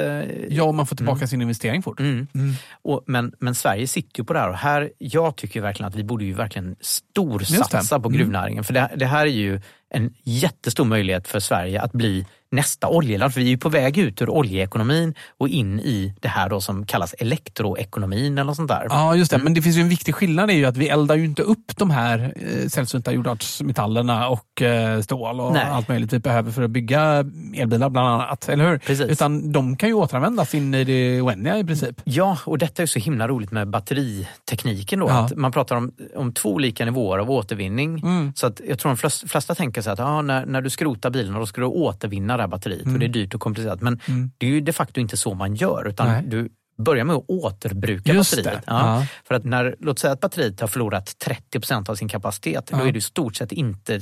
[0.49, 1.27] ja, om man får tillbaka mm.
[1.27, 1.99] sin investering fort.
[1.99, 2.27] Mm.
[2.35, 2.53] Mm.
[2.81, 5.95] Och, men, men Sverige sitter ju på det här och här, jag tycker verkligen att
[5.95, 8.17] vi borde ju verkligen storsatsa på mm.
[8.17, 8.63] gruvnäringen.
[8.63, 13.33] För det, det här är ju en jättestor möjlighet för Sverige att bli nästa oljeland.
[13.33, 16.85] För vi är på väg ut ur oljeekonomin och in i det här då som
[16.85, 18.87] kallas elektroekonomin eller sånt där.
[18.89, 19.35] Ja, just det.
[19.35, 19.43] Mm.
[19.43, 20.49] Men det finns ju en viktig skillnad.
[20.49, 25.01] är ju att vi eldar ju inte upp de här eh, sällsynta jordartsmetallerna och eh,
[25.01, 25.65] stål och Nej.
[25.65, 27.25] allt möjligt vi behöver för att bygga
[27.55, 28.49] elbilar bland annat.
[28.49, 28.77] Eller hur?
[28.77, 29.05] Precis.
[29.05, 32.01] Utan de kan ju återanvändas in i det oändliga i princip.
[32.03, 34.99] Ja, och detta är så himla roligt med batteritekniken.
[34.99, 35.19] Då, ja.
[35.19, 37.99] att man pratar om, om två olika nivåer av återvinning.
[37.99, 38.33] Mm.
[38.35, 41.09] Så att jag tror de flesta, flesta tänker sig att ah, när, när du skrotar
[41.09, 42.93] bilen då ska du återvinna det här batteriet mm.
[42.93, 43.81] och det är dyrt och komplicerat.
[43.81, 44.31] Men mm.
[44.37, 46.23] det är ju de facto inte så man gör utan Nej.
[46.27, 48.63] du börjar med att återbruka Just batteriet.
[48.67, 48.99] Ja.
[48.99, 49.07] Ja.
[49.23, 52.77] För att när, låt säga att batteriet har förlorat 30 procent av sin kapacitet, ja.
[52.77, 54.01] då är det i stort sett inte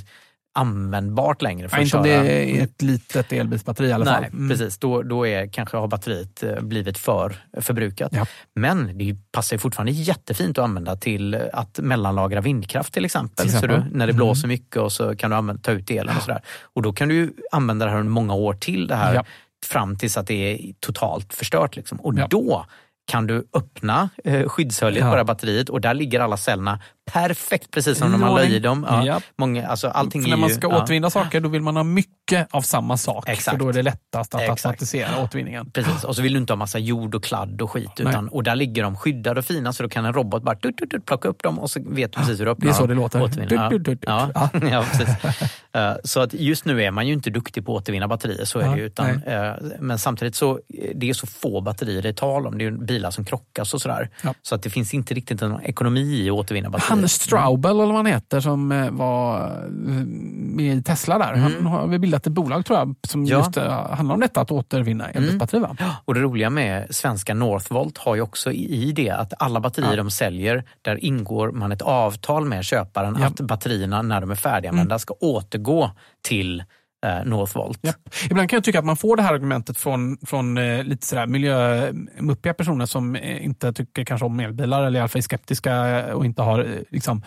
[0.56, 1.69] användbart längre.
[1.69, 4.22] För ja, inte om det är ett litet elbilsbatteri i alla fall.
[4.22, 4.49] Nej, mm.
[4.49, 4.77] precis.
[4.77, 8.11] Då, då är, kanske har batteriet eh, blivit för förbrukat.
[8.15, 8.26] Ja.
[8.56, 13.36] Men det passar fortfarande jättefint att använda till att mellanlagra vindkraft till exempel.
[13.36, 13.82] Till exempel.
[13.82, 14.53] Så du, när det blåser mm.
[14.53, 16.41] mycket och så kan du använda, ta ut elen och sådär.
[16.61, 19.26] Och då kan du använda det här under många år till det här ja.
[19.65, 21.76] fram tills att det är totalt förstört.
[21.76, 22.02] Liksom.
[22.02, 22.65] Och då
[23.07, 25.10] kan du öppna eh, skyddshöljet Ja.
[25.10, 26.80] på det här batteriet och där ligger alla cellerna
[27.11, 28.86] perfekt precis som när man la i dem.
[28.90, 29.23] Ja, Japp.
[29.38, 30.84] många, alltså, allting är när man ju- ska ja.
[30.84, 33.30] återvinna saker då vill man ha mycket av samma sak.
[33.30, 33.57] Exakt.
[33.57, 34.65] För då är det lättast att Exakt.
[34.65, 35.72] automatisera återvinningen.
[35.72, 37.91] Precis, och så vill du inte ha massa jord och kladd och skit.
[37.99, 40.77] Utan, och där ligger de skyddade och fina så då kan en robot bara tut,
[40.77, 42.73] tut, tut, plocka upp dem och så vet du precis hur du öppnar Det är
[42.77, 43.22] så det låter.
[43.22, 43.69] Återvinna.
[43.69, 44.03] Tut, tut, tut.
[44.07, 44.30] Ja.
[44.36, 44.49] Ja.
[44.53, 44.60] Ja.
[44.72, 45.10] ja, precis.
[45.73, 48.60] Eh, Så att just nu är man ju inte duktig på att återvinna batterier, så
[48.60, 48.86] är Ja, det ju.
[48.86, 50.57] Utan, eh, men samtidigt så eh,
[50.95, 52.57] det är så få batterier det är tal om.
[52.57, 54.10] Det är ju bilar som krockas och sådär.
[54.23, 54.34] Ja.
[54.41, 56.94] Så att det finns inte riktigt någon ekonomi i att återvinna batterier.
[56.99, 59.45] Han Straubel, eller vad han heter, som eh, var
[59.88, 60.05] eh,
[60.55, 61.34] med i Tesla där.
[61.35, 63.31] Han har bildat ett bolag tror jag som Mm.
[63.31, 63.38] Ja.
[63.38, 65.59] just eh, handlar om detta att återvinna elbilsbatteri.
[65.59, 65.76] va?
[66.05, 69.95] Och det roliga med svenska Northvolt har ju också i det att alla batterier Ja.
[69.95, 73.17] de säljer, där ingår man ett avtal med köparen Ja.
[73.19, 73.27] Mm.
[73.27, 75.91] att batterierna när de är färdiganvända ska återgå
[76.27, 76.63] till
[77.26, 77.80] Northvolt.
[77.82, 77.94] Ja.
[78.30, 81.27] Ibland kan jag tycka att man får det här argumentet från, från eh, lite sådär
[81.27, 86.06] miljömuppiga personer som eh, inte tycker kanske om elbilar eller i alla fall är skeptiska
[86.15, 87.22] och inte har eh, liksom,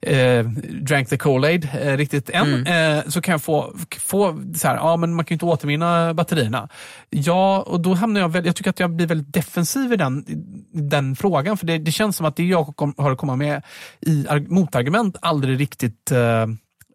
[0.00, 0.44] eh,
[0.80, 2.66] drank the Kool-Aid eh, riktigt än.
[2.66, 6.14] Eh, så kan jag få, få så här, ja men man kan ju inte återvinna
[6.14, 6.68] batterierna.
[7.10, 10.24] Ja, och då hamnar jag väl, jag tycker att jag blir väldigt defensiv i den,
[10.72, 11.56] den frågan.
[11.56, 13.62] För det, det känns som att det jag kom, har att komma med
[14.00, 16.12] i arg- motargument aldrig riktigt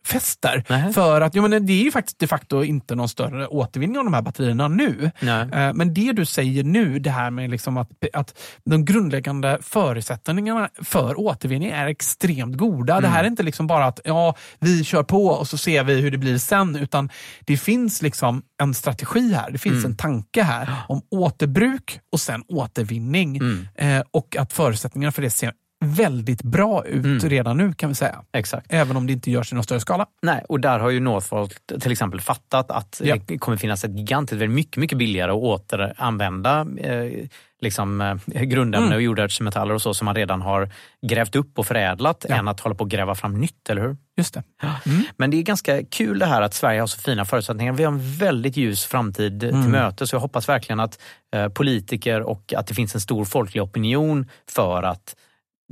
[0.05, 0.63] fäster.
[0.69, 0.93] Nej.
[0.93, 4.03] För att jo, men det är ju faktiskt de facto inte någon större återvinning av
[4.03, 5.11] de här batterierna nu.
[5.19, 5.41] Nej.
[5.53, 10.69] Eh, Men det du säger nu, det här med liksom att, att de grundläggande förutsättningarna
[10.81, 13.01] för återvinning är extremt goda.
[13.01, 16.01] Det här är inte liksom bara att ja, vi kör på och så ser vi
[16.01, 17.09] hur det blir sen, utan
[17.39, 19.51] det finns liksom en strategi här.
[19.51, 23.39] Det finns en tanke här om återbruk och sen återvinning.
[23.75, 25.51] Eh, och att förutsättningarna för det ser
[25.83, 28.21] väldigt bra ut redan nu kan vi säga.
[28.33, 28.65] Exakt.
[28.69, 30.05] Även om det inte görs i någon större skala.
[30.21, 33.15] Nej, och där har ju Northvolt till exempel fattat att Ja.
[33.27, 37.27] det kommer finnas ett gigantiskt, väldigt mycket, mycket billigare att återanvända eh,
[37.61, 38.95] liksom, eh, grundämnen Mm.
[38.95, 40.69] och jordartsmetaller och så som man redan har
[41.07, 42.35] grävt upp och förädlat Ja.
[42.35, 43.97] än att hålla på att gräva fram nytt, eller hur?
[44.17, 44.43] Just det.
[45.17, 47.73] Men det är ganska kul det här att Sverige har så fina förutsättningar.
[47.73, 49.61] Vi har en väldigt ljus framtid Mm.
[49.63, 50.99] till möte så jag hoppas verkligen att
[51.35, 55.15] eh, politiker och att det finns en stor folklig opinion för att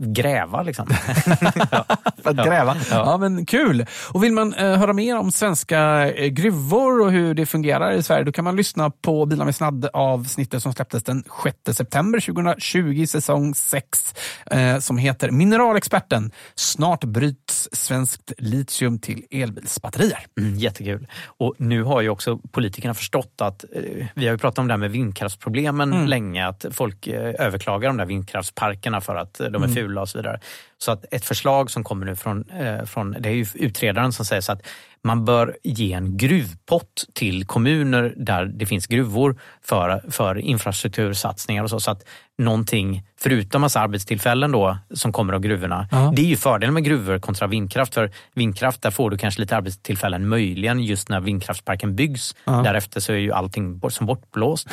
[0.02, 0.62] gräva.
[0.64, 0.88] Liksom.
[2.24, 2.76] För att gräva.
[2.92, 3.18] Ja.
[3.18, 3.86] men kul!
[4.14, 8.04] Och vill man eh, höra mer om svenska eh, gruvor och hur det fungerar i
[8.04, 11.24] Sverige, då kan man lyssna på Bilar med snadd avsnittet som släpptes den
[11.66, 14.16] 6 september 2020, säsong 6,
[14.52, 16.32] eh, som heter Mineralexperten.
[16.56, 20.26] Snart bryts svenskt litium till elbilsbatterier.
[20.40, 21.08] Mm, jättekul.
[21.26, 24.74] Och nu har ju också politikerna förstått att, eh, vi har ju pratat om det
[24.74, 26.08] här med vindkraftsproblemen Mm.
[26.08, 30.02] länge, att folk eh, överklagar de där vindkraftsparkerna för att eh, de är Mm fula
[30.02, 30.40] och så vidare.
[30.82, 34.26] Så att ett förslag som kommer nu från, eh, från det är ju utredaren som
[34.26, 34.62] säger så att
[35.04, 41.70] man bör ge en gruvpott till kommuner där det finns gruvor för, för infrastruktursatsningar och
[41.70, 41.80] så.
[41.80, 42.04] Så att
[42.38, 45.88] någonting, förutom massa arbetstillfällen då som kommer av gruvorna.
[45.92, 46.14] Ja.
[46.16, 47.94] Det är ju fördelen med gruvor kontra vindkraft.
[47.94, 52.36] För vindkraft, där får du kanske lite arbetstillfällen möjligen just när vindkraftsparken byggs.
[52.46, 52.52] Ja.
[52.52, 54.68] Därefter så är ju allting som bortblåst.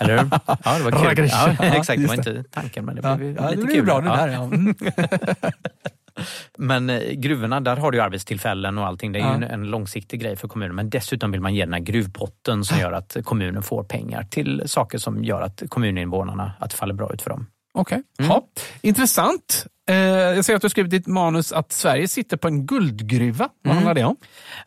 [0.00, 0.30] Eller hur?
[0.46, 1.28] Ja, det var kul.
[1.32, 2.30] Ja, exakt, det var det.
[2.30, 3.86] inte tanken men det blev ja, det lite blir ju kul.
[3.86, 5.43] bra det där.
[5.44, 6.26] Mm.
[6.58, 9.12] Men eh, gruvorna, där har du ju arbetstillfällen och allting.
[9.12, 9.28] Det är Ja.
[9.28, 10.74] ju en, en långsiktig grej för kommunen.
[10.76, 14.62] Men dessutom vill man ge den här gruvpotten som gör att kommunen får pengar till
[14.66, 17.46] saker som gör att kommuninvånarna, att det faller bra ut för dem.
[17.74, 18.02] Okej.
[18.18, 18.30] Mm.
[18.30, 18.46] Ja.
[18.80, 19.66] Intressant.
[19.90, 23.48] Eh, jag ser att du skrivit i ditt manus att Sverige sitter på en guldgruva.
[23.62, 23.76] Vad Mm.
[23.76, 24.16] handlar det om?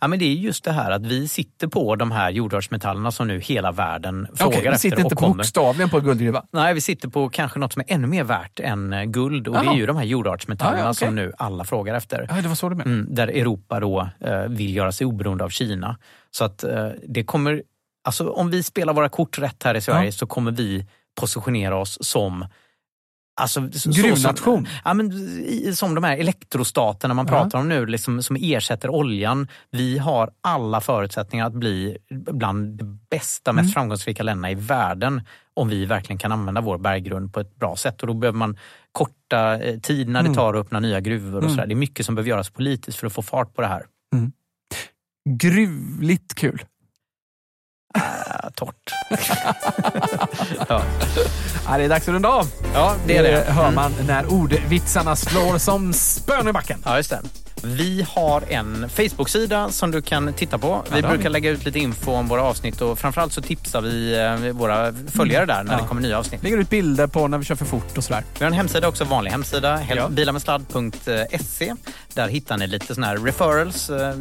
[0.02, 3.27] Ja, men det är just det här att vi sitter på de här jordartsmetallerna som
[3.27, 5.35] nu hela världen frågar vi efter sitter inte och kommer.
[5.35, 6.44] bokstavligen på en guldgruva.
[6.52, 9.53] Nej, vi sitter på kanske något som är ännu mer värt än eh, guld och
[9.53, 9.73] det Jaha.
[9.73, 11.07] är ju de här jordartsmetallerna Ja, ja, okej.
[11.07, 12.27] som nu alla frågar efter.
[12.30, 12.95] Ja, det var så du menade.
[12.95, 15.98] Mm, där Europa då eh, vill göra sig oberoende av Kina.
[16.31, 17.64] Så att eh, det kommer,
[18.07, 20.11] alltså om vi spelar våra kort rätt här i Sverige Ja.
[20.11, 20.85] så kommer vi
[21.19, 22.45] positionera oss som
[23.39, 24.68] Alltså, så- så Gruvnation.
[24.85, 25.11] Ja, men,
[25.76, 27.31] som de här elektrostaterna man Ja.
[27.31, 29.47] pratar om nu, liksom, som ersätter oljan.
[29.72, 31.97] Vi har alla förutsättningar att bli
[32.31, 33.72] bland de bästa, mest Mm.
[33.73, 35.22] framgångsrika länderna i världen
[35.53, 38.01] om vi verkligen kan använda vår berggrund på ett bra sätt.
[38.01, 38.57] Och då behöver man
[38.91, 40.31] korta eh, tiderna Mm.
[40.31, 41.38] det tar att öppna nya gruvor.
[41.38, 41.55] och Mm.
[41.55, 41.68] sådär.
[41.68, 43.85] Det är mycket som behöver göras politiskt för att få fart på det här.
[45.30, 46.61] Gruvligt kul.
[47.95, 48.01] Äh,
[48.55, 48.91] torrt.
[50.69, 50.81] ja.
[51.68, 52.47] Ja, det är dags att runda av.
[52.73, 53.51] ja, det är det.
[53.51, 53.76] hör Mm.
[53.76, 56.81] man när ordvitsarna slår som spön i backen.
[56.85, 57.22] Ja, just det.
[57.63, 60.84] Vi har en Facebook-sida som du kan titta på.
[60.93, 61.29] Vi har brukar vi.
[61.29, 65.45] lägga ut lite info om våra avsnitt och framförallt så tipsar vi eh, våra följare
[65.45, 65.81] där när Ja.
[65.81, 66.43] det kommer nya avsnitt.
[66.43, 68.23] Lägger ut bilder på när vi kör för fort och sådär.
[68.38, 70.09] Vi har en hemsida också, vanlig hemsida, Ja.
[70.09, 71.73] bilarmedsladd.se.
[72.13, 74.13] Där hittar ni lite såna här referrals, eh,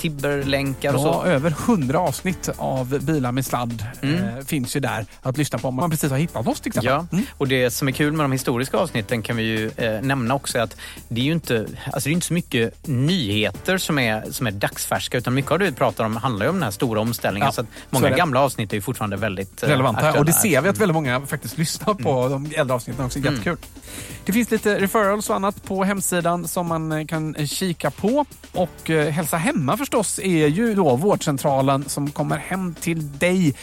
[0.00, 1.24] tibberlänkar och Ja, så.
[1.24, 4.24] över hundra avsnitt av Bilar med sladd Mm.
[4.38, 6.90] eh, finns ju där att lyssna på om man precis har hittat oss till exempel.
[6.92, 7.24] Ja, Mm.
[7.38, 10.58] och det som är kul med de historiska avsnitten kan vi ju eh, nämna också
[10.58, 10.76] att
[11.08, 14.50] det är ju inte, alltså det är inte så mycket nyheter som är, som är
[14.50, 17.46] dagsfärska utan mycket av det vi pratar om handlar om den här stora omställningen.
[17.46, 18.16] Ja, så att så många det.
[18.16, 20.00] gamla avsnitt är fortfarande väldigt eh, relevanta.
[20.00, 20.18] aktuella.
[20.18, 23.18] Och det ser vi att väldigt många faktiskt lyssnar på de äldre avsnitten också.
[23.18, 23.32] Mm.
[23.32, 23.56] Jättekul.
[24.24, 28.24] Det finns lite referrals och annat på hemsidan som man eh, kan eh, kika på.
[28.52, 33.54] Och Hälsa Hemma förstås är ju då vårdcentralen som kommer hem till dig.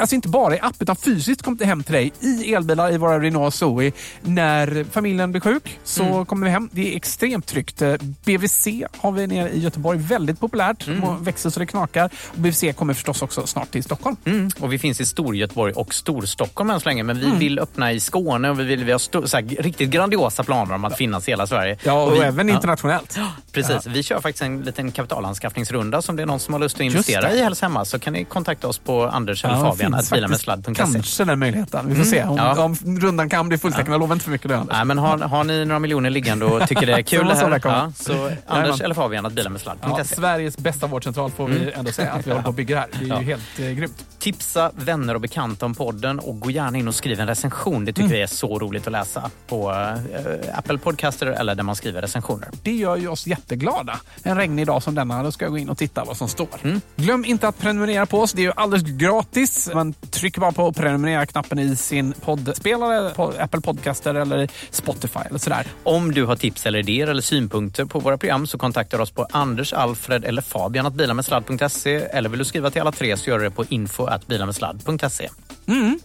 [0.00, 2.96] Alltså inte bara i app utan fysiskt kommer det hem till dig i elbilar i
[2.96, 3.92] våra Renault Zoe.
[4.22, 6.26] När familjen blir sjuk så Mm.
[6.26, 6.68] kommer vi hem.
[6.72, 7.82] Det är extremt tryggt.
[7.82, 7.94] Eh,
[8.24, 8.66] BVC
[8.96, 9.98] har vi nere i Göteborg.
[9.98, 10.86] Väldigt populärt.
[11.02, 12.10] och Växer så det knakar.
[12.30, 14.16] Och BVC kommer förstås också snart till Stockholm.
[14.24, 14.50] Mm.
[14.60, 17.38] Och vi finns i Storgöteborg och Storstockholm än så länge men vi Mm.
[17.38, 20.74] vill öppna i Skåne och vi, vill, vi har sto- så här, riktigt grandiosa planer
[20.74, 21.76] om att finnas i hela Sverige.
[21.82, 23.18] Ja, och, vi, även internationellt.
[23.52, 26.74] Precis, vi kör faktiskt en liten kapitalanskaffningsrunda så om det är någon som har lust
[26.76, 29.89] att investera i Hälsa Hemma så kan ni kontakta oss på Anders eller Ja, Fabian
[29.94, 30.74] finns att bilamedsladd.se.
[30.74, 31.86] Kanske den möjligheten.
[31.88, 32.24] Vi får Mm, se.
[32.24, 32.64] Om, ja.
[32.64, 33.94] om rundan kan bli fulltecknad.
[33.94, 34.50] Jag lovar inte för mycket.
[34.50, 34.76] Anders.
[34.76, 37.60] Nej, men har, har ni några miljoner liggande och tycker det är kul det här,
[37.64, 40.14] ja, så Anders eller Fabian att Ja, bilamedsladd.se.
[40.14, 41.72] Sveriges bästa vårdcentral får vi Mm.
[41.76, 42.86] ändå säga att vi håller på och bygger här.
[42.98, 43.20] Det är Ja.
[43.20, 44.04] ju helt eh, grymt.
[44.18, 47.84] Tipsa vänner och bekanta om podden och gå gärna in och skriv en recension.
[47.84, 48.12] Det tycker Mm.
[48.16, 52.48] vi är så roligt att läsa på eh, Apple Podcaster eller där man skriver recensioner.
[52.62, 54.00] Det gör ju oss jätteglada.
[54.22, 56.48] En regnig dag som denna, då ska jag gå in och titta vad som står.
[56.62, 56.80] Mm.
[56.96, 58.32] Glöm inte att prenumerera på oss.
[58.32, 59.70] Det är ju alldeles gratis.
[59.80, 65.66] Man trycker bara på prenumerera-knappen i sin poddspelare, på Apple Podcaster eller Spotify eller sådär.
[65.82, 69.26] Om du har tips eller idéer eller synpunkter på våra program så kontakta oss på
[69.30, 73.38] Anders, Alfred eller Fabian att bilamedsladd.se eller vill du skriva till alla tre så gör
[73.38, 75.28] du det på info att bilamedsladd.se.
[75.66, 75.98] Mm.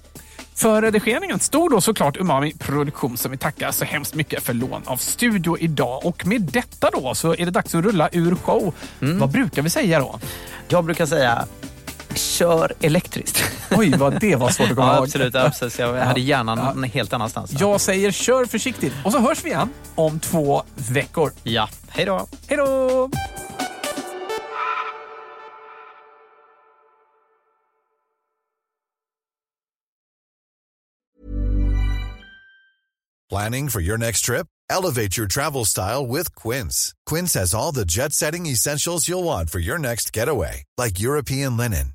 [0.55, 4.81] För redigeringen stod då såklart Umami Produktion som vi tackar så hemskt mycket för lån
[4.85, 6.05] av studio idag.
[6.05, 8.73] Och med detta då så är det dags att rulla ur show.
[8.99, 10.19] Vad brukar vi säga då?
[10.67, 11.47] Jag brukar säga
[12.17, 13.43] kör elektriskt.
[13.71, 15.03] Oj, vad det var svårt att komma ja, ihåg.
[15.03, 15.79] absolut, absolut.
[15.79, 16.87] Jag hade hjärnan Ja.
[16.93, 17.51] helt annanstans.
[17.59, 21.31] Jag säger kör försiktigt och så hörs vi igen om två veckor.
[21.43, 22.27] Ja, hej då.
[22.47, 23.09] Hej då!
[33.29, 34.47] Planning for your next trip?
[34.69, 36.93] Elevate your travel style with Quince.
[37.05, 41.57] Quince has all the jet setting essentials you'll want for your next getaway, like European
[41.57, 41.94] linen,